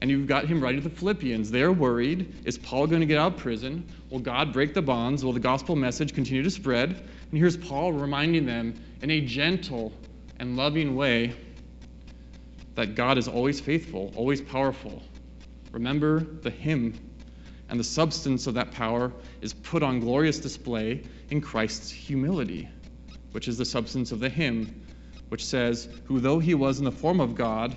And 0.00 0.10
you've 0.10 0.28
got 0.28 0.46
him 0.46 0.60
writing 0.60 0.82
to 0.82 0.88
the 0.88 0.94
Philippians. 0.94 1.50
They're 1.50 1.72
worried. 1.72 2.34
Is 2.44 2.56
Paul 2.56 2.86
going 2.86 3.00
to 3.00 3.06
get 3.06 3.18
out 3.18 3.34
of 3.34 3.38
prison? 3.38 3.86
Will 4.10 4.20
God 4.20 4.52
break 4.52 4.74
the 4.74 4.82
bonds? 4.82 5.24
Will 5.24 5.32
the 5.32 5.40
gospel 5.40 5.74
message 5.74 6.14
continue 6.14 6.42
to 6.42 6.50
spread? 6.50 6.90
And 6.90 7.38
here's 7.38 7.56
Paul 7.56 7.92
reminding 7.92 8.46
them 8.46 8.74
in 9.02 9.10
a 9.10 9.20
gentle 9.20 9.92
and 10.38 10.56
loving 10.56 10.94
way 10.94 11.34
that 12.76 12.94
God 12.94 13.18
is 13.18 13.26
always 13.26 13.60
faithful, 13.60 14.12
always 14.14 14.40
powerful. 14.40 15.02
Remember 15.72 16.20
the 16.20 16.50
hymn, 16.50 16.94
and 17.68 17.78
the 17.78 17.84
substance 17.84 18.46
of 18.46 18.54
that 18.54 18.70
power 18.70 19.12
is 19.40 19.52
put 19.52 19.82
on 19.82 20.00
glorious 20.00 20.38
display 20.38 21.02
in 21.28 21.40
Christ's 21.40 21.90
humility, 21.90 22.68
which 23.32 23.48
is 23.48 23.58
the 23.58 23.64
substance 23.64 24.12
of 24.12 24.20
the 24.20 24.28
hymn, 24.28 24.84
which 25.28 25.44
says, 25.44 25.88
Who 26.04 26.20
though 26.20 26.38
he 26.38 26.54
was 26.54 26.78
in 26.78 26.84
the 26.84 26.92
form 26.92 27.20
of 27.20 27.34
God, 27.34 27.76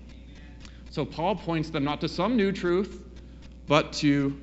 So 0.91 1.05
Paul 1.05 1.37
points 1.37 1.69
them 1.69 1.85
not 1.85 2.01
to 2.01 2.09
some 2.09 2.35
new 2.35 2.51
truth, 2.51 3.01
but 3.65 3.93
to 3.93 4.37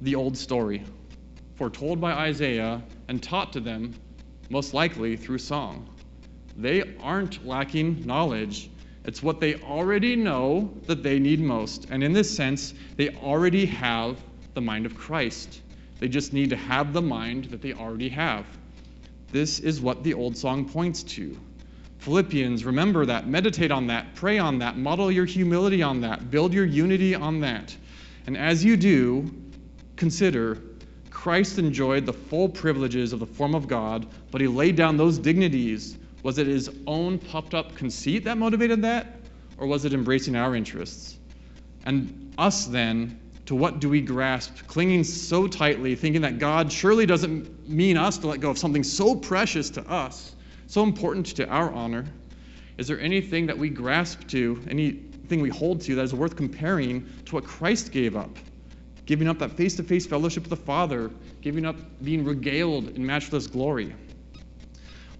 the 0.00 0.16
old 0.16 0.36
story, 0.36 0.82
foretold 1.54 2.00
by 2.00 2.12
Isaiah 2.12 2.82
and 3.06 3.22
taught 3.22 3.52
to 3.52 3.60
them, 3.60 3.94
most 4.50 4.74
likely 4.74 5.16
through 5.16 5.38
song. 5.38 5.88
They 6.56 6.96
aren't 7.00 7.46
lacking 7.46 8.04
knowledge. 8.04 8.70
It's 9.04 9.22
what 9.22 9.38
they 9.38 9.54
already 9.54 10.16
know 10.16 10.74
that 10.86 11.04
they 11.04 11.20
need 11.20 11.38
most. 11.38 11.86
And 11.90 12.02
in 12.02 12.12
this 12.12 12.28
sense, 12.28 12.74
they 12.96 13.10
already 13.10 13.64
have 13.66 14.18
the 14.54 14.60
mind 14.60 14.84
of 14.84 14.96
Christ. 14.96 15.60
They 16.00 16.08
just 16.08 16.32
need 16.32 16.50
to 16.50 16.56
have 16.56 16.92
the 16.92 17.02
mind 17.02 17.44
that 17.46 17.62
they 17.62 17.72
already 17.72 18.08
have. 18.08 18.46
This 19.30 19.60
is 19.60 19.80
what 19.80 20.02
the 20.02 20.14
old 20.14 20.36
song 20.36 20.68
points 20.68 21.04
to. 21.04 21.38
Philippians, 21.98 22.64
remember 22.64 23.04
that, 23.06 23.26
meditate 23.26 23.70
on 23.70 23.88
that, 23.88 24.14
pray 24.14 24.38
on 24.38 24.58
that, 24.60 24.78
model 24.78 25.10
your 25.10 25.24
humility 25.24 25.82
on 25.82 26.00
that, 26.00 26.30
build 26.30 26.54
your 26.54 26.64
unity 26.64 27.14
on 27.14 27.40
that. 27.40 27.76
And 28.26 28.36
as 28.36 28.64
you 28.64 28.76
do, 28.76 29.34
consider 29.96 30.62
Christ 31.10 31.58
enjoyed 31.58 32.06
the 32.06 32.12
full 32.12 32.48
privileges 32.48 33.12
of 33.12 33.18
the 33.18 33.26
form 33.26 33.54
of 33.54 33.66
God, 33.66 34.06
but 34.30 34.40
he 34.40 34.46
laid 34.46 34.76
down 34.76 34.96
those 34.96 35.18
dignities. 35.18 35.98
Was 36.22 36.38
it 36.38 36.46
his 36.46 36.70
own 36.86 37.18
puffed 37.18 37.54
up 37.54 37.74
conceit 37.74 38.24
that 38.24 38.38
motivated 38.38 38.82
that? 38.82 39.16
Or 39.58 39.66
was 39.66 39.84
it 39.84 39.92
embracing 39.92 40.36
our 40.36 40.54
interests? 40.54 41.18
And 41.84 42.32
us 42.38 42.66
then, 42.66 43.18
to 43.46 43.56
what 43.56 43.80
do 43.80 43.88
we 43.88 44.00
grasp? 44.00 44.66
Clinging 44.68 45.02
so 45.02 45.48
tightly, 45.48 45.96
thinking 45.96 46.22
that 46.22 46.38
God 46.38 46.70
surely 46.70 47.06
doesn't 47.06 47.68
mean 47.68 47.96
us 47.96 48.18
to 48.18 48.28
let 48.28 48.40
go 48.40 48.50
of 48.50 48.58
something 48.58 48.84
so 48.84 49.16
precious 49.16 49.70
to 49.70 49.90
us 49.90 50.36
so 50.68 50.82
important 50.82 51.26
to 51.26 51.48
our 51.48 51.72
honor? 51.72 52.04
Is 52.76 52.86
there 52.86 53.00
anything 53.00 53.46
that 53.46 53.56
we 53.56 53.70
grasp 53.70 54.28
to, 54.28 54.62
anything 54.68 55.40
we 55.40 55.48
hold 55.48 55.80
to 55.82 55.94
that 55.96 56.02
is 56.02 56.14
worth 56.14 56.36
comparing 56.36 57.08
to 57.24 57.34
what 57.34 57.44
Christ 57.44 57.90
gave 57.90 58.16
up? 58.16 58.30
Giving 59.06 59.28
up 59.28 59.38
that 59.38 59.52
face 59.52 59.74
to 59.76 59.82
face 59.82 60.06
fellowship 60.06 60.42
with 60.42 60.50
the 60.50 60.64
Father, 60.64 61.10
giving 61.40 61.64
up 61.64 61.76
being 62.04 62.22
regaled 62.22 62.90
in 62.90 63.04
matchless 63.04 63.46
glory. 63.46 63.94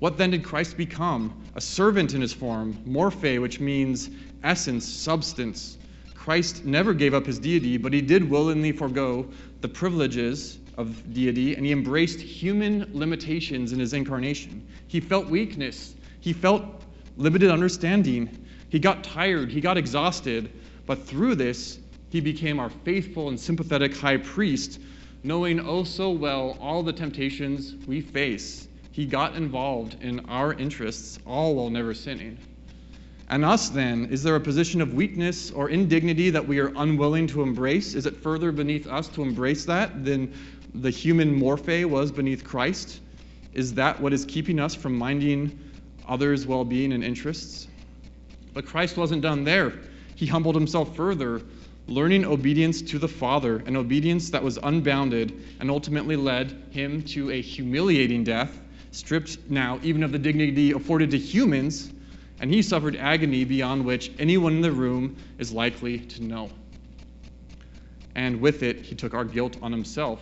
What 0.00 0.18
then 0.18 0.30
did 0.30 0.44
Christ 0.44 0.76
become? 0.76 1.42
A 1.56 1.60
servant 1.62 2.12
in 2.12 2.20
his 2.20 2.32
form, 2.32 2.74
morphe, 2.86 3.40
which 3.40 3.58
means 3.58 4.10
essence, 4.44 4.86
substance. 4.86 5.78
Christ 6.14 6.66
never 6.66 6.92
gave 6.92 7.14
up 7.14 7.24
his 7.24 7.38
deity, 7.38 7.78
but 7.78 7.94
he 7.94 8.02
did 8.02 8.28
willingly 8.28 8.70
forego 8.70 9.26
the 9.62 9.68
privileges 9.68 10.58
of 10.78 11.12
deity, 11.12 11.56
and 11.56 11.66
he 11.66 11.72
embraced 11.72 12.20
human 12.20 12.88
limitations 12.94 13.72
in 13.72 13.80
his 13.80 13.92
incarnation. 13.92 14.66
He 14.86 15.00
felt 15.00 15.26
weakness, 15.26 15.94
he 16.20 16.32
felt 16.32 16.64
limited 17.16 17.50
understanding, 17.50 18.46
he 18.70 18.78
got 18.78 19.02
tired, 19.02 19.50
he 19.50 19.60
got 19.60 19.76
exhausted, 19.76 20.50
but 20.86 21.04
through 21.04 21.34
this, 21.34 21.78
he 22.10 22.20
became 22.20 22.60
our 22.60 22.70
faithful 22.70 23.28
and 23.28 23.38
sympathetic 23.38 23.96
high 23.96 24.16
priest, 24.16 24.80
knowing 25.24 25.60
oh 25.60 25.84
so 25.84 26.10
well 26.10 26.56
all 26.60 26.82
the 26.82 26.92
temptations 26.92 27.74
we 27.86 28.00
face. 28.00 28.68
He 28.92 29.04
got 29.04 29.36
involved 29.36 30.02
in 30.02 30.20
our 30.26 30.54
interests, 30.54 31.18
all 31.26 31.56
while 31.56 31.70
never 31.70 31.92
sinning. 31.92 32.38
And 33.30 33.44
us, 33.44 33.68
then, 33.68 34.06
is 34.06 34.22
there 34.22 34.36
a 34.36 34.40
position 34.40 34.80
of 34.80 34.94
weakness 34.94 35.50
or 35.50 35.68
indignity 35.68 36.30
that 36.30 36.48
we 36.48 36.60
are 36.60 36.72
unwilling 36.74 37.26
to 37.28 37.42
embrace? 37.42 37.94
Is 37.94 38.06
it 38.06 38.16
further 38.16 38.52
beneath 38.52 38.86
us 38.86 39.06
to 39.08 39.22
embrace 39.22 39.66
that 39.66 40.04
than 40.04 40.32
the 40.82 40.90
human 40.90 41.36
morphe 41.36 41.84
was 41.84 42.12
beneath 42.12 42.44
Christ? 42.44 43.00
Is 43.52 43.74
that 43.74 44.00
what 44.00 44.12
is 44.12 44.24
keeping 44.24 44.60
us 44.60 44.74
from 44.74 44.96
minding 44.96 45.58
others' 46.06 46.46
well 46.46 46.64
being 46.64 46.92
and 46.92 47.02
interests? 47.02 47.66
But 48.54 48.66
Christ 48.66 48.96
wasn't 48.96 49.22
done 49.22 49.42
there. 49.42 49.72
He 50.14 50.26
humbled 50.26 50.54
himself 50.54 50.94
further, 50.94 51.42
learning 51.88 52.24
obedience 52.24 52.80
to 52.82 52.98
the 52.98 53.08
Father, 53.08 53.56
an 53.66 53.76
obedience 53.76 54.30
that 54.30 54.42
was 54.42 54.56
unbounded 54.62 55.32
and 55.58 55.70
ultimately 55.70 56.16
led 56.16 56.50
him 56.70 57.02
to 57.02 57.30
a 57.30 57.40
humiliating 57.40 58.22
death, 58.22 58.60
stripped 58.92 59.38
now 59.50 59.80
even 59.82 60.04
of 60.04 60.12
the 60.12 60.18
dignity 60.18 60.72
afforded 60.72 61.10
to 61.10 61.18
humans, 61.18 61.90
and 62.40 62.52
he 62.52 62.62
suffered 62.62 62.94
agony 62.94 63.44
beyond 63.44 63.84
which 63.84 64.12
anyone 64.20 64.54
in 64.54 64.60
the 64.60 64.70
room 64.70 65.16
is 65.38 65.52
likely 65.52 65.98
to 65.98 66.22
know. 66.22 66.50
And 68.14 68.40
with 68.40 68.62
it, 68.62 68.82
he 68.82 68.94
took 68.94 69.14
our 69.14 69.24
guilt 69.24 69.56
on 69.60 69.72
himself 69.72 70.20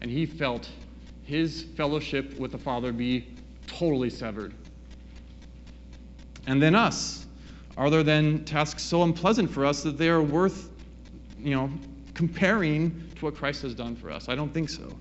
and 0.00 0.10
he 0.10 0.26
felt 0.26 0.68
his 1.24 1.62
fellowship 1.76 2.38
with 2.38 2.52
the 2.52 2.58
Father 2.58 2.92
be 2.92 3.26
totally 3.66 4.10
severed. 4.10 4.54
And 6.46 6.60
then 6.60 6.74
us. 6.74 7.26
Are 7.76 7.88
there 7.88 8.02
then 8.02 8.44
tasks 8.44 8.82
so 8.82 9.02
unpleasant 9.02 9.50
for 9.50 9.64
us 9.64 9.82
that 9.84 9.96
they 9.96 10.08
are 10.08 10.22
worth, 10.22 10.70
you 11.38 11.54
know, 11.54 11.70
comparing 12.14 13.10
to 13.16 13.24
what 13.24 13.36
Christ 13.36 13.62
has 13.62 13.74
done 13.74 13.96
for 13.96 14.10
us? 14.10 14.28
I 14.28 14.34
don't 14.34 14.52
think 14.52 14.68
so. 14.68 14.92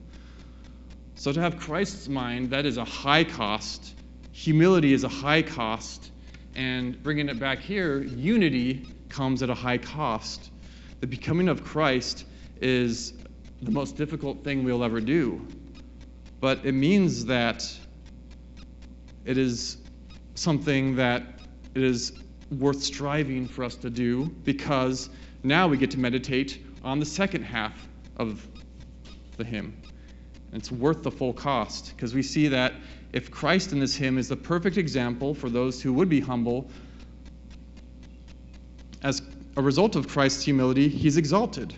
So, 1.16 1.34
to 1.34 1.42
have 1.42 1.60
Christ's 1.60 2.08
mind, 2.08 2.52
that 2.52 2.66
is 2.66 2.78
a 2.78 2.86
high 2.86 3.26
cost. 3.26 3.96
Humility 4.32 4.94
is 4.94 5.04
a 5.04 5.10
high 5.10 5.42
cost. 5.42 6.12
And 6.56 7.02
bringing 7.04 7.28
it 7.28 7.40
back 7.40 7.60
here, 7.60 8.02
unity 8.02 8.86
comes 9.10 9.44
at 9.44 9.50
a 9.50 9.54
high 9.54 9.80
cost. 9.80 10.50
The 11.02 11.08
becoming 11.08 11.50
of 11.50 11.64
Christ 11.64 12.26
is 12.62 13.14
the 13.62 13.72
most 13.72 13.98
difficult 13.98 14.44
thing 14.44 14.64
we'll 14.64 14.84
ever 14.84 15.02
do. 15.02 15.46
But 16.40 16.66
it 16.66 16.72
means 16.72 17.26
that 17.26 17.70
it 19.26 19.38
is 19.38 19.78
something 20.36 20.96
that 20.96 21.24
it 21.76 21.84
is 21.84 22.14
worth 22.52 22.82
striving 22.82 23.48
for 23.48 23.64
us 23.64 23.76
to 23.76 23.90
do 23.90 24.26
because 24.44 25.10
now 25.44 25.68
we 25.68 25.78
get 25.78 25.92
to 25.92 26.00
meditate 26.00 26.64
on 26.84 27.00
the 27.00 27.06
second 27.06 27.44
half 27.44 27.88
of 28.18 28.48
the 29.38 29.44
hymn. 29.44 29.82
And 30.52 30.60
it's 30.60 30.72
worth 30.72 31.04
the 31.04 31.12
full 31.12 31.34
cost 31.34 31.94
because 31.96 32.16
we 32.16 32.24
see 32.24 32.48
that 32.48 32.74
if 33.14 33.30
Christ 33.30 33.72
in 33.72 33.80
this 33.80 33.96
hymn 33.96 34.18
is 34.18 34.30
the 34.30 34.36
perfect 34.36 34.78
example 34.78 35.34
for 35.34 35.50
those 35.50 35.82
who 35.82 35.94
would 35.94 36.10
be 36.10 36.20
humble, 36.20 36.70
as 39.04 39.22
a 39.58 39.62
result 39.62 39.96
of 39.96 40.08
Christ's 40.08 40.44
humility, 40.44 40.90
he's 40.90 41.18
exalted. 41.18 41.74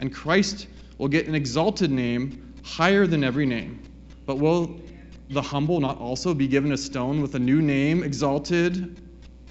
And 0.00 0.12
Christ 0.12 0.66
will 1.02 1.08
get 1.08 1.26
an 1.26 1.34
exalted 1.34 1.90
name 1.90 2.54
higher 2.62 3.08
than 3.08 3.24
every 3.24 3.44
name. 3.44 3.82
But 4.24 4.38
will 4.38 4.80
the 5.30 5.42
humble 5.42 5.80
not 5.80 5.98
also 5.98 6.32
be 6.32 6.46
given 6.46 6.70
a 6.70 6.76
stone 6.76 7.20
with 7.20 7.34
a 7.34 7.40
new 7.40 7.60
name, 7.60 8.04
exalted 8.04 9.00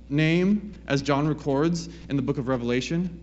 name, 0.10 0.72
as 0.88 1.02
John 1.02 1.28
records 1.28 1.90
in 2.08 2.16
the 2.16 2.22
book 2.22 2.38
of 2.38 2.48
Revelation? 2.48 3.20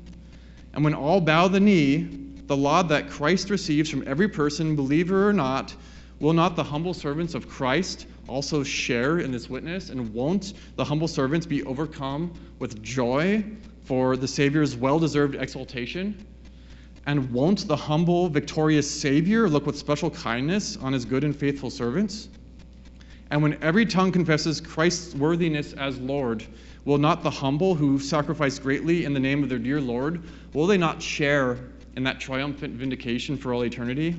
And 0.74 0.84
when 0.84 0.92
all 0.92 1.22
bow 1.22 1.48
the 1.48 1.58
knee, 1.58 2.06
the 2.46 2.54
laud 2.54 2.90
that 2.90 3.08
Christ 3.08 3.48
receives 3.48 3.88
from 3.88 4.06
every 4.06 4.28
person, 4.28 4.76
believer 4.76 5.26
or 5.26 5.32
not, 5.32 5.74
will 6.20 6.34
not 6.34 6.54
the 6.54 6.64
humble 6.64 6.92
servants 6.92 7.34
of 7.34 7.48
Christ 7.48 8.06
also 8.26 8.62
share 8.62 9.20
in 9.20 9.32
this 9.32 9.48
witness? 9.48 9.88
And 9.88 10.12
won't 10.12 10.52
the 10.76 10.84
humble 10.84 11.08
servants 11.08 11.46
be 11.46 11.62
overcome 11.62 12.34
with 12.58 12.82
joy 12.82 13.42
for 13.84 14.18
the 14.18 14.28
Savior's 14.28 14.76
well 14.76 14.98
deserved 14.98 15.34
exaltation? 15.34 16.26
And 17.08 17.32
won't 17.32 17.66
the 17.66 17.74
humble, 17.74 18.28
victorious 18.28 18.88
Savior 18.88 19.48
look 19.48 19.64
with 19.64 19.78
special 19.78 20.10
kindness 20.10 20.76
on 20.76 20.92
his 20.92 21.06
good 21.06 21.24
and 21.24 21.34
faithful 21.34 21.70
servants? 21.70 22.28
And 23.30 23.42
when 23.42 23.56
every 23.62 23.86
tongue 23.86 24.12
confesses 24.12 24.60
Christ's 24.60 25.14
worthiness 25.14 25.72
as 25.72 25.98
Lord, 26.00 26.44
will 26.84 26.98
not 26.98 27.22
the 27.22 27.30
humble 27.30 27.74
who 27.74 27.98
sacrifice 27.98 28.58
greatly 28.58 29.06
in 29.06 29.14
the 29.14 29.20
name 29.20 29.42
of 29.42 29.48
their 29.48 29.58
dear 29.58 29.80
Lord, 29.80 30.22
will 30.52 30.66
they 30.66 30.76
not 30.76 31.00
share 31.00 31.56
in 31.96 32.04
that 32.04 32.20
triumphant 32.20 32.74
vindication 32.74 33.38
for 33.38 33.54
all 33.54 33.64
eternity? 33.64 34.14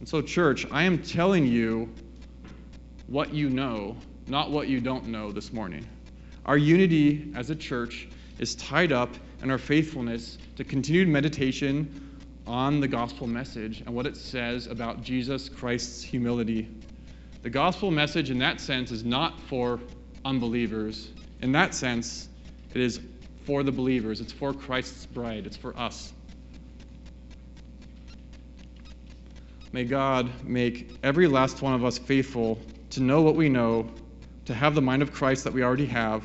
And 0.00 0.08
so, 0.08 0.20
church, 0.20 0.66
I 0.72 0.82
am 0.82 1.00
telling 1.00 1.46
you 1.46 1.88
what 3.06 3.32
you 3.32 3.48
know, 3.48 3.96
not 4.26 4.50
what 4.50 4.66
you 4.66 4.80
don't 4.80 5.06
know 5.06 5.30
this 5.30 5.52
morning. 5.52 5.86
Our 6.46 6.58
unity 6.58 7.30
as 7.36 7.50
a 7.50 7.54
church 7.54 8.08
is 8.40 8.56
tied 8.56 8.90
up 8.90 9.14
in 9.42 9.50
our 9.50 9.58
faithfulness 9.58 10.38
to 10.56 10.64
continued 10.64 11.08
meditation 11.08 12.18
on 12.46 12.80
the 12.80 12.88
gospel 12.88 13.26
message 13.26 13.80
and 13.80 13.94
what 13.94 14.06
it 14.06 14.16
says 14.16 14.66
about 14.66 15.02
Jesus 15.02 15.48
Christ's 15.48 16.02
humility. 16.02 16.68
The 17.42 17.50
gospel 17.50 17.90
message, 17.90 18.30
in 18.30 18.38
that 18.38 18.60
sense, 18.60 18.90
is 18.90 19.04
not 19.04 19.38
for 19.42 19.80
unbelievers. 20.24 21.08
In 21.40 21.52
that 21.52 21.74
sense, 21.74 22.28
it 22.74 22.80
is 22.80 23.00
for 23.44 23.62
the 23.62 23.72
believers, 23.72 24.20
it's 24.20 24.32
for 24.32 24.52
Christ's 24.52 25.06
bride, 25.06 25.46
it's 25.46 25.56
for 25.56 25.76
us. 25.78 26.12
May 29.72 29.84
God 29.84 30.30
make 30.44 30.90
every 31.02 31.26
last 31.26 31.62
one 31.62 31.74
of 31.74 31.84
us 31.84 31.98
faithful 31.98 32.58
to 32.90 33.02
know 33.02 33.22
what 33.22 33.36
we 33.36 33.48
know, 33.48 33.88
to 34.46 34.54
have 34.54 34.74
the 34.74 34.82
mind 34.82 35.02
of 35.02 35.12
Christ 35.12 35.44
that 35.44 35.52
we 35.52 35.62
already 35.62 35.86
have, 35.86 36.24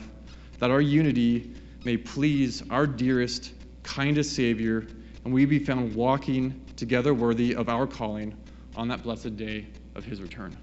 that 0.60 0.72
our 0.72 0.82
unity 0.82 1.52
may 1.86 1.98
please 1.98 2.64
our 2.70 2.88
dearest, 2.88 3.54
kindest 3.84 4.36
Savior 4.36 4.88
and 5.26 5.34
we 5.34 5.46
be 5.46 5.60
found 5.60 5.96
walking 5.96 6.62
together 6.76 7.14
worthy 7.14 7.56
of 7.56 7.70
our 7.70 7.88
calling 7.88 8.36
on 8.76 8.88
that 8.90 9.04
blessed 9.04 9.38
day 9.38 9.68
of 9.96 10.04
his 10.04 10.22
return. 10.22 10.56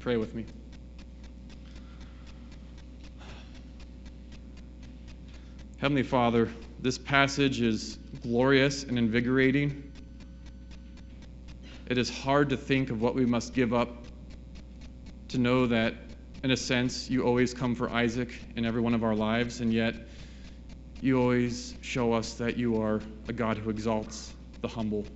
Pray 0.00 0.16
with 0.16 0.34
me. 0.34 0.44
Heavenly 5.78 6.02
Father, 6.02 6.50
this 6.80 6.98
passage 6.98 7.60
is 7.60 7.98
glorious 8.22 8.84
and 8.84 8.98
invigorating. 8.98 9.92
It 11.86 11.98
is 11.98 12.08
hard 12.08 12.48
to 12.50 12.56
think 12.56 12.90
of 12.90 13.02
what 13.02 13.14
we 13.14 13.26
must 13.26 13.52
give 13.52 13.74
up 13.74 13.90
to 15.28 15.38
know 15.38 15.66
that, 15.66 15.94
in 16.44 16.50
a 16.50 16.56
sense, 16.58 17.08
you 17.08 17.22
always 17.22 17.54
come 17.54 17.74
for 17.74 17.88
Isaac 17.88 18.28
in 18.54 18.66
every 18.66 18.82
one 18.82 18.92
of 18.92 19.02
our 19.02 19.14
lives, 19.14 19.62
and 19.62 19.72
yet 19.72 19.94
you 21.00 21.18
always 21.18 21.74
show 21.80 22.12
us 22.12 22.34
that 22.34 22.58
you 22.58 22.78
are 22.82 23.00
a 23.28 23.32
God 23.32 23.56
who 23.56 23.70
exalts 23.70 24.34
the 24.60 24.68
humble. 24.68 25.06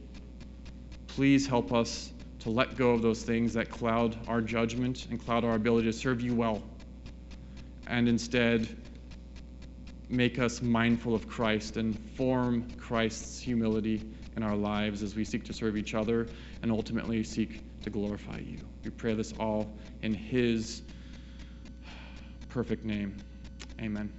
Please 1.06 1.46
help 1.46 1.70
us 1.70 2.12
to 2.38 2.48
let 2.48 2.76
go 2.76 2.92
of 2.92 3.02
those 3.02 3.22
things 3.24 3.52
that 3.52 3.68
cloud 3.68 4.16
our 4.26 4.40
judgment 4.40 5.06
and 5.10 5.22
cloud 5.22 5.44
our 5.44 5.52
ability 5.52 5.86
to 5.86 5.92
serve 5.92 6.22
you 6.22 6.34
well, 6.34 6.62
and 7.88 8.08
instead 8.08 8.66
make 10.08 10.38
us 10.38 10.62
mindful 10.62 11.14
of 11.14 11.28
Christ 11.28 11.76
and 11.76 11.98
form 12.16 12.66
Christ's 12.78 13.38
humility 13.38 14.00
in 14.38 14.42
our 14.42 14.56
lives 14.56 15.02
as 15.02 15.14
we 15.14 15.26
seek 15.26 15.44
to 15.44 15.52
serve 15.52 15.76
each 15.76 15.92
other 15.92 16.26
and 16.62 16.72
ultimately 16.72 17.22
seek 17.22 17.60
to 17.82 17.90
glorify 17.90 18.38
you. 18.38 18.60
We 18.82 18.88
pray 18.92 19.12
this 19.12 19.34
all 19.38 19.70
in 20.00 20.14
His 20.14 20.80
perfect 22.58 22.84
name. 22.84 23.14
Amen. 23.80 24.12